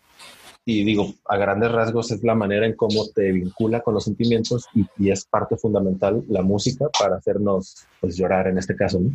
Y 0.63 0.83
digo, 0.83 1.13
a 1.25 1.37
grandes 1.37 1.71
rasgos 1.71 2.11
es 2.11 2.23
la 2.23 2.35
manera 2.35 2.65
en 2.65 2.75
cómo 2.75 3.07
te 3.15 3.31
vincula 3.31 3.81
con 3.81 3.93
los 3.93 4.03
sentimientos 4.03 4.65
y, 4.73 5.09
es 5.09 5.25
parte 5.25 5.55
fundamental 5.55 6.23
la 6.27 6.41
música 6.41 6.87
para 6.99 7.15
hacernos 7.15 7.87
pues, 8.01 8.17
llorar 8.17 8.47
en 8.47 8.57
este 8.57 8.75
caso. 8.75 8.99
¿no? 8.99 9.11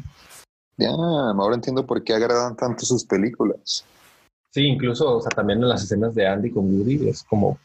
Ya, 0.78 0.90
ahora 0.90 1.54
entiendo 1.54 1.86
por 1.86 2.02
qué 2.02 2.14
agradan 2.14 2.56
tanto 2.56 2.86
sus 2.86 3.04
películas. 3.04 3.84
Sí, 4.50 4.62
incluso, 4.62 5.16
o 5.16 5.20
sea, 5.20 5.30
también 5.30 5.62
en 5.62 5.68
las 5.68 5.82
escenas 5.82 6.14
de 6.14 6.26
Andy 6.26 6.50
con 6.50 6.64
Woody 6.74 7.08
es 7.08 7.22
como 7.22 7.58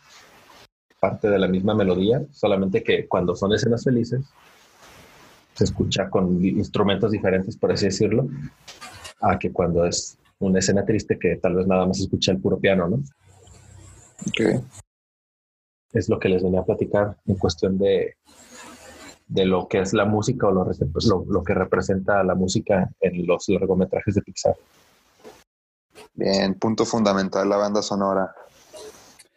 parte 0.99 1.29
de 1.29 1.39
la 1.39 1.47
misma 1.47 1.73
melodía, 1.73 2.21
solamente 2.31 2.83
que 2.83 3.07
cuando 3.07 3.35
son 3.35 3.53
escenas 3.53 3.83
felices 3.83 4.25
se 5.53 5.63
escucha 5.63 6.09
con 6.09 6.43
instrumentos 6.45 7.11
diferentes, 7.11 7.57
por 7.57 7.71
así 7.71 7.85
decirlo, 7.85 8.27
a 9.21 9.39
que 9.39 9.51
cuando 9.51 9.85
es 9.85 10.17
una 10.39 10.59
escena 10.59 10.85
triste 10.85 11.17
que 11.17 11.37
tal 11.37 11.55
vez 11.55 11.65
nada 11.65 11.85
más 11.85 11.99
escucha 11.99 12.31
el 12.31 12.39
puro 12.39 12.59
piano, 12.59 12.87
¿no? 12.87 12.97
Ok. 14.27 14.63
Es 15.93 16.09
lo 16.09 16.19
que 16.19 16.29
les 16.29 16.43
venía 16.43 16.59
a 16.59 16.65
platicar 16.65 17.17
en 17.25 17.35
cuestión 17.35 17.77
de, 17.77 18.17
de 19.27 19.45
lo 19.45 19.67
que 19.67 19.79
es 19.79 19.93
la 19.93 20.05
música 20.05 20.47
o 20.47 20.51
lo, 20.51 21.25
lo, 21.27 21.43
que 21.43 21.53
representa 21.53 22.23
la 22.23 22.35
música 22.35 22.89
en 22.99 23.25
los 23.25 23.47
largometrajes 23.49 24.15
de 24.15 24.21
Pixar. 24.21 24.55
Bien, 26.13 26.53
punto 26.55 26.85
fundamental, 26.85 27.49
la 27.49 27.57
banda 27.57 27.81
sonora. 27.81 28.33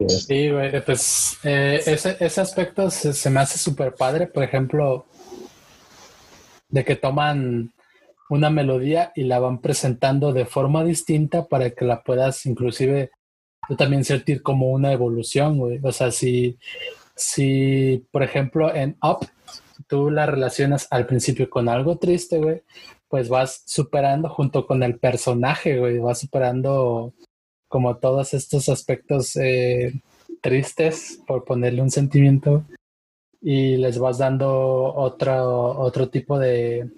Sí, 0.08 0.50
güey, 0.50 0.82
pues 0.84 1.36
eh, 1.44 1.82
ese, 1.84 2.16
ese, 2.20 2.40
aspecto 2.40 2.90
se, 2.90 3.30
me 3.30 3.40
hace 3.40 3.58
súper 3.58 3.94
padre, 3.94 4.26
por 4.26 4.42
ejemplo, 4.42 5.04
de 6.70 6.84
que 6.84 6.96
toman 6.96 7.72
una 8.30 8.48
melodía 8.48 9.12
y 9.14 9.24
la 9.24 9.40
van 9.40 9.60
presentando 9.60 10.32
de 10.32 10.46
forma 10.46 10.84
distinta 10.84 11.48
para 11.48 11.70
que 11.70 11.84
la 11.84 12.02
puedas 12.02 12.46
inclusive 12.46 13.10
tú 13.68 13.76
también 13.76 14.04
sentir 14.04 14.42
como 14.42 14.70
una 14.70 14.92
evolución, 14.92 15.58
güey. 15.58 15.80
O 15.82 15.92
sea, 15.92 16.10
si, 16.10 16.58
si, 17.14 18.06
por 18.10 18.22
ejemplo, 18.22 18.74
en 18.74 18.96
Up, 19.02 19.28
tú 19.86 20.10
la 20.10 20.24
relacionas 20.26 20.86
al 20.90 21.06
principio 21.06 21.50
con 21.50 21.68
algo 21.68 21.98
triste, 21.98 22.38
güey, 22.38 22.62
pues 23.08 23.28
vas 23.28 23.62
superando 23.66 24.30
junto 24.30 24.66
con 24.66 24.82
el 24.82 24.98
personaje, 24.98 25.78
güey, 25.78 25.98
vas 25.98 26.20
superando 26.20 27.12
como 27.70 27.98
todos 27.98 28.34
estos 28.34 28.68
aspectos 28.68 29.36
eh, 29.36 29.92
tristes, 30.42 31.22
por 31.24 31.44
ponerle 31.44 31.82
un 31.82 31.90
sentimiento, 31.90 32.64
y 33.40 33.76
les 33.76 33.96
vas 33.96 34.18
dando 34.18 34.92
otro, 34.92 35.78
otro 35.78 36.08
tipo 36.08 36.36
de, 36.36 36.90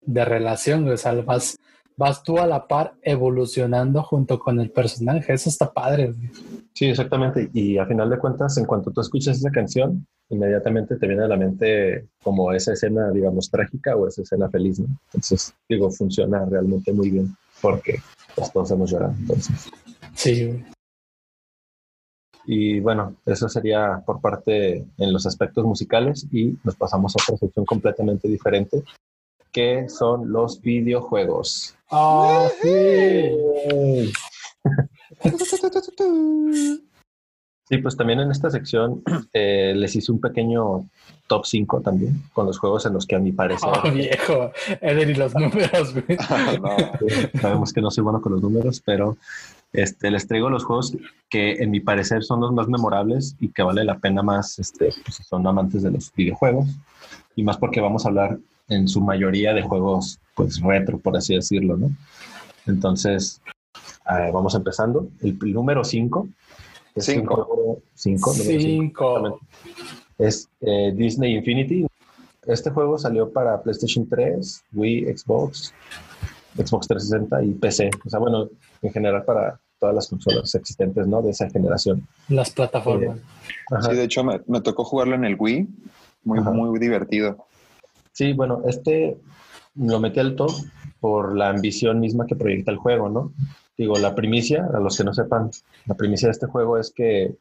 de 0.00 0.24
relación, 0.24 0.88
o 0.88 0.96
sea, 0.96 1.12
vas, 1.20 1.58
vas 1.98 2.22
tú 2.22 2.38
a 2.38 2.46
la 2.46 2.66
par 2.66 2.94
evolucionando 3.02 4.02
junto 4.02 4.38
con 4.38 4.58
el 4.58 4.70
personaje, 4.70 5.34
eso 5.34 5.50
está 5.50 5.70
padre. 5.70 6.14
Sí, 6.72 6.86
exactamente, 6.86 7.50
y 7.52 7.76
a 7.76 7.84
final 7.84 8.08
de 8.08 8.18
cuentas, 8.18 8.56
en 8.56 8.64
cuanto 8.64 8.90
tú 8.90 9.02
escuchas 9.02 9.36
esa 9.36 9.50
canción, 9.50 10.06
inmediatamente 10.30 10.96
te 10.96 11.06
viene 11.06 11.24
a 11.24 11.28
la 11.28 11.36
mente 11.36 12.06
como 12.22 12.52
esa 12.52 12.72
escena, 12.72 13.10
digamos, 13.10 13.50
trágica 13.50 13.94
o 13.96 14.08
esa 14.08 14.22
escena 14.22 14.48
feliz, 14.48 14.80
¿no? 14.80 14.86
Entonces, 15.08 15.54
digo, 15.68 15.90
funciona 15.90 16.46
realmente 16.46 16.90
muy 16.90 17.10
bien 17.10 17.36
porque 17.60 18.00
pues, 18.38 18.52
todos 18.52 18.70
hemos 18.70 18.90
llorado, 18.90 19.14
entonces. 19.18 19.70
Sí. 20.14 20.64
Y 22.46 22.80
bueno, 22.80 23.16
eso 23.26 23.48
sería 23.48 24.02
por 24.06 24.20
parte 24.20 24.86
en 24.96 25.12
los 25.12 25.26
aspectos 25.26 25.64
musicales 25.64 26.26
y 26.32 26.56
nos 26.64 26.76
pasamos 26.76 27.14
a 27.14 27.22
otra 27.22 27.36
sección 27.36 27.66
completamente 27.66 28.26
diferente, 28.26 28.82
que 29.52 29.88
son 29.88 30.32
los 30.32 30.62
videojuegos. 30.62 31.76
¡Ah, 31.90 32.48
sí! 32.62 34.12
Sí, 37.68 37.76
pues 37.78 37.96
también 37.96 38.20
en 38.20 38.30
esta 38.30 38.50
sección 38.50 39.02
eh, 39.32 39.74
les 39.76 39.94
hice 39.94 40.10
un 40.10 40.20
pequeño 40.20 40.88
top 41.26 41.44
5 41.44 41.82
también, 41.82 42.22
con 42.32 42.46
los 42.46 42.58
juegos 42.58 42.86
en 42.86 42.94
los 42.94 43.06
que 43.06 43.16
a 43.16 43.18
mi 43.18 43.32
parecer... 43.32 43.68
¡Oh, 43.70 43.90
viejo! 43.92 44.50
Eder 44.80 45.10
y 45.10 45.14
los 45.14 45.34
números, 45.34 45.92
güey. 45.92 46.18
sabemos 47.40 47.72
que 47.72 47.82
no 47.82 47.90
soy 47.90 48.02
bueno 48.02 48.22
con 48.22 48.32
los 48.32 48.42
números, 48.42 48.82
pero 48.84 49.18
este, 49.74 50.10
les 50.10 50.26
traigo 50.26 50.48
los 50.48 50.64
juegos 50.64 50.96
que 51.28 51.62
en 51.62 51.70
mi 51.70 51.80
parecer 51.80 52.24
son 52.24 52.40
los 52.40 52.52
más 52.52 52.68
memorables 52.68 53.36
y 53.38 53.48
que 53.48 53.62
vale 53.62 53.84
la 53.84 53.98
pena 53.98 54.22
más, 54.22 54.58
este, 54.58 54.88
pues, 55.04 55.16
si 55.16 55.22
son 55.24 55.46
amantes 55.46 55.82
de 55.82 55.90
los 55.90 56.10
videojuegos, 56.14 56.66
y 57.36 57.42
más 57.42 57.58
porque 57.58 57.82
vamos 57.82 58.06
a 58.06 58.08
hablar 58.08 58.38
en 58.68 58.88
su 58.88 59.00
mayoría 59.00 59.52
de 59.52 59.62
juegos 59.62 60.18
pues 60.34 60.60
retro, 60.60 60.98
por 60.98 61.16
así 61.16 61.34
decirlo, 61.34 61.76
¿no? 61.76 61.90
Entonces, 62.66 63.40
vamos 64.32 64.54
empezando. 64.54 65.08
El, 65.20 65.38
número 65.52 65.84
5 65.84 66.28
5. 67.00 67.82
5. 67.94 69.40
Es 70.18 70.48
eh, 70.60 70.92
Disney 70.94 71.36
Infinity. 71.36 71.86
Este 72.46 72.70
juego 72.70 72.98
salió 72.98 73.30
para 73.30 73.60
PlayStation 73.62 74.08
3, 74.08 74.64
Wii, 74.72 75.16
Xbox, 75.16 75.74
Xbox 76.56 76.88
360 76.88 77.42
y 77.44 77.50
PC. 77.52 77.90
O 78.06 78.10
sea, 78.10 78.18
bueno, 78.18 78.48
en 78.82 78.92
general 78.92 79.24
para 79.24 79.60
todas 79.78 79.94
las 79.94 80.08
consolas 80.08 80.54
existentes, 80.54 81.06
¿no? 81.06 81.22
De 81.22 81.30
esa 81.30 81.48
generación. 81.50 82.06
Las 82.28 82.50
plataformas. 82.50 83.18
Eh, 83.18 83.76
sí, 83.82 83.94
de 83.94 84.04
hecho 84.04 84.24
me, 84.24 84.60
tocó 84.60 84.84
jugarlo 84.84 85.14
en 85.14 85.24
el 85.24 85.36
Wii. 85.38 85.68
Muy, 86.24 86.40
muy 86.40 86.78
divertido. 86.78 87.46
Sí, 88.12 88.32
bueno, 88.32 88.62
este 88.66 89.16
lo 89.76 90.00
metí 90.00 90.18
al 90.18 90.34
top 90.34 90.50
por 91.00 91.36
la 91.36 91.50
ambición 91.50 92.00
misma 92.00 92.26
que 92.26 92.34
proyecta 92.34 92.72
el 92.72 92.78
juego, 92.78 93.08
¿no? 93.08 93.32
Digo, 93.78 93.96
la 93.96 94.16
primicia, 94.16 94.68
a 94.74 94.80
los 94.80 94.96
que 94.96 95.04
no 95.04 95.14
sepan, 95.14 95.50
la 95.86 95.94
primicia 95.94 96.26
de 96.26 96.32
este 96.32 96.46
juego 96.46 96.78
es 96.78 96.92
que 96.92 97.36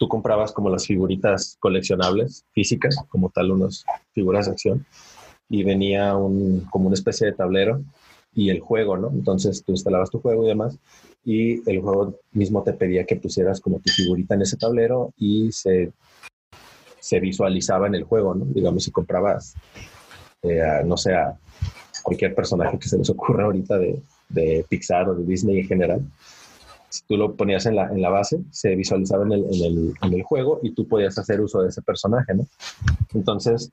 tú 0.00 0.08
comprabas 0.08 0.50
como 0.50 0.68
las 0.68 0.84
figuritas 0.84 1.56
coleccionables 1.60 2.44
físicas, 2.52 2.96
como 3.08 3.30
tal 3.30 3.52
unas 3.52 3.84
figuras 4.12 4.46
de 4.46 4.52
acción, 4.52 4.84
y 5.48 5.62
venía 5.62 6.16
un, 6.16 6.66
como 6.70 6.88
una 6.88 6.94
especie 6.94 7.28
de 7.28 7.34
tablero 7.34 7.80
y 8.34 8.50
el 8.50 8.58
juego, 8.58 8.96
¿no? 8.96 9.10
Entonces 9.10 9.62
tú 9.64 9.70
instalabas 9.70 10.10
tu 10.10 10.18
juego 10.18 10.44
y 10.44 10.48
demás, 10.48 10.76
y 11.24 11.70
el 11.70 11.80
juego 11.80 12.18
mismo 12.32 12.64
te 12.64 12.72
pedía 12.72 13.06
que 13.06 13.14
pusieras 13.14 13.60
como 13.60 13.78
tu 13.78 13.90
figurita 13.90 14.34
en 14.34 14.42
ese 14.42 14.56
tablero 14.56 15.12
y 15.16 15.52
se, 15.52 15.92
se 16.98 17.20
visualizaba 17.20 17.86
en 17.86 17.94
el 17.94 18.02
juego, 18.02 18.34
¿no? 18.34 18.44
Digamos, 18.46 18.82
si 18.82 18.90
comprabas, 18.90 19.54
eh, 20.42 20.82
no 20.84 20.96
sé, 20.96 21.14
a 21.14 21.38
cualquier 22.02 22.34
personaje 22.34 22.76
que 22.76 22.88
se 22.88 22.98
les 22.98 23.08
ocurra 23.08 23.44
ahorita 23.44 23.78
de, 23.78 24.02
de 24.34 24.64
Pixar 24.68 25.08
o 25.08 25.14
de 25.14 25.24
Disney 25.24 25.60
en 25.60 25.66
general. 25.66 26.02
Si 26.88 27.02
tú 27.08 27.16
lo 27.16 27.34
ponías 27.34 27.66
en 27.66 27.76
la, 27.76 27.88
en 27.90 28.00
la 28.00 28.10
base, 28.10 28.38
se 28.50 28.76
visualizaba 28.76 29.24
en 29.24 29.32
el, 29.32 29.44
en, 29.44 29.64
el, 29.64 29.94
en 30.02 30.14
el, 30.14 30.22
juego 30.22 30.60
y 30.62 30.72
tú 30.74 30.86
podías 30.86 31.18
hacer 31.18 31.40
uso 31.40 31.62
de 31.62 31.70
ese 31.70 31.82
personaje, 31.82 32.34
¿no? 32.34 32.46
Entonces, 33.14 33.72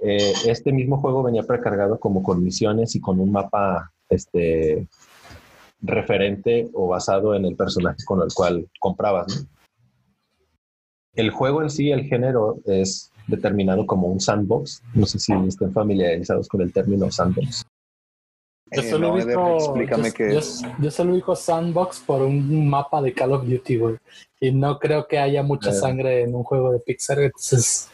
eh, 0.00 0.32
este 0.46 0.72
mismo 0.72 0.96
juego 0.98 1.22
venía 1.22 1.42
precargado 1.42 1.98
como 1.98 2.22
con 2.22 2.42
misiones 2.42 2.94
y 2.94 3.00
con 3.00 3.20
un 3.20 3.30
mapa 3.30 3.92
este, 4.08 4.86
referente 5.82 6.70
o 6.72 6.88
basado 6.88 7.34
en 7.34 7.44
el 7.44 7.56
personaje 7.56 8.04
con 8.06 8.22
el 8.22 8.32
cual 8.32 8.66
comprabas, 8.80 9.36
¿no? 9.36 9.52
el 11.14 11.30
juego 11.30 11.62
en 11.62 11.70
sí, 11.70 11.90
el 11.90 12.04
género, 12.04 12.58
es 12.64 13.10
determinado 13.26 13.86
como 13.86 14.08
un 14.08 14.20
sandbox. 14.20 14.82
No 14.94 15.06
sé 15.06 15.18
si 15.18 15.32
estén 15.46 15.72
familiarizados 15.72 16.48
con 16.48 16.62
el 16.62 16.72
término 16.72 17.10
sandbox. 17.10 17.64
Yo 18.74 18.80
Eh, 18.82 18.90
solo, 18.90 19.08
no, 19.08 19.18
Eder, 19.18 19.36
ubico, 19.36 19.56
explícame 19.56 20.12
yo, 20.18 20.40
yo- 20.40 20.74
yo 20.80 20.90
solo 20.90 21.12
ubico 21.12 21.36
Sandbox 21.36 22.00
por 22.00 22.22
un 22.22 22.68
mapa 22.68 23.02
de 23.02 23.12
Call 23.12 23.32
of 23.32 23.44
Duty, 23.46 23.76
güey. 23.76 23.96
Y 24.40 24.50
no 24.52 24.78
creo 24.78 25.06
que 25.06 25.18
haya 25.18 25.42
mucha 25.42 25.70
Eh. 25.70 25.74
sangre 25.74 26.22
en 26.22 26.34
un 26.34 26.42
juego 26.42 26.72
de 26.72 26.78
Pixar. 26.80 27.18
Entonces, 27.20 27.88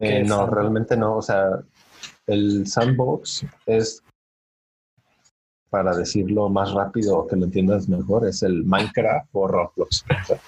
Eh, 0.00 0.08
¿Qué 0.08 0.20
es 0.22 0.28
no, 0.28 0.36
sandbox? 0.38 0.54
realmente 0.60 0.96
no. 0.96 1.16
O 1.16 1.22
sea, 1.22 1.48
el 2.26 2.66
sandbox 2.66 3.44
es, 3.66 4.02
para 5.70 5.94
decirlo 5.96 6.48
más 6.48 6.72
rápido 6.72 7.18
o 7.18 7.26
que 7.26 7.36
lo 7.36 7.44
entiendas 7.44 7.88
mejor, 7.88 8.26
es 8.28 8.42
el 8.42 8.64
Minecraft 8.64 9.28
o 9.32 9.46
Roblox. 9.48 10.04
O 10.04 10.24
sea, 10.26 10.40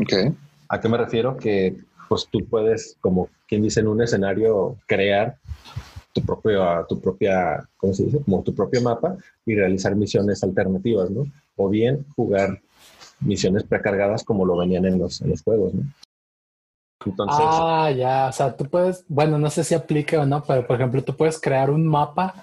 Ok. 0.00 0.34
¿A 0.68 0.80
qué 0.80 0.88
me 0.88 0.96
refiero? 0.98 1.36
Que 1.36 1.76
pues 2.08 2.26
tú 2.30 2.44
puedes, 2.48 2.96
como 3.00 3.28
quien 3.46 3.62
dice, 3.62 3.80
en 3.80 3.88
un 3.88 4.00
escenario 4.02 4.76
crear 4.86 5.36
tu 6.20 6.24
propio, 6.26 6.86
tu 6.88 7.00
propia, 7.00 7.68
¿cómo 7.76 7.94
se 7.94 8.04
dice? 8.04 8.20
Como 8.24 8.42
tu 8.42 8.54
propio 8.54 8.80
mapa 8.82 9.16
y 9.46 9.54
realizar 9.54 9.94
misiones 9.94 10.42
alternativas, 10.42 11.10
¿no? 11.10 11.24
O 11.56 11.68
bien 11.68 12.04
jugar 12.16 12.60
misiones 13.20 13.64
precargadas 13.64 14.24
como 14.24 14.44
lo 14.44 14.56
venían 14.56 14.84
en 14.86 14.98
los, 14.98 15.20
en 15.20 15.30
los 15.30 15.42
juegos, 15.42 15.74
¿no? 15.74 15.82
Entonces, 17.06 17.44
ah, 17.46 17.90
ya. 17.96 18.26
O 18.28 18.32
sea, 18.32 18.56
tú 18.56 18.64
puedes, 18.68 19.04
bueno, 19.08 19.38
no 19.38 19.50
sé 19.50 19.64
si 19.64 19.74
aplique 19.74 20.16
o 20.18 20.26
no, 20.26 20.42
pero 20.44 20.66
por 20.66 20.76
ejemplo, 20.76 21.02
tú 21.02 21.16
puedes 21.16 21.40
crear 21.40 21.70
un 21.70 21.86
mapa, 21.86 22.34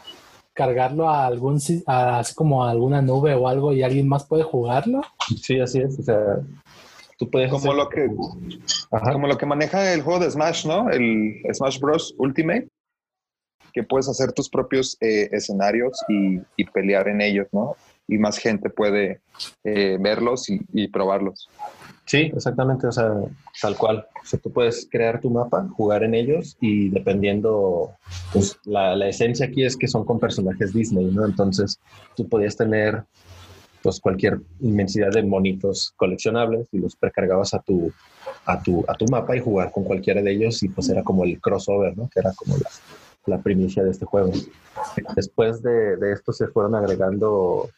cargarlo 0.53 1.09
a 1.09 1.26
algún, 1.26 1.59
a- 1.86 2.19
así 2.19 2.34
como 2.34 2.63
a 2.63 2.71
alguna 2.71 3.01
nube 3.01 3.34
o 3.36 3.47
algo 3.47 3.73
y 3.73 3.84
alguien 3.84 4.07
más 4.07 4.23
puede 4.26 4.43
jugarlo. 4.43 5.01
sí, 5.41 5.59
así 5.59 5.80
es. 5.80 5.99
O 5.99 6.03
sea, 6.03 6.39
tú 7.17 7.30
puedes... 7.30 7.49
Como 7.51 7.71
hacer- 7.71 7.76
lo 7.76 7.89
que 7.89 8.09
Ajá. 8.91 9.11
como 9.11 9.28
lo 9.28 9.38
que 9.38 9.45
maneja 9.45 9.93
el 9.93 10.01
juego 10.01 10.19
de 10.19 10.32
Smash, 10.32 10.65
¿no? 10.65 10.89
El 10.89 11.41
Smash 11.53 11.80
Bros. 11.80 12.15
Ultimate, 12.17 12.67
que 13.76 13.84
puedes 13.84 14.07
hacer 14.07 14.32
tus 14.32 14.49
propios 14.49 14.97
eh, 15.01 15.28
escenarios 15.34 15.99
y, 16.07 16.39
pelear 16.73 17.09
en 17.09 17.19
ellos, 17.19 17.47
¿no? 17.51 17.76
Y 18.07 18.17
más 18.17 18.38
gente 18.38 18.69
puede 18.69 19.19
eh, 19.65 19.97
verlos 19.99 20.49
y, 20.49 20.61
y 20.73 20.88
probarlos. 20.88 21.49
Sí, 22.05 22.32
exactamente, 22.34 22.88
o 22.88 22.91
sea, 22.91 23.11
tal 23.61 23.76
cual. 23.76 24.07
O 24.23 24.26
sea, 24.26 24.39
tú 24.39 24.49
puedes 24.51 24.88
crear 24.89 25.19
tu 25.19 25.30
mapa, 25.30 25.67
jugar 25.76 26.03
en 26.03 26.15
ellos 26.15 26.55
y 26.61 26.89
dependiendo, 26.89 27.91
pues 28.32 28.57
la, 28.63 28.95
la 28.95 29.09
esencia 29.09 29.47
aquí 29.47 29.65
es 29.65 29.76
que 29.76 29.89
son 29.89 30.05
con 30.05 30.19
personajes 30.19 30.73
Disney, 30.73 31.05
¿no? 31.11 31.26
Entonces 31.26 31.80
tú 32.15 32.30
podías 32.30 32.55
tener 32.55 33.03
pues 33.82 33.99
cualquier 33.99 34.39
inmensidad 34.61 35.11
de 35.11 35.21
monitos 35.21 35.93
coleccionables 35.97 36.67
y 36.71 36.80
los 36.80 36.95
precargabas 36.95 37.53
a 37.53 37.59
tu, 37.59 37.91
a 38.45 38.61
tu, 38.63 38.86
a 38.88 38.93
tu 38.93 39.05
mapa 39.07 39.36
y 39.36 39.41
jugar 39.41 39.71
con 39.71 39.84
cualquiera 39.84 40.21
de 40.21 40.32
ellos 40.32 40.63
y 40.63 40.69
pues 40.69 40.89
era 40.89 41.03
como 41.03 41.23
el 41.23 41.39
crossover, 41.41 41.95
¿no? 41.97 42.09
Que 42.09 42.21
era 42.21 42.32
como 42.34 42.57
la, 42.57 42.69
la 43.26 43.41
primicia 43.41 43.84
de 43.84 43.91
este 43.91 44.05
juego. 44.05 44.32
Después 45.15 45.61
de, 45.61 45.97
esto 46.13 46.34
se 46.34 46.47
fueron 46.47 46.76
agregando 46.76 47.69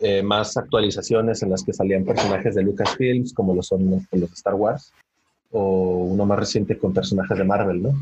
eh, 0.00 0.22
más 0.22 0.56
actualizaciones 0.56 1.42
en 1.42 1.50
las 1.50 1.62
que 1.62 1.72
salían 1.72 2.04
personajes 2.04 2.54
de 2.54 2.62
Lucasfilms, 2.62 3.32
como 3.34 3.54
lo 3.54 3.62
son 3.62 3.90
los 3.90 4.02
los 4.12 4.30
de 4.30 4.34
Star 4.34 4.54
Wars, 4.54 4.92
o 5.50 6.04
uno 6.04 6.26
más 6.26 6.38
reciente 6.38 6.78
con 6.78 6.92
personajes 6.92 7.36
de 7.36 7.44
Marvel, 7.44 7.82
¿no? 7.82 7.92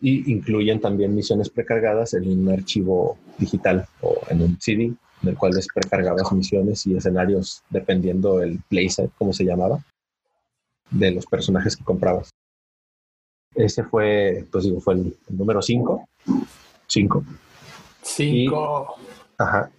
Y 0.00 0.30
incluyen 0.30 0.80
también 0.80 1.14
misiones 1.14 1.48
precargadas 1.48 2.14
en 2.14 2.28
un 2.28 2.52
archivo 2.52 3.16
digital 3.38 3.86
o 4.02 4.14
en 4.28 4.42
un 4.42 4.60
CD, 4.60 4.84
en 5.22 5.28
el 5.28 5.36
cual 5.36 5.52
les 5.52 5.66
precargabas 5.68 6.32
misiones 6.32 6.86
y 6.86 6.96
escenarios 6.96 7.62
dependiendo 7.70 8.42
el 8.42 8.60
playset, 8.68 9.10
como 9.16 9.32
se 9.32 9.44
llamaba, 9.44 9.82
de 10.90 11.10
los 11.12 11.26
personajes 11.26 11.76
que 11.76 11.84
comprabas. 11.84 12.30
Ese 13.56 13.82
fue, 13.84 14.44
pues 14.52 14.64
digo, 14.64 14.80
fue 14.80 14.94
el, 14.94 15.16
el 15.28 15.36
número 15.36 15.62
5. 15.62 16.08
5. 16.86 17.24
Cinco. 18.02 18.96
Ajá. 19.38 19.70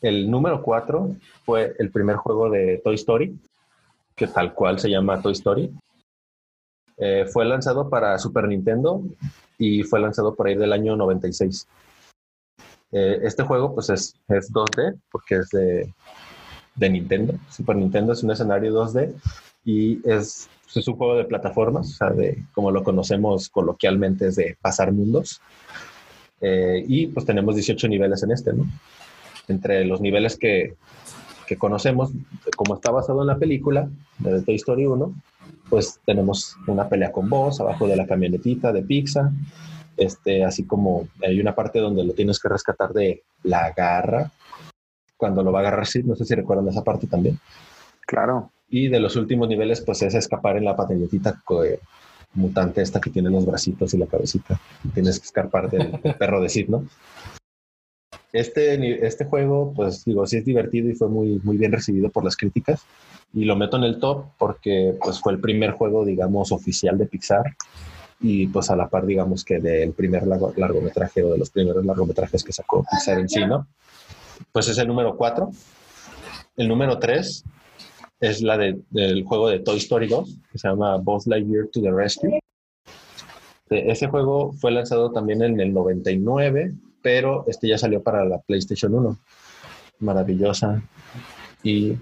El 0.00 0.30
número 0.30 0.62
4 0.62 1.16
fue 1.44 1.74
el 1.78 1.90
primer 1.90 2.16
juego 2.16 2.50
de 2.50 2.80
Toy 2.82 2.94
Story, 2.96 3.38
que 4.14 4.26
tal 4.26 4.52
cual 4.52 4.78
se 4.78 4.90
llama 4.90 5.20
Toy 5.22 5.32
Story. 5.32 5.72
Eh, 6.96 7.26
fue 7.32 7.44
lanzado 7.44 7.88
para 7.88 8.18
Super 8.18 8.46
Nintendo 8.46 9.02
y 9.58 9.82
fue 9.82 10.00
lanzado 10.00 10.34
por 10.34 10.46
ahí 10.46 10.56
del 10.56 10.72
año 10.72 10.96
96. 10.96 11.66
Eh, 12.92 13.20
este 13.22 13.42
juego 13.42 13.74
pues 13.74 13.90
es, 13.90 14.14
es 14.28 14.52
2D 14.52 15.00
porque 15.10 15.36
es 15.36 15.48
de, 15.50 15.92
de 16.74 16.90
Nintendo. 16.90 17.34
Super 17.50 17.76
Nintendo 17.76 18.12
es 18.12 18.22
un 18.22 18.30
escenario 18.30 18.72
2D 18.72 19.14
y 19.64 20.08
es, 20.08 20.48
es 20.74 20.88
un 20.88 20.96
juego 20.96 21.16
de 21.16 21.24
plataformas, 21.24 21.88
o 21.88 21.96
sea, 21.96 22.10
de, 22.10 22.42
como 22.52 22.70
lo 22.70 22.82
conocemos 22.82 23.48
coloquialmente 23.48 24.28
es 24.28 24.36
de 24.36 24.56
pasar 24.60 24.92
mundos. 24.92 25.40
Eh, 26.40 26.84
y 26.86 27.06
pues 27.06 27.24
tenemos 27.24 27.54
18 27.54 27.88
niveles 27.88 28.22
en 28.22 28.32
este, 28.32 28.52
¿no? 28.52 28.66
Entre 29.48 29.84
los 29.84 30.00
niveles 30.00 30.36
que, 30.36 30.74
que 31.46 31.56
conocemos, 31.56 32.10
como 32.56 32.74
está 32.74 32.90
basado 32.90 33.20
en 33.22 33.28
la 33.28 33.38
película 33.38 33.88
de 34.18 34.42
Toy 34.42 34.56
Story 34.56 34.86
1, 34.86 35.14
pues 35.68 36.00
tenemos 36.04 36.56
una 36.66 36.88
pelea 36.88 37.12
con 37.12 37.28
vos 37.28 37.60
abajo 37.60 37.86
de 37.86 37.96
la 37.96 38.06
camionetita 38.06 38.72
de 38.72 38.82
pizza, 38.82 39.32
este, 39.96 40.44
así 40.44 40.64
como 40.64 41.08
hay 41.22 41.40
una 41.40 41.54
parte 41.54 41.78
donde 41.78 42.04
lo 42.04 42.12
tienes 42.14 42.40
que 42.40 42.48
rescatar 42.48 42.92
de 42.92 43.22
la 43.42 43.72
garra, 43.72 44.30
cuando 45.16 45.42
lo 45.42 45.52
va 45.52 45.60
a 45.60 45.62
agarrar, 45.62 45.86
sí, 45.86 46.02
no 46.02 46.16
sé 46.16 46.24
si 46.24 46.34
recuerdan 46.34 46.68
esa 46.68 46.82
parte 46.82 47.06
también. 47.06 47.38
Claro. 48.06 48.50
Y 48.68 48.88
de 48.88 48.98
los 49.00 49.16
últimos 49.16 49.48
niveles, 49.48 49.80
pues 49.82 50.02
es 50.02 50.14
escapar 50.14 50.56
en 50.56 50.64
la 50.64 50.74
patinetita 50.76 51.42
eh, 51.64 51.78
mutante 52.34 52.82
esta 52.82 53.00
que 53.00 53.10
tiene 53.10 53.30
los 53.30 53.46
bracitos 53.46 53.94
y 53.94 53.98
la 53.98 54.06
cabecita. 54.06 54.58
Tienes 54.94 55.20
que 55.20 55.26
escapar 55.26 55.70
del, 55.70 55.92
del 56.02 56.14
perro 56.18 56.40
de 56.40 56.48
Sid, 56.48 56.68
¿no? 56.68 56.84
Este, 58.32 59.06
este 59.06 59.24
juego, 59.26 59.72
pues 59.76 60.04
digo, 60.04 60.26
sí 60.26 60.38
es 60.38 60.44
divertido 60.44 60.88
y 60.90 60.94
fue 60.94 61.08
muy, 61.08 61.40
muy 61.44 61.56
bien 61.56 61.70
recibido 61.72 62.10
por 62.10 62.24
las 62.24 62.36
críticas. 62.36 62.82
Y 63.32 63.44
lo 63.44 63.54
meto 63.56 63.76
en 63.76 63.84
el 63.84 64.00
top 64.00 64.26
porque 64.38 64.96
pues 65.00 65.20
fue 65.20 65.32
el 65.32 65.40
primer 65.40 65.72
juego, 65.72 66.04
digamos, 66.04 66.50
oficial 66.50 66.98
de 66.98 67.06
Pixar. 67.06 67.44
Y 68.20 68.46
pues 68.48 68.70
a 68.70 68.76
la 68.76 68.88
par, 68.88 69.06
digamos, 69.06 69.44
que 69.44 69.60
del 69.60 69.92
primer 69.92 70.26
largo- 70.26 70.52
largometraje 70.56 71.22
o 71.22 71.32
de 71.32 71.38
los 71.38 71.50
primeros 71.50 71.84
largometrajes 71.84 72.42
que 72.42 72.52
sacó 72.52 72.84
Pixar 72.90 73.18
en 73.20 73.28
sí, 73.28 73.44
¿no? 73.46 73.66
Pues 74.50 74.68
es 74.68 74.78
el 74.78 74.88
número 74.88 75.16
4. 75.16 75.50
El 76.56 76.68
número 76.68 76.98
3 76.98 77.44
es 78.20 78.42
la 78.42 78.56
de- 78.58 78.80
del 78.90 79.24
juego 79.24 79.48
de 79.48 79.60
Toy 79.60 79.78
Story 79.78 80.08
2, 80.08 80.38
que 80.52 80.58
se 80.58 80.68
llama 80.68 80.96
Buzz 80.98 81.26
Lightyear 81.26 81.68
to 81.72 81.80
the 81.82 81.90
Rescue. 81.92 82.38
Eh, 83.70 83.84
Ese 83.90 84.06
juego 84.08 84.52
fue 84.52 84.70
lanzado 84.70 85.10
también 85.12 85.42
en 85.42 85.60
el 85.60 85.72
99, 85.72 86.72
pero 87.02 87.44
este 87.48 87.68
ya 87.68 87.78
salió 87.78 88.02
para 88.02 88.24
la 88.24 88.38
PlayStation 88.40 88.94
1. 88.94 89.18
Maravillosa 90.00 90.82
y 91.62 91.96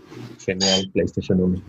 genial 0.44 0.90
PlayStation 0.92 1.40
1. 1.40 1.62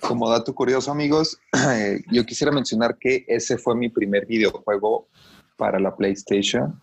Como 0.00 0.28
dato 0.30 0.54
curioso, 0.54 0.90
amigos, 0.90 1.38
eh, 1.76 2.00
yo 2.10 2.24
quisiera 2.24 2.52
mencionar 2.52 2.96
que 2.98 3.24
ese 3.28 3.56
fue 3.56 3.76
mi 3.76 3.88
primer 3.88 4.26
videojuego 4.26 5.08
para 5.56 5.78
la 5.78 5.94
PlayStation. 5.96 6.80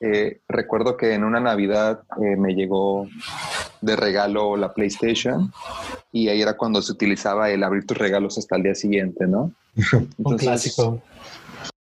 Eh, 0.00 0.40
recuerdo 0.48 0.96
que 0.96 1.14
en 1.14 1.24
una 1.24 1.40
Navidad 1.40 2.02
me 2.18 2.54
llegó 2.54 3.08
de 3.86 3.96
regalo 3.96 4.56
la 4.56 4.74
PlayStation 4.74 5.52
y 6.12 6.28
ahí 6.28 6.42
era 6.42 6.56
cuando 6.56 6.82
se 6.82 6.92
utilizaba 6.92 7.50
el 7.50 7.62
abrir 7.62 7.86
tus 7.86 7.96
regalos 7.96 8.36
hasta 8.36 8.56
el 8.56 8.64
día 8.64 8.74
siguiente, 8.74 9.26
¿no? 9.26 9.52
Un 10.18 10.36
clásico. 10.36 11.00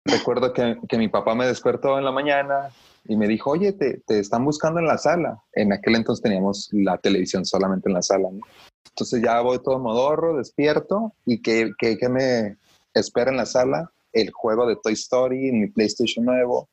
Recuerdo 0.04 0.52
que, 0.52 0.78
que 0.88 0.98
mi 0.98 1.08
papá 1.08 1.34
me 1.34 1.46
despertó 1.46 1.98
en 1.98 2.04
la 2.04 2.10
mañana 2.10 2.70
y 3.04 3.16
me 3.16 3.28
dijo, 3.28 3.50
oye, 3.50 3.72
te, 3.72 4.00
te 4.06 4.18
están 4.18 4.44
buscando 4.44 4.80
en 4.80 4.86
la 4.86 4.98
sala. 4.98 5.42
En 5.52 5.72
aquel 5.72 5.96
entonces 5.96 6.22
teníamos 6.22 6.68
la 6.72 6.98
televisión 6.98 7.44
solamente 7.44 7.88
en 7.88 7.94
la 7.94 8.02
sala. 8.02 8.28
¿no? 8.32 8.40
Entonces 8.88 9.22
ya 9.22 9.40
voy 9.40 9.60
todo 9.62 9.78
modorro, 9.78 10.36
despierto 10.36 11.14
y 11.24 11.40
que, 11.40 11.72
que, 11.78 11.96
que 11.98 12.08
me 12.08 12.56
espera 12.94 13.30
en 13.30 13.36
la 13.36 13.46
sala 13.46 13.90
el 14.12 14.30
juego 14.30 14.66
de 14.66 14.76
Toy 14.76 14.92
Story 14.92 15.52
mi 15.52 15.68
PlayStation 15.68 16.24
nuevo, 16.24 16.68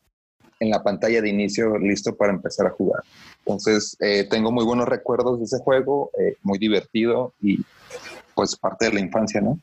en 0.60 0.70
la 0.70 0.84
pantalla 0.84 1.22
de 1.22 1.30
inicio 1.30 1.78
listo 1.78 2.16
para 2.16 2.34
empezar 2.34 2.68
a 2.68 2.72
jugar. 2.72 3.04
Entonces 3.40 3.96
eh, 4.00 4.28
tengo 4.30 4.52
muy 4.52 4.66
buenos 4.66 4.88
recuerdos 4.88 5.40
de 5.40 5.46
ese 5.46 5.60
juego, 5.60 6.12
eh, 6.20 6.36
muy 6.44 6.58
divertido 6.58 7.34
y 7.42 7.60
pues 8.36 8.56
parte 8.56 8.86
de 8.86 8.94
la 8.94 9.00
infancia, 9.00 9.42
¿no? 9.42 9.60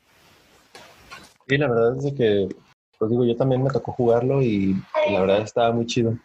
Y 1.47 1.57
la 1.57 1.69
verdad 1.69 2.05
es 2.05 2.13
que, 2.13 2.49
pues 2.99 3.09
digo, 3.09 3.25
yo 3.25 3.35
también 3.35 3.63
me 3.63 3.69
tocó 3.69 3.93
jugarlo 3.93 4.41
y 4.41 4.75
la 5.11 5.21
verdad 5.21 5.41
estaba 5.41 5.71
muy 5.71 5.85
chido. 5.85 6.17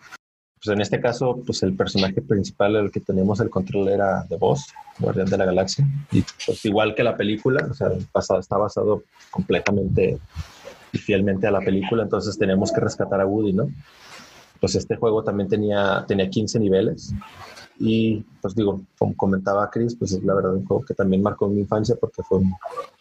Pues 0.62 0.74
en 0.74 0.80
este 0.80 1.00
caso, 1.00 1.40
pues 1.44 1.62
el 1.62 1.74
personaje 1.74 2.20
principal 2.20 2.76
el 2.76 2.90
que 2.90 3.00
teníamos 3.00 3.40
el 3.40 3.50
control 3.50 3.88
era 3.88 4.24
de 4.24 4.36
Boss, 4.36 4.72
Guardián 4.98 5.28
de 5.28 5.38
la 5.38 5.44
Galaxia. 5.44 5.86
Y 6.10 6.24
pues 6.46 6.64
igual 6.64 6.94
que 6.94 7.02
la 7.02 7.16
película, 7.16 7.66
o 7.70 7.74
sea, 7.74 7.88
pasado, 8.12 8.40
está 8.40 8.56
basado 8.56 9.02
completamente 9.30 10.18
y 10.92 10.98
fielmente 10.98 11.46
a 11.46 11.50
la 11.50 11.60
película, 11.60 12.02
entonces 12.02 12.38
teníamos 12.38 12.70
que 12.70 12.80
rescatar 12.80 13.20
a 13.20 13.26
Woody, 13.26 13.54
¿no? 13.54 13.70
Pues 14.62 14.76
este 14.76 14.94
juego 14.94 15.24
también 15.24 15.48
tenía, 15.48 16.04
tenía 16.06 16.30
15 16.30 16.60
niveles 16.60 17.12
Y 17.80 18.24
pues 18.40 18.54
digo, 18.54 18.80
como 18.96 19.16
comentaba 19.16 19.68
Chris, 19.68 19.96
pues 19.96 20.12
es 20.12 20.22
la 20.22 20.34
verdad 20.34 20.54
un 20.54 20.64
juego 20.64 20.84
que 20.84 20.94
también 20.94 21.20
marcó 21.20 21.48
mi 21.48 21.62
infancia 21.62 21.96
porque 22.00 22.22
fue, 22.22 22.38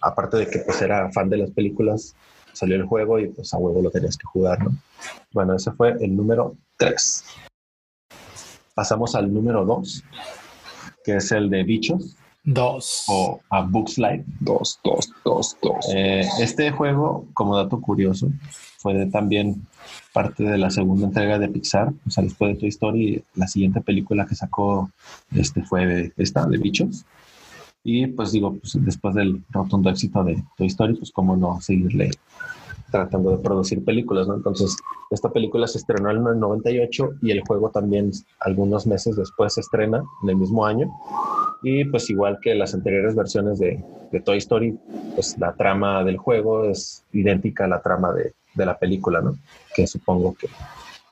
aparte 0.01 0.37
de 0.37 0.47
que 0.47 0.59
pues 0.65 0.81
era 0.81 1.11
fan 1.11 1.29
de 1.29 1.37
las 1.37 1.51
películas, 1.51 2.15
salió 2.51 2.75
el 2.77 2.85
juego 2.87 3.19
y 3.19 3.27
pues 3.27 3.53
a 3.53 3.57
huevo 3.57 3.79
lo 3.79 3.91
tenías 3.91 4.17
que 4.17 4.25
jugar, 4.25 4.63
¿no? 4.63 4.71
Bueno, 5.33 5.55
ese 5.55 5.71
fue 5.71 5.95
el 6.01 6.15
número 6.15 6.55
3. 6.77 7.25
Pasamos 8.73 9.13
al 9.13 9.31
número 9.31 9.63
2, 9.63 10.03
que 11.03 11.17
es 11.17 11.31
el 11.31 11.47
de 11.51 11.63
bichos. 11.63 12.17
Dos. 12.43 13.05
O 13.07 13.39
a 13.49 13.61
Books 13.61 13.97
Life. 13.97 14.23
Dos, 14.39 14.79
dos, 14.83 15.09
dos, 15.23 15.57
dos. 15.61 15.85
Eh, 15.93 16.27
este 16.39 16.71
juego, 16.71 17.27
como 17.33 17.55
dato 17.55 17.79
curioso, 17.79 18.31
fue 18.77 19.05
también 19.07 19.67
parte 20.13 20.43
de 20.43 20.57
la 20.57 20.69
segunda 20.69 21.05
entrega 21.05 21.37
de 21.37 21.49
Pixar. 21.49 21.93
O 22.07 22.09
sea, 22.09 22.23
después 22.23 22.53
de 22.53 22.59
Toy 22.59 22.69
Story, 22.69 23.23
la 23.35 23.47
siguiente 23.47 23.81
película 23.81 24.25
que 24.25 24.35
sacó 24.35 24.89
este 25.35 25.61
fue 25.63 26.13
esta, 26.17 26.45
de 26.47 26.57
bichos. 26.57 27.05
Y 27.83 28.07
pues 28.07 28.31
digo, 28.31 28.55
pues, 28.55 28.77
después 28.79 29.15
del 29.15 29.43
rotundo 29.49 29.89
éxito 29.89 30.23
de 30.23 30.43
Toy 30.57 30.67
Story, 30.67 30.95
pues 30.95 31.11
cómo 31.11 31.35
no 31.35 31.61
seguirle 31.61 32.11
tratando 32.91 33.31
de 33.31 33.37
producir 33.37 33.83
películas, 33.83 34.27
¿no? 34.27 34.35
Entonces, 34.35 34.75
esta 35.09 35.29
película 35.29 35.65
se 35.65 35.79
estrenó 35.79 36.11
en 36.11 36.17
el 36.17 36.39
98 36.39 37.13
y 37.21 37.31
el 37.31 37.41
juego 37.41 37.69
también 37.69 38.11
algunos 38.39 38.85
meses 38.85 39.15
después 39.15 39.55
se 39.55 39.61
estrena 39.61 40.03
en 40.21 40.29
el 40.29 40.35
mismo 40.35 40.65
año. 40.65 40.91
Y 41.63 41.85
pues 41.85 42.09
igual 42.09 42.39
que 42.41 42.55
las 42.55 42.73
anteriores 42.73 43.15
versiones 43.15 43.59
de, 43.59 43.83
Toy 44.25 44.37
Story, 44.39 44.77
pues 45.15 45.37
la 45.37 45.53
trama 45.53 46.03
del 46.03 46.17
juego 46.17 46.65
es 46.65 47.03
idéntica 47.13 47.65
a 47.65 47.67
la 47.67 47.81
trama 47.81 48.13
de, 48.13 48.33
la 48.55 48.77
película, 48.77 49.21
¿no? 49.21 49.37
Que 49.73 49.87
supongo 49.87 50.35
que 50.35 50.49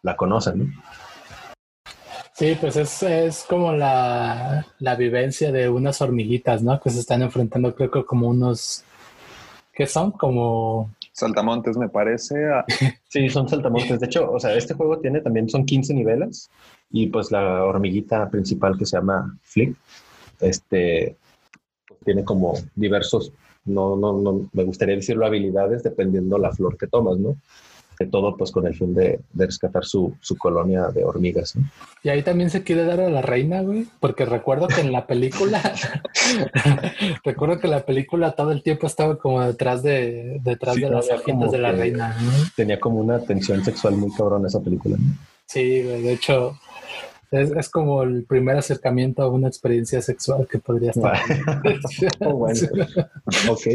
la 0.03 0.15
conocen, 0.15 0.59
¿no? 0.59 0.65
Sí, 2.34 2.57
pues 2.59 2.75
es, 2.77 3.03
es 3.03 3.45
como 3.47 3.73
la, 3.73 4.65
la, 4.80 4.95
vivencia 4.95 5.51
de 5.51 5.69
unas 5.69 6.01
hormiguitas, 6.01 6.61
¿no? 6.63 6.80
Que 6.80 6.89
se 6.89 6.99
están 6.99 7.21
enfrentando, 7.21 7.75
creo 7.75 7.91
que 7.91 8.05
como 8.05 8.27
unos, 8.27 8.84
¿qué 9.73 9.88
son? 9.88 10.11
Como... 10.11 10.89
Saltamontes, 11.20 11.78
me 11.78 11.89
parece. 11.89 12.36
sí, 13.09 13.30
son 13.30 13.47
saltamontes. 13.49 13.99
De 13.99 14.05
hecho, 14.05 14.32
o 14.32 14.39
sea, 14.39 14.55
este 14.55 14.74
juego 14.74 14.99
tiene 14.99 15.22
también, 15.22 15.49
son 15.49 15.65
15 15.65 15.93
niveles 15.93 16.49
y 16.91 17.07
pues 17.07 17.32
la 17.32 17.65
hormiguita 17.65 18.30
principal 18.30 18.78
que 18.78 18.86
se 18.86 18.97
llama 18.97 19.38
Flick, 19.43 19.76
este, 20.39 21.15
pues, 21.88 21.99
tiene 22.05 22.24
como 22.24 22.53
diversos, 22.76 23.34
no, 23.65 23.95
no, 23.95 24.13
no, 24.13 24.49
me 24.53 24.63
gustaría 24.63 24.95
decirlo 24.95 25.26
habilidades 25.26 25.84
dependiendo 25.84 26.38
la 26.38 26.51
flor 26.51 26.78
que 26.78 26.88
tomas, 26.88 27.17
¿no? 27.17 27.36
De 27.99 28.07
todo 28.07 28.37
pues 28.37 28.51
con 28.51 28.65
el 28.65 28.73
fin 28.73 28.93
de, 28.95 29.19
rescatar 29.33 29.83
su, 29.83 30.15
su, 30.21 30.37
colonia 30.37 30.87
de 30.87 31.03
hormigas. 31.03 31.55
Y 32.01 32.07
ahí 32.07 32.23
también 32.23 32.49
se 32.49 32.63
quiere 32.63 32.85
dar 32.85 33.01
a 33.01 33.09
la 33.09 33.21
reina, 33.21 33.61
güey, 33.61 33.87
porque 33.99 34.25
recuerdo 34.25 34.67
que 34.67 34.79
en 34.79 34.93
la 34.93 35.05
película, 35.05 35.61
recuerdo 37.25 37.59
que 37.59 37.67
la 37.67 37.85
película 37.85 38.31
todo 38.31 38.53
el 38.53 38.63
tiempo 38.63 38.87
estaba 38.87 39.17
como 39.17 39.41
detrás 39.41 39.83
de, 39.83 40.39
detrás 40.41 40.77
de 40.77 40.89
las 40.89 41.11
agendas 41.11 41.51
de 41.51 41.57
la 41.57 41.73
reina. 41.73 42.17
Tenía 42.55 42.79
como 42.79 42.99
una 42.99 43.19
tensión 43.19 43.65
sexual 43.65 43.97
muy 43.97 44.11
cabrón 44.13 44.45
esa 44.45 44.61
película. 44.61 44.95
¿no? 44.97 45.17
Sí, 45.45 45.83
güey, 45.83 46.01
de 46.01 46.13
hecho, 46.13 46.57
es, 47.31 47.69
como 47.69 48.03
el 48.03 48.23
primer 48.23 48.57
acercamiento 48.57 49.23
a 49.23 49.29
una 49.29 49.47
experiencia 49.47 50.01
sexual 50.01 50.47
que 50.49 50.59
podría 50.59 50.91
estar. 50.91 51.19
oh, 52.21 52.33
bueno. 52.33 52.61
ok. 53.49 53.67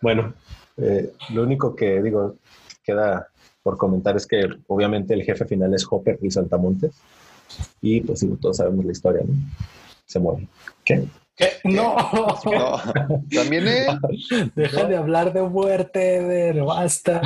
Bueno, 0.00 0.34
eh, 0.78 1.12
lo 1.30 1.42
único 1.42 1.74
que 1.74 2.02
digo, 2.02 2.36
queda 2.82 3.28
por 3.62 3.76
comentar 3.76 4.16
es 4.16 4.26
que 4.26 4.48
obviamente 4.66 5.14
el 5.14 5.22
jefe 5.22 5.44
final 5.44 5.74
es 5.74 5.86
Hopper 5.88 6.18
y 6.22 6.30
Saltamontes. 6.30 6.92
Y 7.80 8.00
pues 8.00 8.26
todos 8.40 8.56
sabemos 8.56 8.84
la 8.84 8.92
historia, 8.92 9.22
¿no? 9.26 9.34
Se 10.06 10.18
muere. 10.18 10.46
¿Qué? 10.84 11.04
¿Qué? 11.36 11.48
No. 11.64 11.96
no. 12.44 12.78
También 13.34 13.68
es. 13.68 13.86
Deja 14.54 14.84
de 14.84 14.96
hablar 14.96 15.32
de 15.32 15.42
muerte, 15.42 15.98
de 15.98 16.60
basta. 16.60 17.20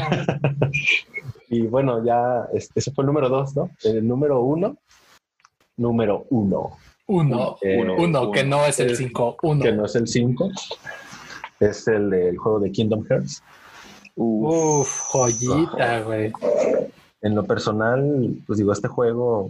Y 1.48 1.62
bueno, 1.62 2.04
ya 2.04 2.48
ese 2.54 2.90
fue 2.92 3.02
el 3.02 3.06
número 3.06 3.28
dos, 3.28 3.54
¿no? 3.54 3.70
El 3.84 4.08
número 4.08 4.40
uno, 4.40 4.78
número 5.76 6.26
uno. 6.30 6.78
Uno, 7.06 7.58
eh, 7.60 7.78
uno, 7.98 8.30
que 8.30 8.42
no 8.42 8.64
es 8.64 8.80
el 8.80 8.96
cinco. 8.96 9.36
Uno. 9.42 9.62
Que 9.62 9.72
no 9.72 9.84
es 9.84 9.94
el 9.96 10.08
cinco. 10.08 10.50
Es 11.62 11.86
el 11.86 12.10
del 12.10 12.38
juego 12.38 12.58
de 12.58 12.72
Kingdom 12.72 13.04
Hearts. 13.06 13.40
Uf, 14.16 14.88
joyita, 15.12 16.02
güey. 16.02 16.32
En 17.20 17.36
lo 17.36 17.44
personal, 17.44 18.36
pues 18.48 18.58
digo, 18.58 18.72
este 18.72 18.88
juego 18.88 19.48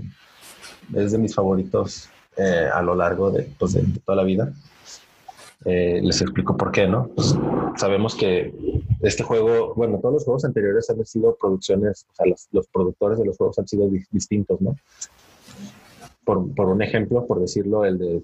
es 0.94 1.12
de 1.12 1.16
mis 1.16 1.34
favoritos 1.34 2.10
eh, 2.36 2.68
a 2.70 2.82
lo 2.82 2.94
largo 2.94 3.30
de, 3.30 3.48
pues, 3.58 3.72
de 3.72 3.82
toda 4.04 4.16
la 4.16 4.24
vida. 4.24 4.52
Eh, 5.64 6.00
les 6.02 6.20
explico 6.20 6.54
por 6.54 6.70
qué, 6.70 6.86
¿no? 6.86 7.08
Pues, 7.14 7.34
sabemos 7.76 8.14
que 8.14 8.52
este 9.00 9.22
juego, 9.22 9.72
bueno, 9.74 9.98
todos 9.98 10.14
los 10.14 10.24
juegos 10.24 10.44
anteriores 10.44 10.90
han 10.90 11.02
sido 11.06 11.34
producciones, 11.36 12.06
o 12.12 12.14
sea, 12.14 12.26
los, 12.26 12.66
productores 12.66 13.20
de 13.20 13.24
los 13.24 13.38
juegos 13.38 13.58
han 13.58 13.66
sido 13.66 13.88
distintos, 14.10 14.60
¿no? 14.60 14.76
Por, 16.26 16.54
por, 16.54 16.68
un 16.68 16.82
ejemplo, 16.82 17.26
por 17.26 17.40
decirlo, 17.40 17.86
el 17.86 17.96
de 17.96 18.22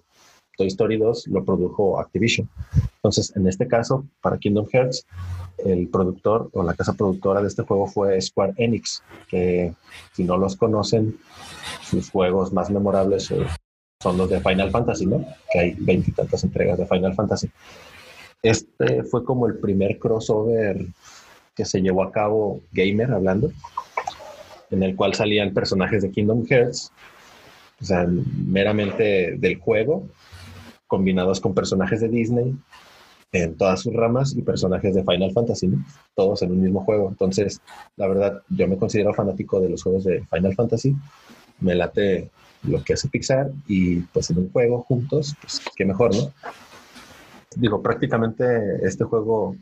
Toy 0.58 0.66
Story 0.66 0.98
2 0.98 1.28
lo 1.28 1.44
produjo 1.44 2.00
Activision. 2.00 2.48
Entonces, 2.96 3.34
en 3.36 3.46
este 3.46 3.68
caso, 3.68 4.04
para 4.20 4.38
Kingdom 4.38 4.66
Hearts, 4.66 5.06
el 5.64 5.88
productor 5.88 6.50
o 6.52 6.64
la 6.64 6.74
casa 6.74 6.94
productora 6.94 7.40
de 7.40 7.48
este 7.48 7.62
juego 7.62 7.86
fue 7.86 8.20
Square 8.20 8.54
Enix, 8.56 9.02
que 9.28 9.72
si 10.12 10.24
no 10.24 10.36
los 10.36 10.56
conocen, 10.56 11.16
sus 11.82 12.10
juegos 12.10 12.52
más 12.52 12.70
memorables 12.70 13.32
son 14.02 14.18
los 14.18 14.28
de 14.28 14.40
Final 14.40 14.70
Fantasy, 14.70 15.06
¿no? 15.06 15.24
Que 15.52 15.58
hay 15.60 15.76
veintitantas 15.78 16.42
entregas 16.42 16.76
de 16.76 16.86
Final 16.86 17.14
Fantasy. 17.14 17.48
Este 18.42 19.04
fue 19.04 19.24
como 19.24 19.46
el 19.46 19.58
primer 19.58 19.98
crossover 19.98 20.86
que 21.54 21.64
se 21.64 21.80
llevó 21.80 22.02
a 22.02 22.12
cabo 22.12 22.60
gamer 22.72 23.12
hablando, 23.12 23.52
en 24.70 24.82
el 24.82 24.96
cual 24.96 25.14
salían 25.14 25.54
personajes 25.54 26.02
de 26.02 26.10
Kingdom 26.10 26.44
Hearts, 26.46 26.92
o 27.80 27.84
sea, 27.84 28.06
meramente 28.06 29.36
del 29.38 29.58
juego, 29.58 30.08
combinados 30.88 31.40
con 31.40 31.54
personajes 31.54 32.00
de 32.00 32.08
Disney 32.08 32.56
en 33.30 33.56
todas 33.56 33.82
sus 33.82 33.94
ramas 33.94 34.34
y 34.34 34.42
personajes 34.42 34.94
de 34.94 35.04
Final 35.04 35.32
Fantasy, 35.32 35.70
todos 36.16 36.42
en 36.42 36.50
un 36.50 36.62
mismo 36.62 36.82
juego. 36.84 37.08
Entonces, 37.08 37.60
la 37.96 38.08
verdad, 38.08 38.42
yo 38.48 38.66
me 38.66 38.78
considero 38.78 39.14
fanático 39.14 39.60
de 39.60 39.68
los 39.68 39.82
juegos 39.82 40.04
de 40.04 40.24
Final 40.24 40.54
Fantasy. 40.54 40.96
Me 41.60 41.74
late 41.74 42.30
lo 42.62 42.82
que 42.82 42.94
hace 42.94 43.08
Pixar 43.08 43.50
y 43.66 44.00
pues 44.00 44.30
en 44.30 44.38
un 44.38 44.50
juego 44.50 44.80
juntos, 44.82 45.36
pues 45.40 45.60
qué 45.76 45.84
mejor, 45.84 46.14
¿no? 46.16 46.32
Digo, 47.56 47.82
prácticamente 47.82 48.44
este 48.82 49.04
juego 49.04 49.56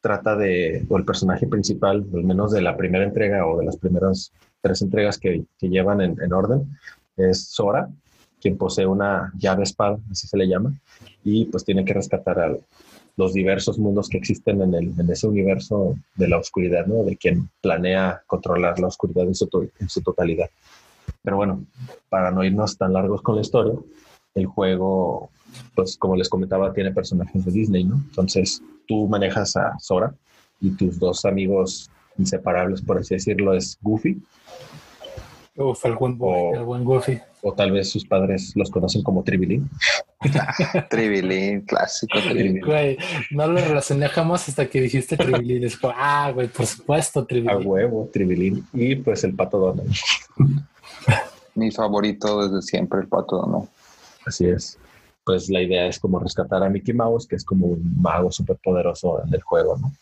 trata 0.00 0.36
de, 0.36 0.84
o 0.88 0.96
el 0.98 1.04
personaje 1.04 1.46
principal, 1.46 2.04
al 2.12 2.24
menos 2.24 2.52
de 2.52 2.60
la 2.60 2.76
primera 2.76 3.04
entrega 3.04 3.46
o 3.46 3.58
de 3.58 3.64
las 3.64 3.76
primeras 3.76 4.32
tres 4.60 4.82
entregas 4.82 5.18
que, 5.18 5.44
que 5.58 5.68
llevan 5.68 6.00
en, 6.00 6.32
orden, 6.32 6.76
es 7.16 7.46
Sora, 7.46 7.88
quien 8.42 8.58
posee 8.58 8.86
una 8.86 9.32
llave 9.38 9.62
espada, 9.62 9.98
así 10.10 10.26
se 10.26 10.36
le 10.36 10.48
llama, 10.48 10.74
y 11.24 11.44
pues 11.46 11.64
tiene 11.64 11.84
que 11.84 11.94
rescatar 11.94 12.40
a 12.40 12.56
los 13.16 13.32
diversos 13.32 13.78
mundos 13.78 14.08
que 14.08 14.18
existen 14.18 14.60
en, 14.62 14.74
el, 14.74 14.92
en 14.98 15.10
ese 15.10 15.28
universo 15.28 15.94
de 16.16 16.28
la 16.28 16.38
oscuridad, 16.38 16.86
¿no? 16.86 17.04
De 17.04 17.16
quien 17.16 17.48
planea 17.60 18.22
controlar 18.26 18.80
la 18.80 18.88
oscuridad 18.88 19.26
en 19.26 19.34
su, 19.34 19.48
en 19.78 19.88
su 19.88 20.02
totalidad. 20.02 20.50
Pero 21.22 21.36
bueno, 21.36 21.64
para 22.08 22.30
no 22.30 22.42
irnos 22.42 22.76
tan 22.76 22.92
largos 22.92 23.22
con 23.22 23.36
la 23.36 23.42
historia, 23.42 23.74
el 24.34 24.46
juego, 24.46 25.30
pues 25.74 25.96
como 25.96 26.16
les 26.16 26.28
comentaba, 26.28 26.72
tiene 26.72 26.90
personajes 26.90 27.44
de 27.44 27.52
Disney, 27.52 27.84
¿no? 27.84 27.96
Entonces 27.96 28.62
tú 28.88 29.06
manejas 29.06 29.56
a 29.56 29.78
Sora 29.78 30.14
y 30.60 30.70
tus 30.70 30.98
dos 30.98 31.24
amigos 31.24 31.90
inseparables, 32.18 32.82
por 32.82 32.98
así 32.98 33.14
decirlo, 33.14 33.54
es 33.54 33.78
Goofy. 33.82 34.20
Uf, 35.56 35.84
el 35.84 35.96
buen, 35.96 36.16
Goofy. 36.84 37.20
O 37.42 37.52
tal 37.52 37.72
vez 37.72 37.90
sus 37.90 38.06
padres 38.06 38.52
los 38.54 38.70
conocen 38.70 39.02
como 39.02 39.24
Tribilín. 39.24 39.68
Tribilín, 40.90 41.62
clásico 41.62 42.18
Tribilín. 42.20 42.64
Güey, 42.64 42.96
no 43.32 43.48
lo 43.48 43.60
relacioné 43.60 44.08
jamás 44.08 44.48
hasta 44.48 44.66
que 44.66 44.80
dijiste 44.80 45.16
Tribilín. 45.16 45.64
Es 45.64 45.76
como, 45.76 45.92
ah, 45.96 46.30
güey, 46.32 46.46
por 46.46 46.66
supuesto, 46.66 47.26
Tribilín. 47.26 47.50
A 47.50 47.58
huevo, 47.58 48.08
Tribilín. 48.12 48.66
Y 48.72 48.94
pues 48.94 49.24
el 49.24 49.34
pato 49.34 49.58
Donald. 49.58 49.92
Mi 51.54 51.70
favorito 51.70 52.48
desde 52.48 52.62
siempre, 52.62 53.00
el 53.00 53.08
pato 53.08 53.44
¿no? 53.46 53.68
Así 54.24 54.46
es. 54.46 54.78
Pues 55.24 55.48
la 55.50 55.62
idea 55.62 55.86
es 55.86 55.98
como 55.98 56.18
rescatar 56.18 56.62
a 56.62 56.68
Mickey 56.68 56.94
Mouse, 56.94 57.26
que 57.26 57.36
es 57.36 57.44
como 57.44 57.66
un 57.66 58.00
mago 58.00 58.30
súper 58.30 58.56
poderoso 58.56 59.22
en 59.24 59.34
el 59.34 59.42
juego, 59.42 59.76
¿no? 59.78 59.92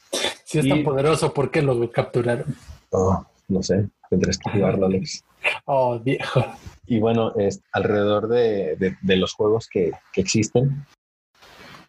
Si 0.44 0.58
es 0.58 0.68
tan 0.68 0.82
poderoso, 0.82 1.32
¿por 1.32 1.50
qué 1.50 1.62
lo 1.62 1.90
capturaron? 1.90 2.56
Oh, 2.90 3.24
no 3.50 3.62
sé, 3.62 3.88
tendrás 4.08 4.38
que 4.38 4.50
jugarlo, 4.50 4.86
Alex. 4.86 5.24
Oh, 5.64 5.98
viejo. 5.98 6.44
Y 6.86 6.98
bueno, 6.98 7.34
es, 7.36 7.60
alrededor 7.72 8.28
de, 8.28 8.96
los 9.02 9.32
juegos 9.34 9.68
que, 9.68 9.92
que, 10.12 10.20
existen, 10.20 10.84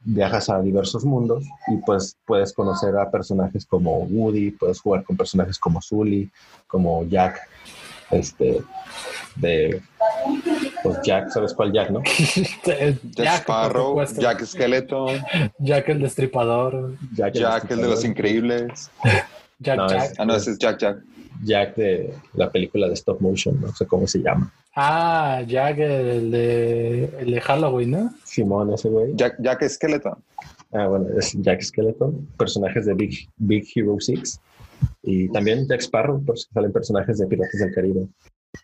viajas 0.03 0.49
a 0.49 0.61
diversos 0.61 1.05
mundos 1.05 1.45
y 1.67 1.77
pues 1.77 2.17
puedes 2.25 2.53
conocer 2.53 2.97
a 2.97 3.09
personajes 3.09 3.65
como 3.65 3.99
Woody, 3.99 4.51
puedes 4.51 4.79
jugar 4.79 5.03
con 5.03 5.17
personajes 5.17 5.57
como 5.59 5.81
Sully, 5.81 6.29
como 6.67 7.05
Jack, 7.05 7.39
este, 8.11 8.61
de 9.35 9.81
pues 10.83 10.99
Jack, 11.03 11.29
¿sabes 11.29 11.53
cuál 11.53 11.71
Jack, 11.71 11.91
no? 11.91 12.01
Jack, 13.15 13.41
Sparrow, 13.41 14.03
Jack 14.17 14.43
Skeleton, 14.45 15.21
Jack 15.59 15.89
el 15.89 16.01
Destripador, 16.01 16.95
Jack, 17.13 17.69
el, 17.69 17.81
de 17.81 17.87
los 17.87 18.03
Increíbles. 18.03 18.89
Jack 19.61 19.89
Jack. 19.89 20.13
ah, 20.17 20.25
no, 20.25 20.35
ese 20.35 20.51
es 20.51 20.59
Jack 20.59 20.79
Jack. 20.79 20.97
Jack 21.43 21.75
de 21.75 22.13
la 22.33 22.51
película 22.51 22.87
de 22.87 22.93
stop 22.93 23.19
motion, 23.21 23.59
no 23.61 23.73
sé 23.73 23.85
cómo 23.87 24.07
se 24.07 24.19
llama. 24.19 24.51
Ah, 24.75 25.43
Jack 25.47 25.79
el 25.79 26.31
de, 26.31 27.05
el 27.19 27.31
de 27.31 27.41
Halloween, 27.41 27.91
¿no? 27.91 28.13
Simón, 28.23 28.73
ese 28.73 28.89
güey. 28.89 29.13
Jack, 29.15 29.37
Jack 29.39 29.67
Skeleton. 29.67 30.15
Ah, 30.71 30.87
bueno, 30.87 31.07
es 31.17 31.33
Jack 31.41 31.61
Skeleton, 31.61 32.27
personajes 32.37 32.85
de 32.85 32.93
Big, 32.93 33.27
Big 33.37 33.67
Hero 33.75 33.97
6. 33.99 34.39
Y 35.03 35.29
también 35.29 35.67
Jack 35.67 35.81
Sparrow, 35.81 36.23
porque 36.23 36.41
salen 36.53 36.71
personajes 36.71 37.17
de 37.17 37.27
Piratas 37.27 37.59
del 37.59 37.73
Caribe. 37.73 38.07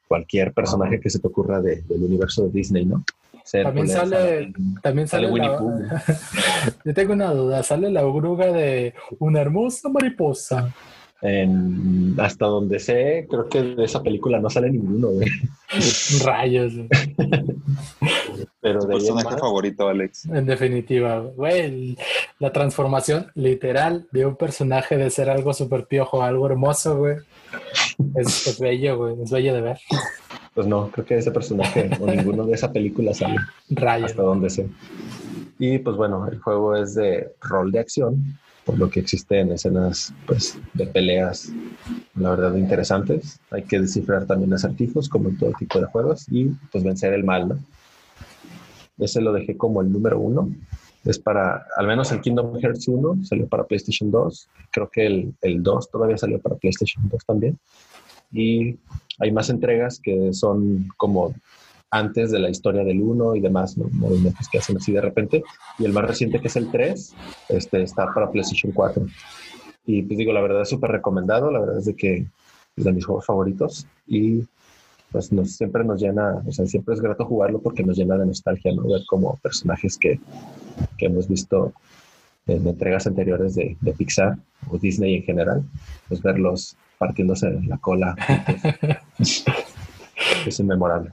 Cualquier 0.08 0.54
personaje 0.54 1.00
que 1.00 1.10
se 1.10 1.20
te 1.20 1.28
ocurra 1.28 1.62
de, 1.62 1.82
del 1.82 2.04
universo 2.04 2.44
de 2.44 2.52
Disney, 2.52 2.86
¿no? 2.86 3.04
También 3.52 3.88
sale, 3.88 4.54
también 4.82 5.08
sale, 5.08 5.32
Winnie 5.32 5.50
Pooh. 5.58 5.82
Yo 6.86 6.94
tengo 6.94 7.14
una 7.14 7.32
duda, 7.32 7.64
sale 7.64 7.90
la 7.92 8.06
oruga 8.06 8.52
de 8.52 8.94
una 9.20 9.42
hermosa 9.42 9.90
mariposa. 9.90 10.74
En, 11.20 12.16
hasta 12.20 12.46
donde 12.46 12.80
sé, 12.80 13.26
creo 13.28 13.50
que 13.50 13.64
de 13.64 13.86
esa 13.86 14.04
película 14.04 14.40
no 14.40 14.52
sale 14.52 14.70
ninguno. 14.70 15.10
Rayos. 16.24 16.74
Pero 18.60 18.82
de 18.82 18.88
personaje 18.88 19.38
favorito, 19.38 19.88
Alex. 19.88 20.26
En 20.26 20.46
definitiva, 20.46 21.20
güey, 21.20 21.98
la 22.40 22.52
transformación 22.52 23.32
literal 23.34 24.08
de 24.12 24.26
un 24.26 24.36
personaje 24.36 24.98
de 24.98 25.10
ser 25.10 25.30
algo 25.30 25.54
súper 25.54 25.88
piojo 25.88 26.22
a 26.22 26.28
algo 26.28 26.46
hermoso, 26.48 26.98
güey. 26.98 27.18
Es, 28.16 28.60
bello, 28.60 28.98
güey. 28.98 29.16
Es 29.24 29.32
bello 29.32 29.54
de 29.56 29.62
ver. 29.62 29.80
Pues 30.58 30.66
no, 30.66 30.90
creo 30.90 31.06
que 31.06 31.16
ese 31.16 31.30
personaje 31.30 31.88
o 32.00 32.08
ninguno 32.08 32.44
de 32.44 32.56
esa 32.56 32.74
película 32.74 33.14
sale. 33.14 33.36
Rayos. 33.70 34.10
Hasta 34.10 34.24
donde 34.24 34.50
sé. 34.50 34.68
Y 35.60 35.78
pues 35.78 35.96
bueno, 35.96 36.28
el 36.28 36.40
juego 36.40 36.76
es 36.76 36.96
de 36.96 37.32
rol 37.42 37.72
de 37.72 37.78
acción 37.78 38.40
por 38.66 38.80
lo 38.80 38.90
que 38.90 39.02
existen 39.02 39.52
escenas 39.52 40.16
pues, 40.26 40.58
de 40.74 40.88
peleas, 40.88 41.52
la 42.16 42.32
verdad, 42.32 42.56
interesantes. 42.56 43.40
Hay 43.52 43.66
que 43.66 43.80
descifrar 43.80 44.26
también 44.26 44.52
acertijos, 44.52 45.08
como 45.10 45.30
en 45.30 45.38
todo 45.38 45.54
tipo 45.60 45.80
de 45.80 45.86
juegos, 45.86 46.26
y 46.32 46.46
pues 46.72 46.84
vencer 46.84 47.14
el 47.14 47.24
mal, 47.24 47.50
¿no? 47.50 47.60
Ese 48.98 49.22
lo 49.22 49.34
dejé 49.34 49.56
como 49.56 49.84
el 49.84 49.92
número 49.92 50.20
uno. 50.20 50.50
Es 51.06 51.20
para, 51.20 51.68
al 51.78 51.86
menos 51.86 52.12
el 52.12 52.20
Kingdom 52.20 52.60
Hearts 52.60 52.88
1 52.88 53.26
salió 53.26 53.48
para 53.48 53.64
PlayStation 53.64 54.10
2. 54.10 54.50
Creo 54.72 54.90
que 54.90 55.06
el, 55.06 55.36
el 55.42 55.62
2 55.62 55.92
todavía 55.92 56.18
salió 56.18 56.40
para 56.40 56.56
PlayStation 56.56 57.08
2 57.10 57.26
también. 57.28 57.60
Y 58.32 58.78
hay 59.20 59.32
más 59.32 59.50
entregas 59.50 60.00
que 60.02 60.34
son 60.34 60.88
como 60.98 61.34
antes 61.90 62.32
de 62.32 62.40
la 62.40 62.50
historia 62.50 62.84
del 62.84 63.02
1 63.02 63.36
y 63.36 63.40
demás, 63.40 63.78
movimientos 63.78 64.48
que 64.50 64.58
hacen 64.58 64.78
así 64.78 64.92
de 64.92 65.02
repente. 65.02 65.44
Y 65.80 65.86
el 65.86 65.94
más 65.94 66.06
reciente, 66.06 66.40
que 66.40 66.48
es 66.48 66.56
el 66.56 66.70
3, 66.70 67.16
este, 67.50 67.82
está 67.82 68.14
para 68.14 68.30
PlayStation 68.30 68.72
4. 68.72 69.06
Y 69.86 70.04
pues 70.04 70.18
digo, 70.18 70.34
la 70.34 70.42
verdad 70.42 70.64
es 70.64 70.70
súper 70.70 70.92
recomendado, 70.92 71.50
la 71.50 71.60
verdad 71.60 71.80
es 71.80 71.86
de 71.86 71.96
que 71.96 72.26
es 72.76 72.84
de 72.84 72.92
mis 72.92 73.06
juegos 73.06 73.26
favoritos 73.26 73.88
y 74.06 74.44
pues 75.12 75.32
nos, 75.32 75.56
siempre 75.56 75.84
nos 75.86 76.02
llena, 76.02 76.44
o 76.46 76.52
sea, 76.52 76.66
siempre 76.66 76.94
es 76.94 77.02
grato 77.02 77.26
jugarlo 77.26 77.60
porque 77.60 77.84
nos 77.84 77.98
llena 77.98 78.18
de 78.18 78.26
nostalgia, 78.26 78.74
¿no? 78.74 78.84
Ver 78.84 79.02
como 79.08 79.38
personajes 79.38 79.98
que, 79.98 80.20
que 80.98 81.06
hemos 81.06 81.28
visto 81.30 81.74
en 82.46 82.68
entregas 82.68 83.08
anteriores 83.08 83.56
de, 83.56 83.78
de, 83.80 83.94
Pixar 83.94 84.38
o 84.70 84.78
Disney 84.78 85.16
en 85.16 85.24
general, 85.24 85.64
pues 86.10 86.22
verlos 86.22 86.76
partiéndose 86.98 87.50
la 87.68 87.78
cola. 87.78 88.16
es 90.46 90.60
inmemorable. 90.60 91.12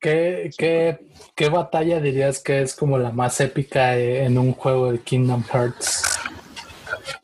¿Qué, 0.00 0.50
qué, 0.56 0.98
qué 1.34 1.48
batalla 1.48 2.00
dirías 2.00 2.40
que 2.40 2.62
es 2.62 2.74
como 2.74 2.98
la 2.98 3.10
más 3.10 3.40
épica 3.40 3.96
en 3.96 4.38
un 4.38 4.52
juego 4.52 4.92
de 4.92 5.00
Kingdom 5.00 5.42
Hearts? 5.42 6.04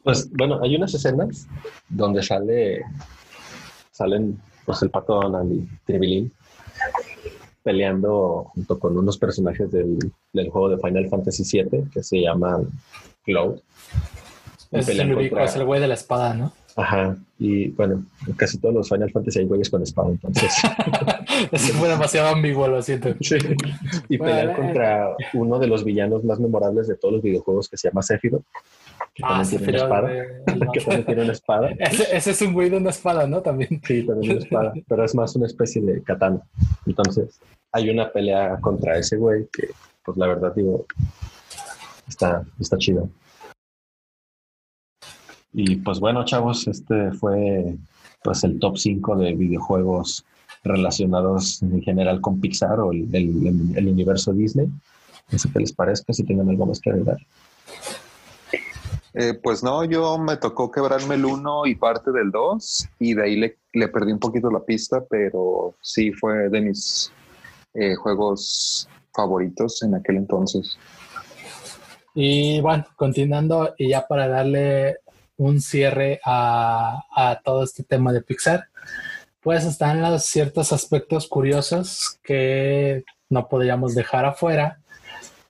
Pues 0.03 0.31
bueno, 0.33 0.61
hay 0.63 0.77
unas 0.77 0.93
escenas 0.95 1.47
donde 1.89 2.23
sale 2.23 2.83
salen 3.93 4.41
pues 4.67 4.83
el 4.83 4.91
pato 4.91 5.15
Donald 5.15 5.53
y 5.53 5.69
Tribilín 5.85 6.33
peleando 7.63 8.51
junto 8.55 8.79
con 8.79 8.99
unos 8.99 9.17
personajes 9.17 9.71
del, 9.71 9.99
del, 10.33 10.51
juego 10.51 10.69
de 10.69 10.79
Final 10.79 11.09
Fantasy 11.09 11.63
VII 11.63 11.89
que 11.91 12.03
se 12.03 12.21
llaman 12.21 12.69
Cloud. 13.25 13.61
Es 14.71 14.89
el, 14.89 15.01
es 15.39 15.57
el 15.57 15.65
güey 15.65 15.81
de 15.81 15.89
la 15.89 15.95
espada, 15.95 16.35
¿no? 16.35 16.53
Ajá, 16.77 17.17
y 17.39 17.69
bueno, 17.69 18.05
casi 18.37 18.59
todos 18.59 18.75
los 18.75 18.89
Final 18.89 19.11
Fantasy 19.11 19.41
hay 19.41 19.45
güeyes 19.45 19.71
con 19.71 19.83
espada, 19.83 20.11
entonces. 20.11 20.53
Eso 21.53 21.75
fue 21.75 21.89
demasiado 21.89 22.29
ambiguo, 22.29 22.67
lo 22.67 22.83
siento. 22.83 23.15
Sí. 23.21 23.37
Y 24.09 24.19
pelear 24.19 24.57
contra 24.57 25.15
uno 25.35 25.59
de 25.59 25.67
los 25.69 25.85
villanos 25.85 26.25
más 26.25 26.41
memorables 26.41 26.89
de 26.89 26.97
todos 26.97 27.15
los 27.15 27.23
videojuegos 27.23 27.69
que 27.69 27.77
se 27.77 27.89
llama 27.89 28.03
Sephiroth. 28.03 28.45
Que 29.15 29.23
ah, 29.25 29.43
también 29.43 29.63
tiene 29.63 29.73
una 29.73 29.85
espada. 29.85 30.09
que 30.73 30.81
también 30.81 31.07
tiene 31.07 31.23
una 31.23 31.33
espada. 31.33 31.71
Ese, 31.79 32.17
ese, 32.17 32.31
es 32.33 32.43
un 32.43 32.53
güey 32.53 32.71
de 32.71 32.77
una 32.79 32.91
espada, 32.91 33.27
¿no? 33.27 33.41
También. 33.41 33.81
Sí, 33.85 34.05
también 34.05 34.33
una 34.33 34.41
espada, 34.41 34.73
pero 34.89 35.05
es 35.05 35.15
más 35.15 35.37
una 35.37 35.47
especie 35.47 35.81
de 35.81 36.03
katana. 36.03 36.41
Entonces, 36.87 37.39
hay 37.71 37.89
una 37.91 38.11
pelea 38.11 38.59
contra 38.61 38.99
ese 38.99 39.17
güey 39.17 39.47
que, 39.53 39.69
pues 40.05 40.17
la 40.17 40.27
verdad, 40.27 40.53
digo, 40.55 40.87
está, 42.09 42.45
está 42.59 42.77
chido. 42.79 43.09
Y 45.55 45.77
pues 45.77 46.01
bueno, 46.01 46.25
chavos, 46.25 46.67
este 46.67 47.13
fue 47.13 47.77
pues 48.23 48.43
el 48.43 48.59
top 48.59 48.77
5 48.77 49.17
de 49.17 49.35
videojuegos 49.35 50.25
relacionados 50.65 51.63
en 51.63 51.81
general 51.81 52.21
con 52.21 52.41
Pixar 52.41 52.81
o 52.81 52.91
el, 52.91 53.09
el, 53.15 53.89
universo 53.89 54.33
Disney. 54.33 54.67
No 55.31 55.39
sé 55.39 55.49
qué 55.53 55.61
les 55.61 55.73
parezca, 55.73 56.13
si 56.13 56.25
tienen 56.25 56.49
algo 56.49 56.67
más 56.67 56.81
que 56.81 56.91
agregar. 56.91 57.19
Eh, 59.13 59.35
pues 59.35 59.63
no, 59.63 59.85
yo 59.85 60.19
me 60.19 60.37
tocó 60.39 60.73
quebrarme 60.73 61.15
el 61.15 61.25
1 61.25 61.67
y 61.67 61.77
parte 61.77 62.11
del 62.11 62.33
2 62.33 62.89
y 62.99 63.15
de 63.15 63.23
ahí 63.23 63.37
le, 63.37 63.59
le, 63.75 63.89
perdí 63.89 64.11
un 64.11 64.19
poquito 64.19 64.51
la 64.51 64.65
pista, 64.65 65.05
pero 65.09 65.77
sí 65.81 66.11
fue 66.11 66.49
de 66.49 66.61
mis 66.61 67.13
eh, 67.75 67.95
juegos 67.95 68.89
favoritos 69.15 69.83
en 69.85 69.95
aquel 69.95 70.17
entonces. 70.17 70.77
Y 72.15 72.61
bueno, 72.61 72.87
continuando 72.97 73.75
y 73.79 73.91
ya 73.91 74.07
para 74.07 74.27
darle 74.27 74.99
un 75.37 75.61
cierre 75.61 76.21
a, 76.25 77.41
todo 77.45 77.65
este 77.65 77.83
tema 77.83 78.13
de 78.13 78.23
Pixar, 78.23 78.69
pues 79.41 79.65
están 79.65 80.01
los 80.01 80.25
ciertos 80.25 80.73
aspectos 80.73 81.29
curiosos 81.29 82.19
que 82.23 83.05
no 83.29 83.49
podríamos 83.49 83.95
dejar 83.95 84.25
afuera, 84.25 84.79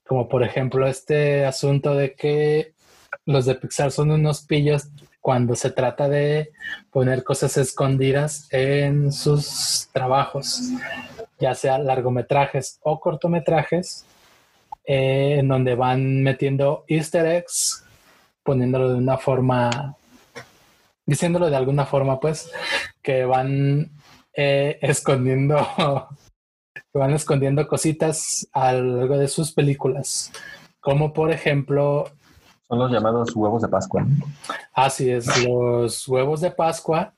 como 0.07 0.29
por 0.29 0.43
ejemplo 0.43 0.87
este 0.87 1.45
asunto 1.45 1.95
de 1.95 2.15
que 2.15 2.73
los 3.27 3.47
de 3.47 3.55
Pixar 3.55 3.93
son 3.93 4.11
unos 4.11 4.43
pillos 4.43 4.89
cuando 5.21 5.55
se 5.55 5.71
trata 5.71 6.09
de 6.09 6.53
poner 6.91 7.25
cosas 7.25 7.57
escondidas 7.57 8.47
en 8.51 9.13
sus 9.13 9.89
trabajos, 9.93 10.61
ya 11.39 11.55
sea 11.55 11.79
largometrajes 11.79 12.79
o 12.83 13.01
cortometrajes, 13.01 14.05
eh, 14.85 15.37
en 15.39 15.49
donde 15.49 15.77
van 15.77 16.23
metiendo 16.23 16.85
easter 16.89 17.25
eggs 17.25 17.84
poniéndolo 18.45 18.93
de 18.93 18.99
una 18.99 19.19
forma, 19.19 19.97
diciéndolo 21.07 21.51
de 21.51 21.57
alguna 21.57 21.87
forma, 21.87 22.21
pues, 22.21 22.51
que 23.03 23.25
van 23.25 23.91
eh, 24.35 24.79
escondiendo, 24.83 25.57
que 26.75 26.99
van 26.99 27.13
escondiendo 27.13 27.67
cositas 27.67 28.47
a 28.53 28.73
lo 28.75 28.99
largo 28.99 29.19
de 29.19 29.29
sus 29.29 29.53
películas, 29.53 30.31
como 30.81 31.13
por 31.13 31.33
ejemplo... 31.33 32.05
Son 32.69 32.79
los 32.79 32.91
llamados 32.91 33.35
huevos 33.35 33.63
de 33.63 33.69
Pascua. 33.69 34.07
Así 34.73 35.11
es, 35.11 35.45
los 35.45 36.07
huevos 36.09 36.41
de 36.41 36.51
Pascua, 36.51 37.13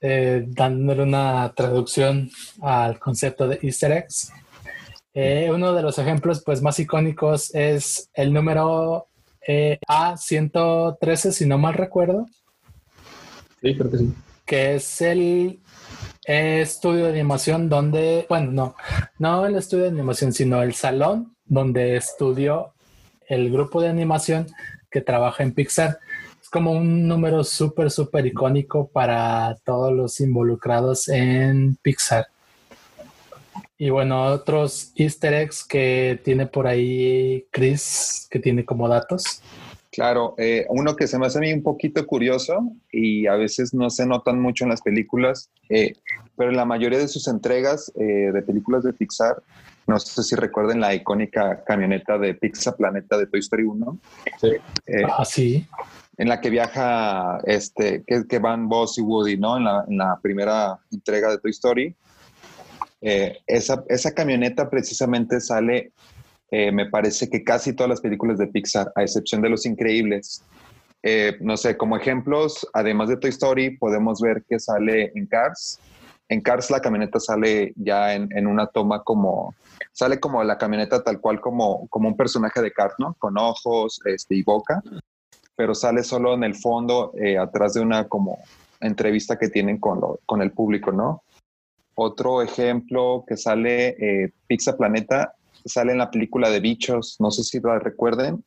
eh, 0.00 0.44
dándole 0.46 1.02
una 1.02 1.52
traducción 1.54 2.30
al 2.62 2.98
concepto 2.98 3.48
de 3.48 3.58
easter 3.62 3.92
eggs. 3.92 4.32
Eh, 5.14 5.50
uno 5.52 5.72
de 5.72 5.82
los 5.82 5.98
ejemplos 5.98 6.42
pues, 6.44 6.62
más 6.62 6.78
icónicos 6.78 7.52
es 7.54 8.08
el 8.14 8.32
número 8.32 9.07
eh, 9.48 9.78
A113, 9.88 11.32
si 11.32 11.46
no 11.46 11.56
mal 11.56 11.72
recuerdo. 11.72 12.26
Sí, 13.62 13.74
creo 13.74 13.90
que 13.90 13.98
sí. 13.98 14.14
Que 14.44 14.74
es 14.74 15.00
el 15.00 15.58
estudio 16.24 17.04
de 17.04 17.12
animación 17.12 17.70
donde, 17.70 18.26
bueno, 18.28 18.52
no, 18.52 18.76
no 19.18 19.46
el 19.46 19.56
estudio 19.56 19.84
de 19.84 19.90
animación, 19.90 20.34
sino 20.34 20.62
el 20.62 20.74
salón 20.74 21.34
donde 21.46 21.96
estudió 21.96 22.74
el 23.26 23.50
grupo 23.50 23.80
de 23.80 23.88
animación 23.88 24.46
que 24.90 25.00
trabaja 25.00 25.42
en 25.42 25.54
Pixar. 25.54 25.98
Es 26.42 26.50
como 26.50 26.72
un 26.72 27.08
número 27.08 27.42
súper, 27.42 27.90
súper 27.90 28.26
icónico 28.26 28.88
para 28.88 29.56
todos 29.64 29.94
los 29.94 30.20
involucrados 30.20 31.08
en 31.08 31.76
Pixar. 31.76 32.26
Y 33.80 33.90
bueno, 33.90 34.24
otros 34.24 34.92
easter 34.96 35.32
eggs 35.32 35.64
que 35.64 36.20
tiene 36.24 36.46
por 36.46 36.66
ahí 36.66 37.46
Chris, 37.52 38.26
que 38.28 38.40
tiene 38.40 38.64
como 38.64 38.88
datos. 38.88 39.40
Claro, 39.92 40.34
eh, 40.36 40.66
uno 40.68 40.96
que 40.96 41.06
se 41.06 41.16
me 41.16 41.26
hace 41.26 41.38
a 41.38 41.40
mí 41.40 41.52
un 41.52 41.62
poquito 41.62 42.04
curioso 42.04 42.72
y 42.90 43.28
a 43.28 43.36
veces 43.36 43.72
no 43.72 43.88
se 43.88 44.04
notan 44.04 44.40
mucho 44.40 44.64
en 44.64 44.70
las 44.70 44.82
películas, 44.82 45.50
eh, 45.68 45.94
pero 46.36 46.50
en 46.50 46.56
la 46.56 46.64
mayoría 46.64 46.98
de 46.98 47.06
sus 47.06 47.28
entregas 47.28 47.92
eh, 47.96 48.30
de 48.32 48.42
películas 48.42 48.82
de 48.82 48.92
Pixar, 48.92 49.42
no 49.86 49.98
sé 49.98 50.24
si 50.24 50.34
recuerden 50.34 50.80
la 50.80 50.94
icónica 50.94 51.62
camioneta 51.64 52.18
de 52.18 52.34
Pixar 52.34 52.76
Planeta 52.76 53.16
de 53.16 53.26
Toy 53.26 53.40
Story 53.40 53.62
1. 53.62 53.98
Sí. 54.40 54.48
ah, 55.08 55.24
sí. 55.24 55.66
En 56.16 56.28
la 56.28 56.40
que 56.40 56.50
viaja, 56.50 57.38
este, 57.44 58.02
que, 58.04 58.26
que 58.26 58.38
van 58.40 58.68
Buzz 58.68 58.98
y 58.98 59.02
Woody, 59.02 59.36
¿no? 59.36 59.56
En 59.56 59.64
la, 59.64 59.84
en 59.88 59.96
la 59.96 60.18
primera 60.20 60.78
entrega 60.90 61.30
de 61.30 61.38
Toy 61.38 61.52
Story. 61.52 61.94
Esa, 63.00 63.84
esa 63.88 64.12
camioneta 64.12 64.68
precisamente 64.68 65.40
sale 65.40 65.92
eh, 66.50 66.72
me 66.72 66.86
parece 66.86 67.28
que 67.28 67.44
casi 67.44 67.74
todas 67.74 67.90
las 67.90 68.00
películas 68.00 68.38
de 68.38 68.46
Pixar, 68.46 68.90
a 68.94 69.02
excepción 69.02 69.42
de 69.42 69.50
Los 69.50 69.66
Increíbles, 69.66 70.42
eh, 71.02 71.36
no 71.40 71.56
sé, 71.56 71.76
como 71.76 71.96
ejemplos, 71.96 72.66
además 72.72 73.08
de 73.08 73.18
Toy 73.18 73.30
Story, 73.30 73.76
podemos 73.76 74.20
ver 74.20 74.42
que 74.48 74.58
sale 74.58 75.12
en 75.14 75.26
Cars. 75.26 75.78
En 76.28 76.40
Cars 76.40 76.70
la 76.70 76.80
camioneta 76.80 77.20
sale 77.20 77.72
ya 77.76 78.14
en, 78.14 78.46
una 78.46 78.66
toma 78.66 79.02
como, 79.02 79.54
sale 79.92 80.18
como 80.20 80.42
la 80.42 80.58
camioneta 80.58 81.02
tal 81.02 81.20
cual 81.20 81.40
como, 81.40 81.86
como 81.88 82.08
un 82.08 82.16
personaje 82.16 82.60
de 82.60 82.72
Cars, 82.72 82.94
¿no? 82.98 83.14
Con 83.18 83.38
ojos 83.38 84.00
este, 84.04 84.34
y 84.36 84.42
boca, 84.42 84.82
pero 85.54 85.74
sale 85.74 86.02
solo 86.02 86.34
en 86.34 86.44
el 86.44 86.54
fondo, 86.54 87.12
eh, 87.18 87.38
atrás 87.38 87.74
de 87.74 87.80
una 87.80 88.08
como 88.08 88.38
entrevista 88.80 89.38
que 89.38 89.48
tienen 89.48 89.78
con, 89.78 90.00
con 90.24 90.42
el 90.42 90.52
público, 90.52 90.92
¿no? 90.92 91.22
Otro 92.00 92.42
ejemplo 92.42 93.24
que 93.26 93.36
sale 93.36 94.32
Pixar 94.46 94.76
Planeta 94.76 95.34
sale 95.64 95.92
en 95.92 95.98
la 95.98 96.10
película 96.10 96.50
de 96.50 96.60
bichos, 96.60 97.16
no 97.18 97.32
sé 97.32 97.42
si 97.42 97.60
la 97.60 97.80
recuerden. 97.80 98.44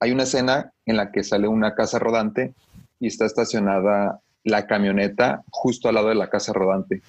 Hay 0.00 0.12
una 0.12 0.22
escena 0.22 0.72
en 0.84 0.96
la 0.96 1.10
que 1.12 1.22
sale 1.22 1.46
una 1.46 1.74
casa 1.74 1.98
rodante 1.98 2.54
y 3.00 3.08
está 3.08 3.26
estacionada 3.26 4.20
la 4.44 4.66
camioneta 4.66 5.42
justo 5.50 5.88
al 5.88 5.96
lado 5.96 6.08
de 6.08 6.14
la 6.14 6.30
casa 6.30 6.52
rodante. 6.52 7.02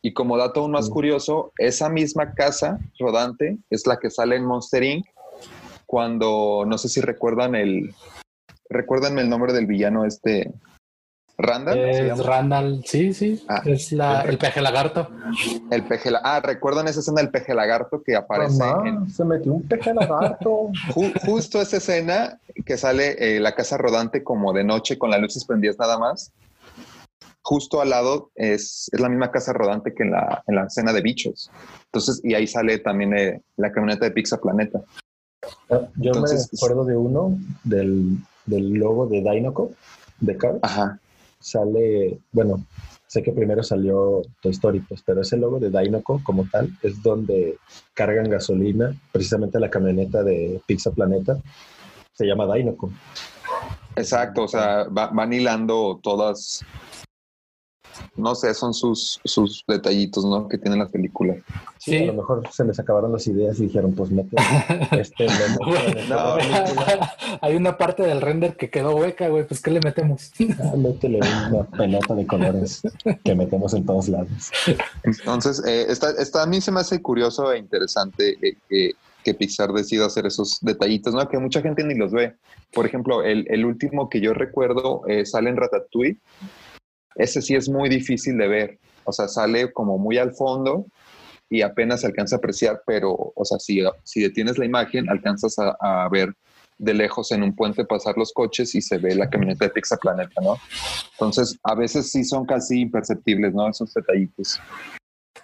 Y 0.00 0.12
como 0.14 0.36
dato 0.36 0.60
aún 0.60 0.72
más 0.72 0.88
curioso, 0.88 1.52
esa 1.58 1.88
misma 1.88 2.32
casa 2.32 2.78
rodante 2.98 3.58
es 3.68 3.86
la 3.86 3.98
que 3.98 4.10
sale 4.10 4.36
en 4.36 4.46
Monster 4.46 4.82
Inc. 4.82 5.06
cuando, 5.86 6.64
no 6.66 6.78
sé 6.78 6.88
si 6.88 7.00
recuerdan 7.00 7.54
el, 7.54 7.94
recuérdenme 8.70 9.22
el 9.22 9.28
nombre 9.28 9.52
del 9.52 9.66
villano 9.66 10.04
este, 10.04 10.52
Randall. 11.40 11.78
Es 11.78 12.26
Randall, 12.26 12.82
sí, 12.84 13.14
sí. 13.14 13.44
Ah, 13.48 13.62
es 13.64 13.92
la, 13.92 14.22
el, 14.22 14.38
peje 14.38 14.60
lagarto. 14.60 15.08
El 15.70 15.84
peje 15.84 16.10
Ah, 16.24 16.40
¿recuerdan 16.40 16.88
esa 16.88 16.98
escena 16.98 17.20
del 17.20 17.30
peje 17.30 17.54
lagarto 17.54 18.02
que 18.02 18.16
aparece? 18.16 18.64
Se 19.14 19.24
metió 19.24 19.52
un 19.52 19.62
peje 19.62 19.94
lagarto. 19.94 20.72
justo 21.24 21.60
esa 21.60 21.76
escena 21.76 22.40
que 22.66 22.76
sale 22.76 23.36
eh, 23.36 23.38
la 23.38 23.54
casa 23.54 23.76
rodante 23.76 24.24
como 24.24 24.52
de 24.52 24.64
noche 24.64 24.98
con 24.98 25.10
las 25.10 25.20
luces 25.20 25.44
prendidas 25.44 25.78
nada 25.78 25.96
más. 25.96 26.32
Justo 27.42 27.80
al 27.80 27.90
lado 27.90 28.30
es, 28.34 28.90
es 28.92 29.00
la 29.00 29.08
misma 29.08 29.30
casa 29.30 29.52
rodante 29.52 29.94
que 29.94 30.02
en 30.02 30.10
la, 30.10 30.42
en 30.48 30.56
la 30.56 30.64
escena 30.64 30.92
de 30.92 31.02
bichos. 31.02 31.52
Entonces, 31.84 32.20
y 32.24 32.34
ahí 32.34 32.48
sale 32.48 32.78
también 32.78 33.16
eh, 33.16 33.42
la 33.56 33.70
camioneta 33.70 34.04
de 34.04 34.10
Pizza 34.10 34.38
Planeta. 34.40 34.80
Ah, 35.70 35.82
yo 35.94 36.14
me 36.14 36.28
acuerdo 36.28 36.84
de 36.84 36.96
uno 36.96 37.38
del, 37.62 38.18
del 38.44 38.72
logo 38.72 39.06
de 39.06 39.20
Dinoco 39.22 39.70
de 40.18 40.36
Cars. 40.36 40.58
Ajá 40.62 40.98
sale, 41.40 42.18
bueno, 42.32 42.64
sé 43.06 43.22
que 43.22 43.32
primero 43.32 43.62
salió 43.62 44.22
Toy 44.42 44.52
Story, 44.52 44.80
pues, 44.80 45.02
pero 45.02 45.22
ese 45.22 45.36
logo 45.36 45.58
de 45.58 45.70
Dinoco 45.70 46.20
como 46.22 46.46
tal 46.50 46.70
es 46.82 47.02
donde 47.02 47.58
cargan 47.94 48.30
gasolina, 48.30 48.94
precisamente 49.12 49.58
la 49.58 49.70
camioneta 49.70 50.22
de 50.22 50.60
Pizza 50.66 50.90
Planeta, 50.90 51.38
se 52.12 52.26
llama 52.26 52.52
Dinoco. 52.54 52.90
Exacto, 53.96 54.44
o 54.44 54.48
sea, 54.48 54.84
van 54.90 55.32
hilando 55.32 55.98
todas 56.02 56.64
no 58.18 58.34
sé, 58.34 58.52
son 58.52 58.74
sus, 58.74 59.20
sus 59.24 59.64
detallitos, 59.66 60.24
¿no? 60.24 60.48
Que 60.48 60.58
tienen 60.58 60.80
las 60.80 60.90
películas. 60.90 61.38
Sí, 61.78 61.96
a 61.96 62.06
lo 62.06 62.14
mejor 62.14 62.42
se 62.52 62.64
les 62.64 62.78
acabaron 62.78 63.12
las 63.12 63.26
ideas 63.26 63.58
y 63.60 63.64
dijeron, 63.64 63.94
pues 63.94 64.10
mete 64.10 64.36
este 64.92 65.26
Hay 67.40 67.54
una 67.54 67.78
parte 67.78 68.02
del 68.02 68.20
render 68.20 68.56
que 68.56 68.70
quedó 68.70 68.96
hueca, 68.96 69.28
güey, 69.28 69.46
pues 69.46 69.62
¿qué 69.62 69.70
le 69.70 69.80
metemos? 69.80 70.32
Ah, 70.60 70.74
métele 70.76 71.20
una 71.50 71.64
pelota 71.64 72.14
de 72.14 72.26
colores 72.26 72.82
que 73.24 73.34
metemos 73.34 73.72
en 73.74 73.86
todos 73.86 74.08
lados. 74.08 74.50
Entonces, 75.04 75.62
eh, 75.66 75.86
esta, 75.88 76.42
a 76.42 76.46
mí 76.46 76.60
se 76.60 76.72
me 76.72 76.80
hace 76.80 77.00
curioso 77.00 77.52
e 77.52 77.58
interesante 77.58 78.36
eh, 78.42 78.56
que, 78.68 78.92
que 79.22 79.34
Pixar 79.34 79.72
decida 79.72 80.06
hacer 80.06 80.26
esos 80.26 80.58
detallitos, 80.60 81.14
¿no? 81.14 81.28
Que 81.28 81.38
mucha 81.38 81.62
gente 81.62 81.84
ni 81.84 81.94
los 81.94 82.12
ve. 82.12 82.34
Por 82.72 82.84
ejemplo, 82.84 83.22
el, 83.22 83.46
el 83.48 83.64
último 83.64 84.08
que 84.08 84.20
yo 84.20 84.34
recuerdo 84.34 85.02
eh, 85.06 85.24
sale 85.24 85.50
en 85.50 85.56
Ratatouille 85.56 86.18
ese 87.18 87.42
sí 87.42 87.54
es 87.54 87.68
muy 87.68 87.88
difícil 87.88 88.38
de 88.38 88.48
ver. 88.48 88.78
O 89.04 89.12
sea, 89.12 89.28
sale 89.28 89.72
como 89.72 89.98
muy 89.98 90.18
al 90.18 90.34
fondo 90.34 90.86
y 91.50 91.62
apenas 91.62 92.02
se 92.02 92.06
alcanza 92.06 92.36
a 92.36 92.38
apreciar, 92.38 92.82
pero, 92.86 93.32
o 93.34 93.44
sea, 93.44 93.58
si, 93.58 93.82
si 94.04 94.22
detienes 94.22 94.58
la 94.58 94.66
imagen, 94.66 95.08
alcanzas 95.08 95.56
a, 95.58 96.08
ver 96.10 96.34
de 96.78 96.94
lejos 96.94 97.32
en 97.32 97.42
un 97.42 97.56
puente 97.56 97.84
pasar 97.84 98.16
los 98.16 98.32
coches 98.32 98.74
y 98.74 98.80
se 98.80 98.98
ve 98.98 99.14
la 99.14 99.28
camioneta 99.28 99.64
de 99.64 99.70
Pizza 99.72 99.96
Planeta, 99.96 100.40
¿no? 100.40 100.56
Entonces, 101.12 101.58
a 101.64 101.74
veces 101.74 102.12
sí 102.12 102.22
son 102.22 102.46
casi 102.46 102.80
imperceptibles, 102.80 103.52
¿no? 103.52 103.68
Esos 103.68 103.92
detallitos. 103.92 104.60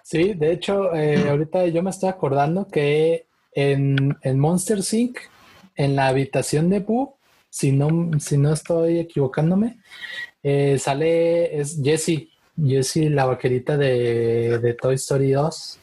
Sí, 0.05 0.35
de 0.35 0.53
hecho, 0.53 0.95
eh, 0.95 1.29
ahorita 1.29 1.67
yo 1.67 1.83
me 1.83 1.91
estoy 1.91 2.11
acordando 2.11 2.69
que 2.69 3.27
en, 3.53 4.17
en 4.23 4.39
Monster 4.39 4.79
Inc., 4.93 5.19
en 5.77 5.97
la 5.97 6.07
habitación 6.07 6.71
de 6.71 6.81
Boo, 6.81 7.17
si 7.51 7.73
no, 7.73 8.11
si 8.21 8.37
no 8.37 8.53
estoy 8.53 8.99
equivocándome, 8.99 9.79
eh, 10.45 10.79
sale, 10.79 11.59
es 11.59 11.81
Jessie, 11.83 12.31
Jessie, 12.63 13.09
la 13.09 13.25
vaquerita 13.25 13.79
de, 13.79 14.77
Toy 14.81 14.97
Story 14.97 15.33
2. 15.33 15.79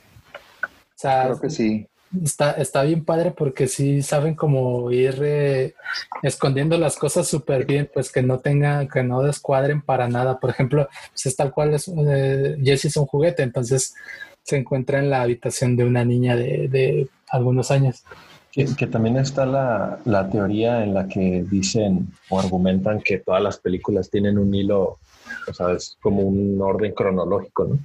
Creo 1.02 1.42
que 1.42 1.50
sí. 1.50 1.88
Está, 2.24 2.52
está 2.52 2.84
bien 2.84 3.04
padre 3.04 3.32
porque 3.32 3.68
sí 3.68 4.02
saben 4.04 4.36
cómo 4.36 4.92
ir 4.92 5.18
eh, 5.24 5.74
escondiendo 6.22 6.78
las 6.78 6.96
cosas 6.96 7.28
súper 7.28 7.66
bien, 7.66 7.90
pues 7.92 8.12
que 8.12 8.22
no 8.22 8.40
tengan, 8.40 8.88
que 8.88 9.02
no 9.02 9.24
descuadren 9.24 9.82
para 9.82 10.08
nada. 10.08 10.40
Por 10.40 10.52
ejemplo, 10.52 10.88
si 11.16 11.30
es 11.30 11.36
tal 11.36 11.52
cual 11.52 11.74
es, 11.74 11.88
eh, 11.88 12.58
Jessie 12.64 12.90
es 12.90 12.98
un 12.98 13.08
juguete, 13.08 13.42
entonces 13.42 13.96
se 14.44 14.58
encuentra 14.58 15.00
en 15.00 15.10
la 15.10 15.24
habitación 15.24 15.76
de 15.76 15.86
una 15.86 16.06
niña 16.06 16.36
de, 16.36 16.68
de 16.68 17.08
algunos 17.30 17.72
años. 17.72 18.04
Que, 18.52 18.66
también 18.88 19.16
está 19.16 19.46
la, 19.46 20.00
la, 20.04 20.30
teoría 20.30 20.84
en 20.84 20.94
la 20.94 21.08
que 21.08 21.46
dicen 21.50 22.10
o 22.30 22.40
argumentan 22.40 23.00
que 23.00 23.20
todas 23.20 23.42
las 23.42 23.58
películas 23.58 24.10
tienen 24.10 24.38
un 24.38 24.54
hilo, 24.54 25.00
o 25.48 25.54
sea, 25.54 25.72
es 25.72 25.98
como 26.02 26.24
un 26.24 26.62
orden 26.62 26.94
cronológico, 26.94 27.66
¿no? 27.66 27.80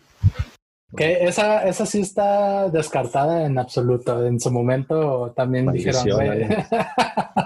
Que 0.96 1.24
esa, 1.24 1.66
esa 1.66 1.84
sí 1.84 2.00
está 2.00 2.68
descartada 2.68 3.44
en 3.44 3.58
absoluto. 3.58 4.26
En 4.26 4.40
su 4.40 4.50
momento 4.50 5.32
también 5.36 5.70
dijeron. 5.70 6.06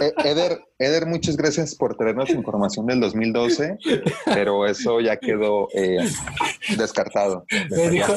Eh, 0.00 0.12
Eder, 0.24 0.60
Eder, 0.78 1.06
muchas 1.06 1.36
gracias 1.36 1.74
por 1.74 1.96
traernos 1.96 2.30
información 2.30 2.86
del 2.86 3.00
2012, 3.00 3.78
pero 4.26 4.66
eso 4.66 5.00
ya 5.00 5.16
quedó 5.16 5.68
eh, 5.74 5.98
descartado. 6.76 7.44
dijo, 7.90 8.14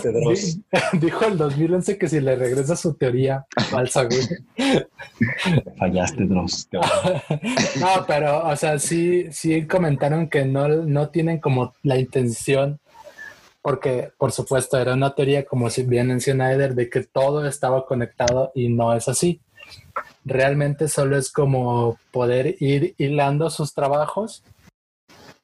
dijo, 0.94 1.26
el 1.26 1.38
2011 1.38 1.98
que 1.98 2.08
si 2.08 2.20
le 2.20 2.36
regresa 2.36 2.76
su 2.76 2.94
teoría 2.96 3.46
falsa, 3.70 4.08
Fallaste, 5.78 6.26
Dross. 6.26 6.70
no, 6.72 8.06
pero, 8.08 8.48
o 8.48 8.56
sea, 8.56 8.80
sí, 8.80 9.26
sí 9.32 9.66
comentaron 9.68 10.30
que 10.30 10.46
no, 10.46 10.68
no 10.68 11.10
tienen 11.10 11.40
como 11.40 11.74
la 11.84 11.98
intención 11.98 12.80
porque 13.66 14.12
por 14.20 14.32
supuesto 14.32 14.78
era 14.78 14.94
una 14.94 15.16
teoría, 15.16 15.44
como 15.44 15.72
si 15.72 15.82
bien 15.82 16.06
menciona 16.06 16.52
Eder, 16.52 16.76
de 16.76 16.88
que 16.88 17.02
todo 17.02 17.48
estaba 17.48 17.88
conectado 17.88 18.52
y 18.54 18.70
no 18.70 18.94
es 18.94 19.08
así. 19.08 19.42
Realmente 20.26 20.88
solo 20.88 21.18
es 21.18 21.32
como 21.32 21.98
poder 22.12 22.56
ir 22.60 22.96
hilando 22.98 23.50
sus 23.50 23.74
trabajos 23.74 24.44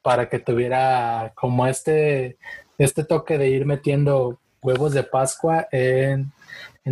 para 0.01 0.27
que 0.27 0.39
tuviera 0.39 1.31
como 1.35 1.67
este, 1.67 2.37
este 2.77 3.03
toque 3.03 3.37
de 3.37 3.49
ir 3.49 3.65
metiendo 3.65 4.39
huevos 4.61 4.93
de 4.93 5.03
Pascua 5.03 5.67
en, 5.71 6.31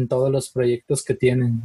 todos 0.08 0.32
los 0.32 0.50
proyectos 0.50 1.04
que 1.04 1.16
tienen. 1.16 1.62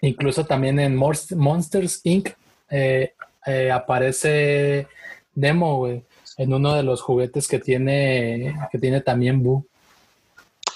Incluso 0.00 0.44
también 0.46 0.80
en 0.80 0.96
Monsters 0.96 2.00
Inc. 2.04 2.30
Eh, 2.70 3.12
eh, 3.46 3.70
aparece 3.70 4.88
Demo, 5.34 5.76
güey 5.76 6.02
en 6.38 6.54
uno 6.54 6.74
de 6.74 6.84
los 6.84 7.02
juguetes 7.02 7.48
que 7.48 7.58
tiene, 7.58 8.56
que 8.70 8.78
tiene 8.78 9.00
también 9.00 9.42
Boo. 9.42 9.66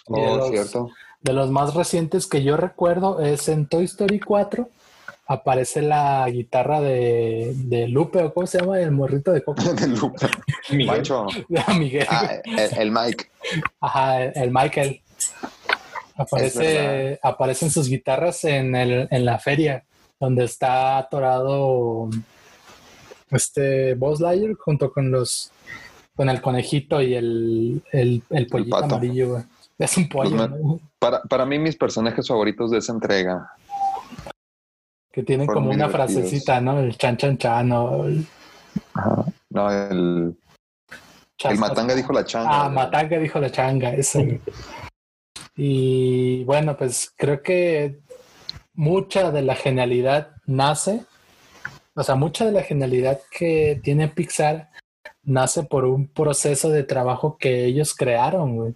Oh, 0.06 0.36
los, 0.36 0.50
cierto. 0.50 0.90
De 1.22 1.32
los 1.32 1.50
más 1.50 1.74
recientes 1.74 2.26
que 2.26 2.42
yo 2.42 2.56
recuerdo 2.56 3.20
es 3.20 3.48
en 3.48 3.66
Toy 3.66 3.84
Story 3.84 4.18
4. 4.18 4.68
Aparece 5.26 5.80
la 5.80 6.28
guitarra 6.28 6.80
de, 6.80 7.52
de 7.54 7.86
Lupe, 7.86 8.22
o 8.22 8.34
cómo 8.34 8.46
se 8.46 8.58
llama, 8.58 8.80
el 8.80 8.90
morrito 8.90 9.30
de 9.30 9.42
coco. 9.42 9.62
de 9.74 9.86
Lupe. 9.86 10.26
Miguel. 10.70 11.02
Miguel. 11.78 12.06
Ah, 12.08 12.32
el, 12.44 12.90
Mike. 12.90 13.26
Ajá, 13.80 14.24
el, 14.24 14.50
Michael. 14.50 15.00
Aparece, 16.16 17.18
aparecen 17.22 17.70
sus 17.70 17.88
guitarras 17.88 18.44
en, 18.44 18.74
el, 18.74 19.08
en 19.10 19.24
la 19.24 19.38
feria, 19.38 19.84
donde 20.18 20.44
está 20.44 20.98
atorado 20.98 22.10
este 23.30 23.94
Buzz 23.94 24.20
Lightyear 24.20 24.54
junto 24.54 24.92
con 24.92 25.10
los 25.10 25.52
con 26.14 26.28
el 26.28 26.42
conejito 26.42 27.00
y 27.00 27.14
el, 27.14 27.82
el, 27.90 28.46
pollito 28.50 28.76
amarillo. 28.76 29.42
Es 29.78 29.96
un 29.96 30.08
pollo. 30.08 30.36
Pues 30.36 30.80
para, 30.98 31.22
para 31.22 31.46
mí, 31.46 31.58
mis 31.58 31.76
personajes 31.76 32.26
favoritos 32.26 32.70
de 32.70 32.78
esa 32.78 32.92
entrega. 32.92 33.52
Que 35.10 35.22
tienen 35.22 35.46
como 35.46 35.70
una 35.70 35.88
frasecita, 35.88 36.60
¿no? 36.60 36.80
El 36.80 36.96
chan 36.96 37.16
chan 37.16 37.36
chan 37.38 37.72
o 37.72 38.04
el... 38.04 38.26
No, 39.50 39.70
el... 39.70 40.36
El 41.50 41.58
Matanga 41.58 41.94
dijo 41.94 42.12
la 42.12 42.24
changa. 42.24 42.64
Ah, 42.64 42.68
Matanga 42.68 43.18
dijo 43.18 43.40
la 43.40 43.50
changa, 43.50 43.92
eso. 43.94 44.20
y 45.56 46.44
bueno, 46.44 46.76
pues 46.76 47.12
creo 47.16 47.42
que 47.42 47.98
mucha 48.74 49.30
de 49.30 49.42
la 49.42 49.54
genialidad 49.54 50.36
nace, 50.46 51.04
o 51.94 52.02
sea, 52.02 52.14
mucha 52.14 52.46
de 52.46 52.52
la 52.52 52.62
genialidad 52.62 53.20
que 53.30 53.80
tiene 53.82 54.08
Pixar 54.08 54.70
nace 55.24 55.64
por 55.64 55.84
un 55.84 56.08
proceso 56.08 56.70
de 56.70 56.84
trabajo 56.84 57.36
que 57.38 57.64
ellos 57.64 57.94
crearon, 57.94 58.56
güey. 58.56 58.74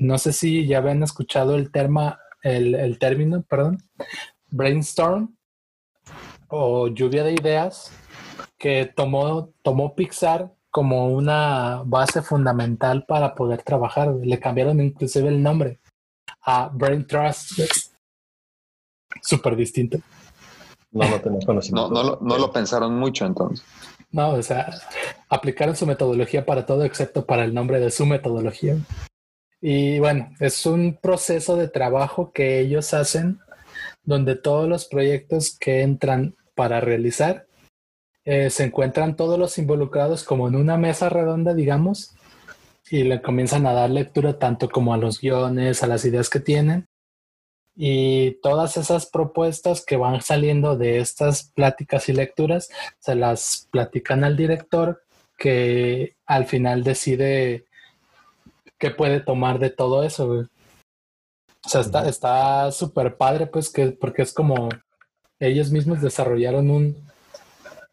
No 0.00 0.16
sé 0.16 0.32
si 0.32 0.66
ya 0.66 0.78
habían 0.78 1.02
escuchado 1.02 1.56
el, 1.56 1.70
terma, 1.70 2.18
el, 2.42 2.74
el 2.74 2.98
término, 2.98 3.42
perdón, 3.42 3.82
brainstorm 4.48 5.36
o 6.48 6.88
lluvia 6.88 7.22
de 7.22 7.34
ideas 7.34 7.92
que 8.58 8.90
tomó, 8.96 9.52
tomó 9.62 9.94
Pixar 9.94 10.54
como 10.70 11.08
una 11.08 11.82
base 11.84 12.22
fundamental 12.22 13.04
para 13.06 13.34
poder 13.34 13.62
trabajar. 13.62 14.14
Le 14.22 14.40
cambiaron 14.40 14.80
inclusive 14.80 15.28
el 15.28 15.42
nombre 15.42 15.80
a 16.42 16.70
Brain 16.72 17.06
Trust. 17.06 17.60
Súper 19.20 19.54
distinto. 19.54 19.98
No, 20.92 21.04
no, 21.08 21.88
no, 21.90 22.02
lo, 22.02 22.18
no 22.22 22.38
lo 22.38 22.50
pensaron 22.50 22.98
mucho 22.98 23.26
entonces. 23.26 23.66
No, 24.10 24.30
o 24.30 24.42
sea, 24.42 24.74
aplicaron 25.28 25.76
su 25.76 25.86
metodología 25.86 26.46
para 26.46 26.64
todo 26.64 26.84
excepto 26.84 27.26
para 27.26 27.44
el 27.44 27.52
nombre 27.52 27.78
de 27.80 27.90
su 27.90 28.06
metodología. 28.06 28.76
Y 29.60 29.98
bueno, 29.98 30.30
es 30.40 30.64
un 30.66 30.98
proceso 31.00 31.56
de 31.56 31.68
trabajo 31.68 32.32
que 32.32 32.60
ellos 32.60 32.94
hacen 32.94 33.40
donde 34.02 34.34
todos 34.36 34.68
los 34.68 34.86
proyectos 34.86 35.56
que 35.58 35.82
entran 35.82 36.34
para 36.54 36.80
realizar 36.80 37.46
eh, 38.24 38.50
se 38.50 38.64
encuentran 38.64 39.16
todos 39.16 39.38
los 39.38 39.58
involucrados 39.58 40.24
como 40.24 40.48
en 40.48 40.56
una 40.56 40.76
mesa 40.76 41.08
redonda, 41.08 41.54
digamos, 41.54 42.14
y 42.90 43.04
le 43.04 43.22
comienzan 43.22 43.66
a 43.66 43.72
dar 43.72 43.90
lectura 43.90 44.38
tanto 44.38 44.68
como 44.68 44.92
a 44.92 44.98
los 44.98 45.20
guiones, 45.20 45.82
a 45.82 45.86
las 45.86 46.04
ideas 46.04 46.28
que 46.28 46.40
tienen. 46.40 46.86
Y 47.74 48.32
todas 48.42 48.76
esas 48.76 49.06
propuestas 49.06 49.84
que 49.84 49.96
van 49.96 50.20
saliendo 50.20 50.76
de 50.76 50.98
estas 50.98 51.50
pláticas 51.54 52.08
y 52.08 52.12
lecturas 52.12 52.68
se 52.98 53.14
las 53.14 53.68
platican 53.70 54.22
al 54.24 54.36
director 54.36 55.02
que 55.38 56.16
al 56.26 56.44
final 56.46 56.84
decide 56.84 57.64
qué 58.80 58.90
puede 58.90 59.20
tomar 59.20 59.60
de 59.60 59.70
todo 59.70 60.02
eso. 60.02 60.48
O 61.64 61.68
sea, 61.68 61.82
está 62.08 62.72
súper 62.72 63.16
padre, 63.16 63.46
pues, 63.46 63.70
que, 63.70 63.92
porque 63.92 64.22
es 64.22 64.32
como 64.32 64.70
ellos 65.38 65.70
mismos 65.70 66.00
desarrollaron 66.00 66.70
un, 66.70 66.96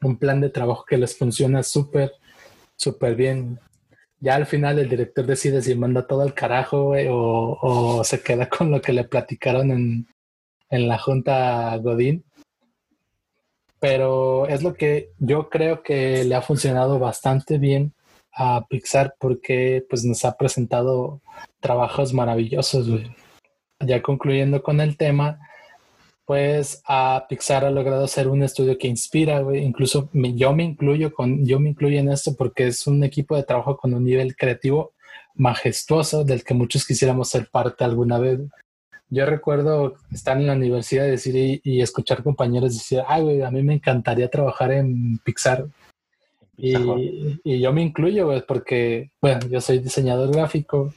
un 0.02 0.18
plan 0.18 0.42
de 0.42 0.50
trabajo 0.50 0.86
que 0.88 0.98
les 0.98 1.16
funciona 1.16 1.62
súper, 1.62 2.14
súper 2.76 3.16
bien. 3.16 3.60
Ya 4.20 4.36
al 4.36 4.48
final 4.48 4.80
el 4.80 4.90
director 4.90 5.26
decide 5.26 5.62
si 5.62 5.76
manda 5.76 6.08
todo 6.08 6.22
al 6.22 6.34
carajo 6.34 6.94
o, 7.10 8.04
se 8.04 8.24
queda 8.24 8.50
con 8.50 8.72
lo 8.72 8.82
que 8.82 8.94
le 8.94 9.04
platicaron 9.04 9.70
en, 9.72 10.08
en 10.70 10.88
la 10.88 10.98
junta 10.98 11.76
Godín. 11.78 12.24
Pero 13.80 14.48
es 14.48 14.64
lo 14.64 14.74
que 14.74 15.12
yo 15.20 15.50
creo 15.50 15.84
que 15.84 16.24
le 16.24 16.34
ha 16.34 16.42
funcionado 16.42 16.98
bastante 16.98 17.60
bien 17.60 17.94
a 18.38 18.66
Pixar 18.70 19.16
porque 19.20 19.84
pues 19.90 20.06
nos 20.06 20.24
ha 20.24 20.38
presentado 20.38 21.22
trabajos 21.60 22.14
maravillosos. 22.14 22.88
Ya 23.80 24.02
concluyendo 24.02 24.62
con 24.62 24.80
el 24.80 24.96
tema, 24.96 25.40
pues 26.26 26.82
a 26.86 27.26
Pixar 27.28 27.66
ha 27.66 27.72
logrado 27.72 28.08
ser 28.08 28.28
un 28.28 28.44
estudio 28.44 28.78
que 28.78 28.88
inspira, 28.88 29.40
güey. 29.40 29.64
Incluso 29.64 30.10
yo 30.14 30.54
me 30.54 30.64
incluyo 30.64 31.14
con, 31.14 31.46
yo 31.46 31.60
me 31.60 31.70
incluyo 31.70 32.00
en 32.00 32.10
esto 32.12 32.36
porque 32.36 32.68
es 32.68 32.86
un 32.86 33.04
equipo 33.04 33.36
de 33.36 33.44
trabajo 33.44 33.78
con 33.78 33.94
un 33.94 34.04
nivel 34.04 34.36
creativo 34.36 34.94
majestuoso 35.36 36.24
del 36.24 36.44
que 36.44 36.54
muchos 36.54 36.86
quisiéramos 36.86 37.30
ser 37.30 37.48
parte 37.50 37.84
alguna 37.84 38.20
vez. 38.20 38.40
Yo 39.10 39.26
recuerdo 39.26 39.96
estar 40.12 40.38
en 40.38 40.48
la 40.48 40.54
universidad 40.54 41.08
y 41.08 41.12
decir 41.12 41.62
y, 41.64 41.82
escuchar 41.82 42.24
compañeros 42.24 42.74
decir, 42.74 43.02
ay, 43.08 43.24
güey, 43.24 43.42
a 43.42 43.50
mí 43.50 43.64
me 43.64 43.76
encantaría 43.76 44.30
trabajar 44.30 44.74
en 44.74 45.20
Pixar. 45.20 45.68
Y, 46.58 47.40
y, 47.44 47.60
yo 47.60 47.72
me 47.72 47.84
incluyo, 47.84 48.26
güey, 48.26 48.44
porque, 48.46 49.12
bueno, 49.22 49.48
yo 49.48 49.62
soy 49.62 49.80
diseñador 49.80 50.32
gráfico 50.32 50.92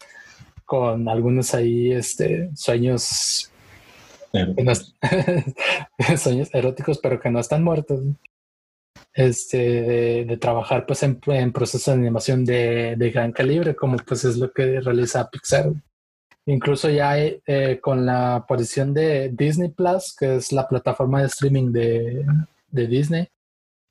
con 0.64 1.08
algunos 1.08 1.54
ahí 1.54 1.92
este, 1.92 2.50
sueños 2.54 3.50
sueños 6.16 6.48
eróticos, 6.52 6.98
pero 6.98 7.20
que 7.20 7.30
no 7.30 7.40
están 7.40 7.64
muertos. 7.64 8.00
Este, 9.12 10.24
de, 10.24 10.36
trabajar 10.36 10.86
pues 10.86 11.02
en, 11.02 11.18
procesos 11.52 11.86
de 11.94 12.00
animación 12.00 12.44
de, 12.44 13.10
gran 13.12 13.32
calibre, 13.32 13.74
como 13.74 13.96
pues 13.98 14.24
es 14.24 14.36
lo 14.36 14.52
que 14.52 14.80
realiza 14.80 15.28
Pixar. 15.28 15.72
Incluso 16.46 16.88
ya 16.88 17.18
eh, 17.18 17.80
con 17.82 18.06
la 18.06 18.36
aparición 18.36 18.94
de 18.94 19.30
Disney 19.30 19.70
Plus, 19.70 20.14
que 20.16 20.36
es 20.36 20.52
la 20.52 20.68
plataforma 20.68 21.20
de 21.20 21.26
streaming 21.26 21.72
de, 21.72 22.24
de 22.70 22.86
Disney, 22.86 23.28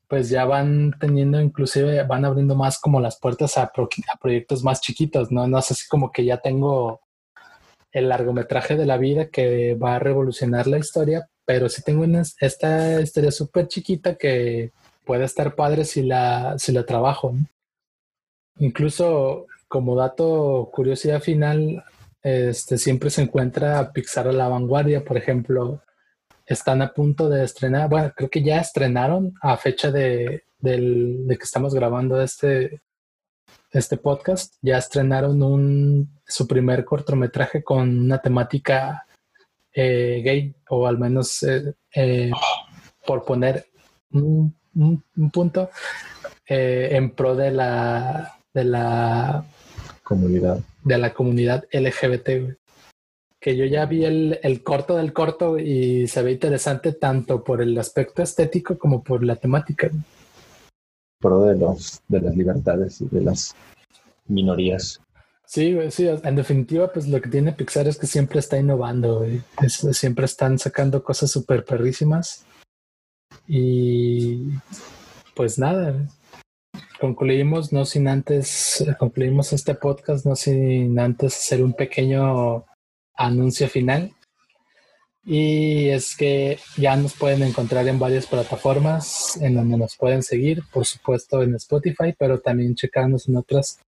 pues 0.09 0.29
ya 0.29 0.43
van 0.45 0.95
teniendo, 0.99 1.39
inclusive 1.39 2.03
van 2.03 2.25
abriendo 2.25 2.55
más 2.55 2.79
como 2.79 2.99
las 2.99 3.19
puertas 3.19 3.57
a, 3.57 3.71
proyectos 4.19 4.63
más 4.63 4.81
chiquitos, 4.81 5.31
¿no? 5.31 5.47
No 5.47 5.59
es 5.59 5.69
así 5.69 5.87
como 5.87 6.11
que 6.11 6.25
ya 6.25 6.37
tengo 6.37 7.01
el 7.91 8.09
largometraje 8.09 8.75
de 8.75 8.87
la 8.87 8.97
vida 8.97 9.29
que 9.29 9.75
va 9.75 9.95
a 9.95 9.99
revolucionar 9.99 10.65
la 10.65 10.79
historia, 10.79 11.29
pero 11.45 11.69
sí 11.69 11.83
tengo 11.83 12.05
esta 12.39 12.99
historia 13.01 13.31
súper 13.31 13.67
chiquita 13.67 14.15
que 14.15 14.71
puede 15.05 15.25
estar 15.25 15.55
padre 15.55 15.85
si 15.85 16.01
la, 16.01 16.57
si 16.57 16.71
la 16.71 16.85
trabajo. 16.85 17.35
Incluso 18.57 19.45
como 19.67 19.95
dato, 19.95 20.69
curiosidad 20.73 21.21
final, 21.21 21.83
este, 22.23 22.79
siempre 22.79 23.11
se 23.11 23.21
encuentra 23.21 23.91
Pixar 23.93 24.27
a 24.27 24.33
la 24.33 24.47
vanguardia, 24.47 25.05
por 25.05 25.17
ejemplo, 25.17 25.83
están 26.49 26.81
a 26.81 26.93
punto 26.93 27.29
de 27.29 27.43
estrenar, 27.43 27.89
bueno, 27.89 28.11
creo 28.15 28.29
que 28.29 28.41
ya 28.41 28.59
estrenaron 28.59 29.33
a 29.41 29.55
fecha 29.55 29.91
de, 29.91 30.43
de 30.59 31.37
que 31.37 31.43
estamos 31.43 31.75
grabando 31.75 32.19
este, 32.21 32.81
este 33.71 33.97
podcast, 33.97 34.55
ya 34.61 34.77
estrenaron 34.77 35.41
un, 35.43 36.09
su 36.25 36.47
primer 36.47 36.83
cortometraje 36.83 37.63
con 37.63 37.99
una 38.05 38.19
temática 38.19 39.05
eh, 39.73 40.21
gay, 40.23 40.55
o 40.69 40.87
al 40.87 40.97
menos 40.97 41.43
eh, 41.43 41.73
eh, 41.93 42.31
por 43.05 43.23
poner 43.23 43.67
un, 44.11 44.55
punto 45.31 45.69
en 46.47 47.11
pro 47.11 47.35
de 47.35 47.51
la, 47.51 48.39
de 48.53 48.63
la 48.63 49.45
comunidad. 50.03 50.59
De 50.83 50.97
la 50.97 51.13
comunidad 51.13 51.65
LGBT. 51.71 52.57
Que 53.39 53.55
yo 53.55 53.65
ya 53.65 53.85
vi 53.85 54.05
el, 54.05 54.39
el 54.43 54.63
corto 54.63 54.97
del 54.97 55.13
corto 55.13 55.57
y 55.57 56.07
se 56.07 56.21
ve 56.21 56.33
interesante 56.33 56.93
tanto 56.93 57.43
por 57.43 57.61
el 57.61 57.77
aspecto 57.77 58.21
estético 58.21 58.77
como 58.77 59.01
por 59.03 59.23
la 59.23 59.37
temática 59.37 59.89
pro 61.19 61.43
de, 61.43 61.55
los, 61.55 62.01
de 62.07 62.21
las 62.21 62.35
libertades 62.35 63.01
y 63.01 63.07
de 63.07 63.21
las 63.21 63.55
minorías. 64.27 65.01
Sí, 65.45 65.75
sí, 65.89 66.07
en 66.07 66.35
definitiva, 66.35 66.91
pues 66.93 67.07
lo 67.07 67.19
que 67.19 67.29
tiene 67.29 67.53
Pixar 67.53 67.87
es 67.87 67.97
que 67.97 68.05
siempre 68.05 68.39
está 68.39 68.59
innovando, 68.59 69.25
siempre 69.67 70.25
están 70.25 70.59
sacando 70.59 71.03
cosas 71.03 71.31
súper 71.31 71.65
perrísimas. 71.65 72.45
Y 73.47 74.43
pues 75.35 75.57
nada, 75.57 75.95
concluimos, 76.99 77.73
no 77.73 77.85
sin 77.85 78.07
antes, 78.07 78.85
concluimos 78.99 79.51
este 79.51 79.73
podcast, 79.73 80.25
no 80.25 80.35
sin 80.35 80.99
antes 80.99 81.35
hacer 81.35 81.63
un 81.63 81.73
pequeño 81.73 82.65
anuncio 83.19 83.67
final. 83.67 84.11
Y 85.25 85.89
es 85.89 86.15
que 86.15 86.57
ya 86.77 86.95
nos 86.95 87.13
pueden 87.13 87.43
encontrar 87.43 87.87
en 87.87 87.99
varias 87.99 88.25
plataformas 88.25 89.37
en 89.41 89.53
donde 89.53 89.77
nos 89.77 89.95
pueden 89.95 90.23
seguir, 90.23 90.63
por 90.71 90.85
supuesto 90.85 91.43
en 91.43 91.53
Spotify, 91.55 92.15
pero 92.17 92.39
también 92.39 92.73
checarnos 92.73 93.27
en 93.27 93.37
otras. 93.37 93.79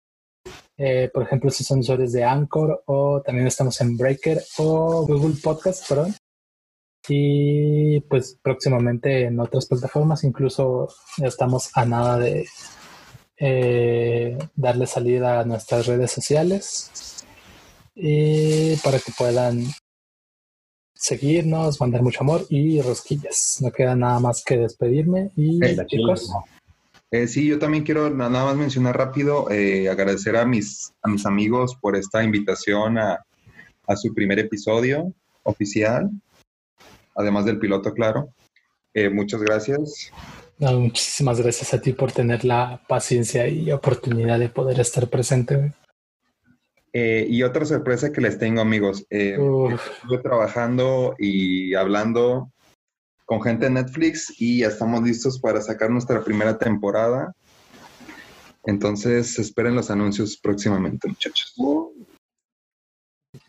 Eh, 0.76 1.10
por 1.12 1.22
ejemplo, 1.22 1.50
si 1.50 1.64
son 1.64 1.80
usuarios 1.80 2.12
de 2.12 2.24
Anchor 2.24 2.82
o 2.86 3.22
también 3.22 3.46
estamos 3.46 3.80
en 3.80 3.96
Breaker 3.96 4.42
o 4.58 5.06
Google 5.06 5.36
Podcast, 5.42 5.88
perdón. 5.88 6.14
Y 7.08 8.00
pues 8.00 8.38
próximamente 8.42 9.24
en 9.24 9.40
otras 9.40 9.66
plataformas, 9.66 10.24
incluso 10.24 10.88
estamos 11.18 11.70
a 11.74 11.84
nada 11.86 12.18
de 12.18 12.46
eh, 13.38 14.36
darle 14.54 14.86
salida 14.86 15.40
a 15.40 15.44
nuestras 15.44 15.86
redes 15.86 16.10
sociales. 16.10 17.19
Y 17.94 18.76
para 18.76 18.98
que 18.98 19.12
puedan 19.16 19.64
seguirnos, 20.94 21.80
mandar 21.80 22.02
mucho 22.02 22.20
amor 22.20 22.46
y 22.48 22.80
rosquillas. 22.82 23.58
No 23.60 23.72
queda 23.72 23.96
nada 23.96 24.20
más 24.20 24.44
que 24.44 24.58
despedirme 24.58 25.30
y 25.36 25.64
Eh, 25.64 25.76
chicos. 25.86 26.30
Eh, 27.10 27.26
sí, 27.26 27.46
yo 27.46 27.58
también 27.58 27.82
quiero 27.82 28.08
nada 28.10 28.44
más 28.44 28.56
mencionar 28.56 28.96
rápido, 28.96 29.50
eh, 29.50 29.88
agradecer 29.88 30.36
a 30.36 30.44
mis, 30.46 30.92
a 31.02 31.08
mis 31.08 31.26
amigos 31.26 31.74
por 31.80 31.96
esta 31.96 32.22
invitación 32.22 32.98
a, 32.98 33.18
a 33.86 33.96
su 33.96 34.14
primer 34.14 34.38
episodio 34.38 35.12
oficial, 35.42 36.08
además 37.16 37.46
del 37.46 37.58
piloto, 37.58 37.92
claro. 37.92 38.32
Eh, 38.94 39.08
muchas 39.08 39.42
gracias. 39.42 40.12
No, 40.58 40.78
muchísimas 40.78 41.40
gracias 41.40 41.74
a 41.74 41.80
ti 41.80 41.92
por 41.94 42.12
tener 42.12 42.44
la 42.44 42.82
paciencia 42.86 43.48
y 43.48 43.72
oportunidad 43.72 44.38
de 44.38 44.48
poder 44.48 44.78
estar 44.78 45.08
presente. 45.08 45.72
Eh, 46.92 47.26
y 47.28 47.42
otra 47.42 47.64
sorpresa 47.64 48.12
que 48.12 48.20
les 48.20 48.38
tengo, 48.38 48.60
amigos. 48.60 49.06
Eh, 49.10 49.32
estuve 49.32 50.18
trabajando 50.22 51.14
y 51.18 51.74
hablando 51.74 52.50
con 53.24 53.42
gente 53.42 53.66
de 53.66 53.70
Netflix 53.70 54.34
y 54.40 54.60
ya 54.60 54.68
estamos 54.68 55.02
listos 55.02 55.38
para 55.38 55.60
sacar 55.60 55.90
nuestra 55.90 56.22
primera 56.24 56.58
temporada. 56.58 57.34
Entonces, 58.64 59.38
esperen 59.38 59.74
los 59.74 59.90
anuncios 59.90 60.36
próximamente, 60.36 61.08
muchachos. 61.08 61.54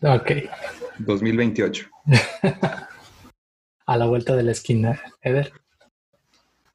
Ok, 0.00 0.30
2028. 1.00 1.88
a 3.86 3.96
la 3.96 4.06
vuelta 4.06 4.36
de 4.36 4.42
la 4.44 4.52
esquina. 4.52 5.00
Eder, 5.20 5.52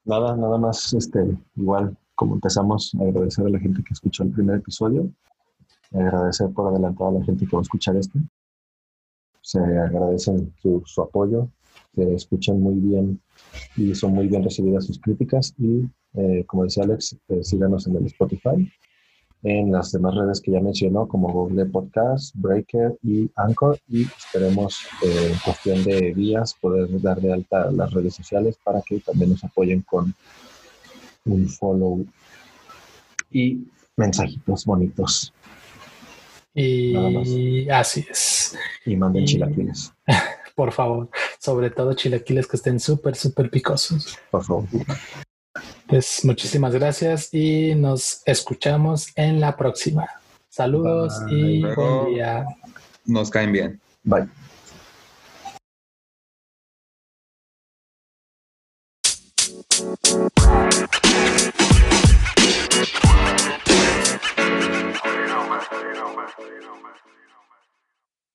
Nada, 0.07 0.37
nada 0.37 0.57
más, 0.57 0.93
este, 0.93 1.19
igual 1.57 1.97
como 2.15 2.35
empezamos, 2.35 2.91
agradecer 2.99 3.45
a 3.45 3.49
la 3.49 3.59
gente 3.59 3.83
que 3.83 3.93
escuchó 3.93 4.23
el 4.23 4.31
primer 4.31 4.55
episodio, 4.57 5.07
agradecer 5.93 6.49
por 6.51 6.67
adelantado 6.67 7.09
a 7.09 7.19
la 7.19 7.25
gente 7.25 7.45
que 7.45 7.55
va 7.55 7.59
a 7.59 7.63
escuchar 7.63 7.95
este. 7.95 8.19
Se 9.41 9.59
agradecen 9.59 10.53
su, 10.61 10.81
su 10.85 11.01
apoyo, 11.01 11.49
que 11.95 12.13
escuchan 12.13 12.61
muy 12.61 12.75
bien 12.75 13.19
y 13.75 13.95
son 13.95 14.13
muy 14.13 14.27
bien 14.27 14.43
recibidas 14.43 14.85
sus 14.85 14.99
críticas 14.99 15.53
y, 15.57 15.83
eh, 16.13 16.43
como 16.45 16.63
decía 16.63 16.83
Alex, 16.83 17.17
eh, 17.29 17.43
síganos 17.43 17.87
en 17.87 17.95
el 17.95 18.05
Spotify, 18.05 18.71
en 19.43 19.71
las 19.71 19.91
demás 19.91 20.15
redes 20.15 20.41
que 20.41 20.51
ya 20.51 20.59
mencionó, 20.59 21.07
como 21.07 21.31
Google 21.31 21.65
Podcast, 21.65 22.35
Breaker 22.35 22.97
y 23.03 23.29
Anchor, 23.35 23.79
y 23.87 24.03
esperemos 24.03 24.79
eh, 25.03 25.31
en 25.31 25.39
cuestión 25.39 25.83
de 25.83 26.13
días 26.13 26.55
poder 26.59 27.01
dar 27.01 27.21
de 27.21 27.33
alta 27.33 27.71
las 27.71 27.91
redes 27.91 28.15
sociales 28.15 28.57
para 28.63 28.81
que 28.81 28.99
también 28.99 29.31
nos 29.31 29.43
apoyen 29.43 29.81
con 29.81 30.13
un 31.25 31.47
follow 31.47 32.05
y 33.31 33.67
mensajitos 33.95 34.65
bonitos. 34.65 35.33
Y 36.61 37.69
así 37.69 38.05
es. 38.09 38.57
y 38.85 38.95
manden 38.95 39.23
Y- 39.23 39.25
chilaquiles, 39.27 39.93
Por 40.55 40.71
favor, 40.71 41.09
sobre 41.39 41.69
todo 41.69 41.93
chilaquiles 41.93 42.47
que 42.47 42.57
estén 42.57 42.79
súper, 42.79 43.15
súper 43.15 43.49
picosos. 43.51 44.17
por 44.31 44.43
favor. 44.43 44.65
Pues 45.87 46.25
muchísimas 46.25 46.73
gracias 46.73 47.33
y 47.33 47.75
nos 47.75 48.21
escuchamos 48.25 49.07
en 49.15 49.39
la 49.39 49.55
próxima. 49.55 50.07
Saludos 50.49 51.13
Bye. 51.25 51.35
y 51.39 51.61
buen 51.75 52.05
día. 52.15 52.45
Nos 53.05 53.29
caen 53.29 53.51
bien. 53.51 53.79
Bye. 54.03 54.27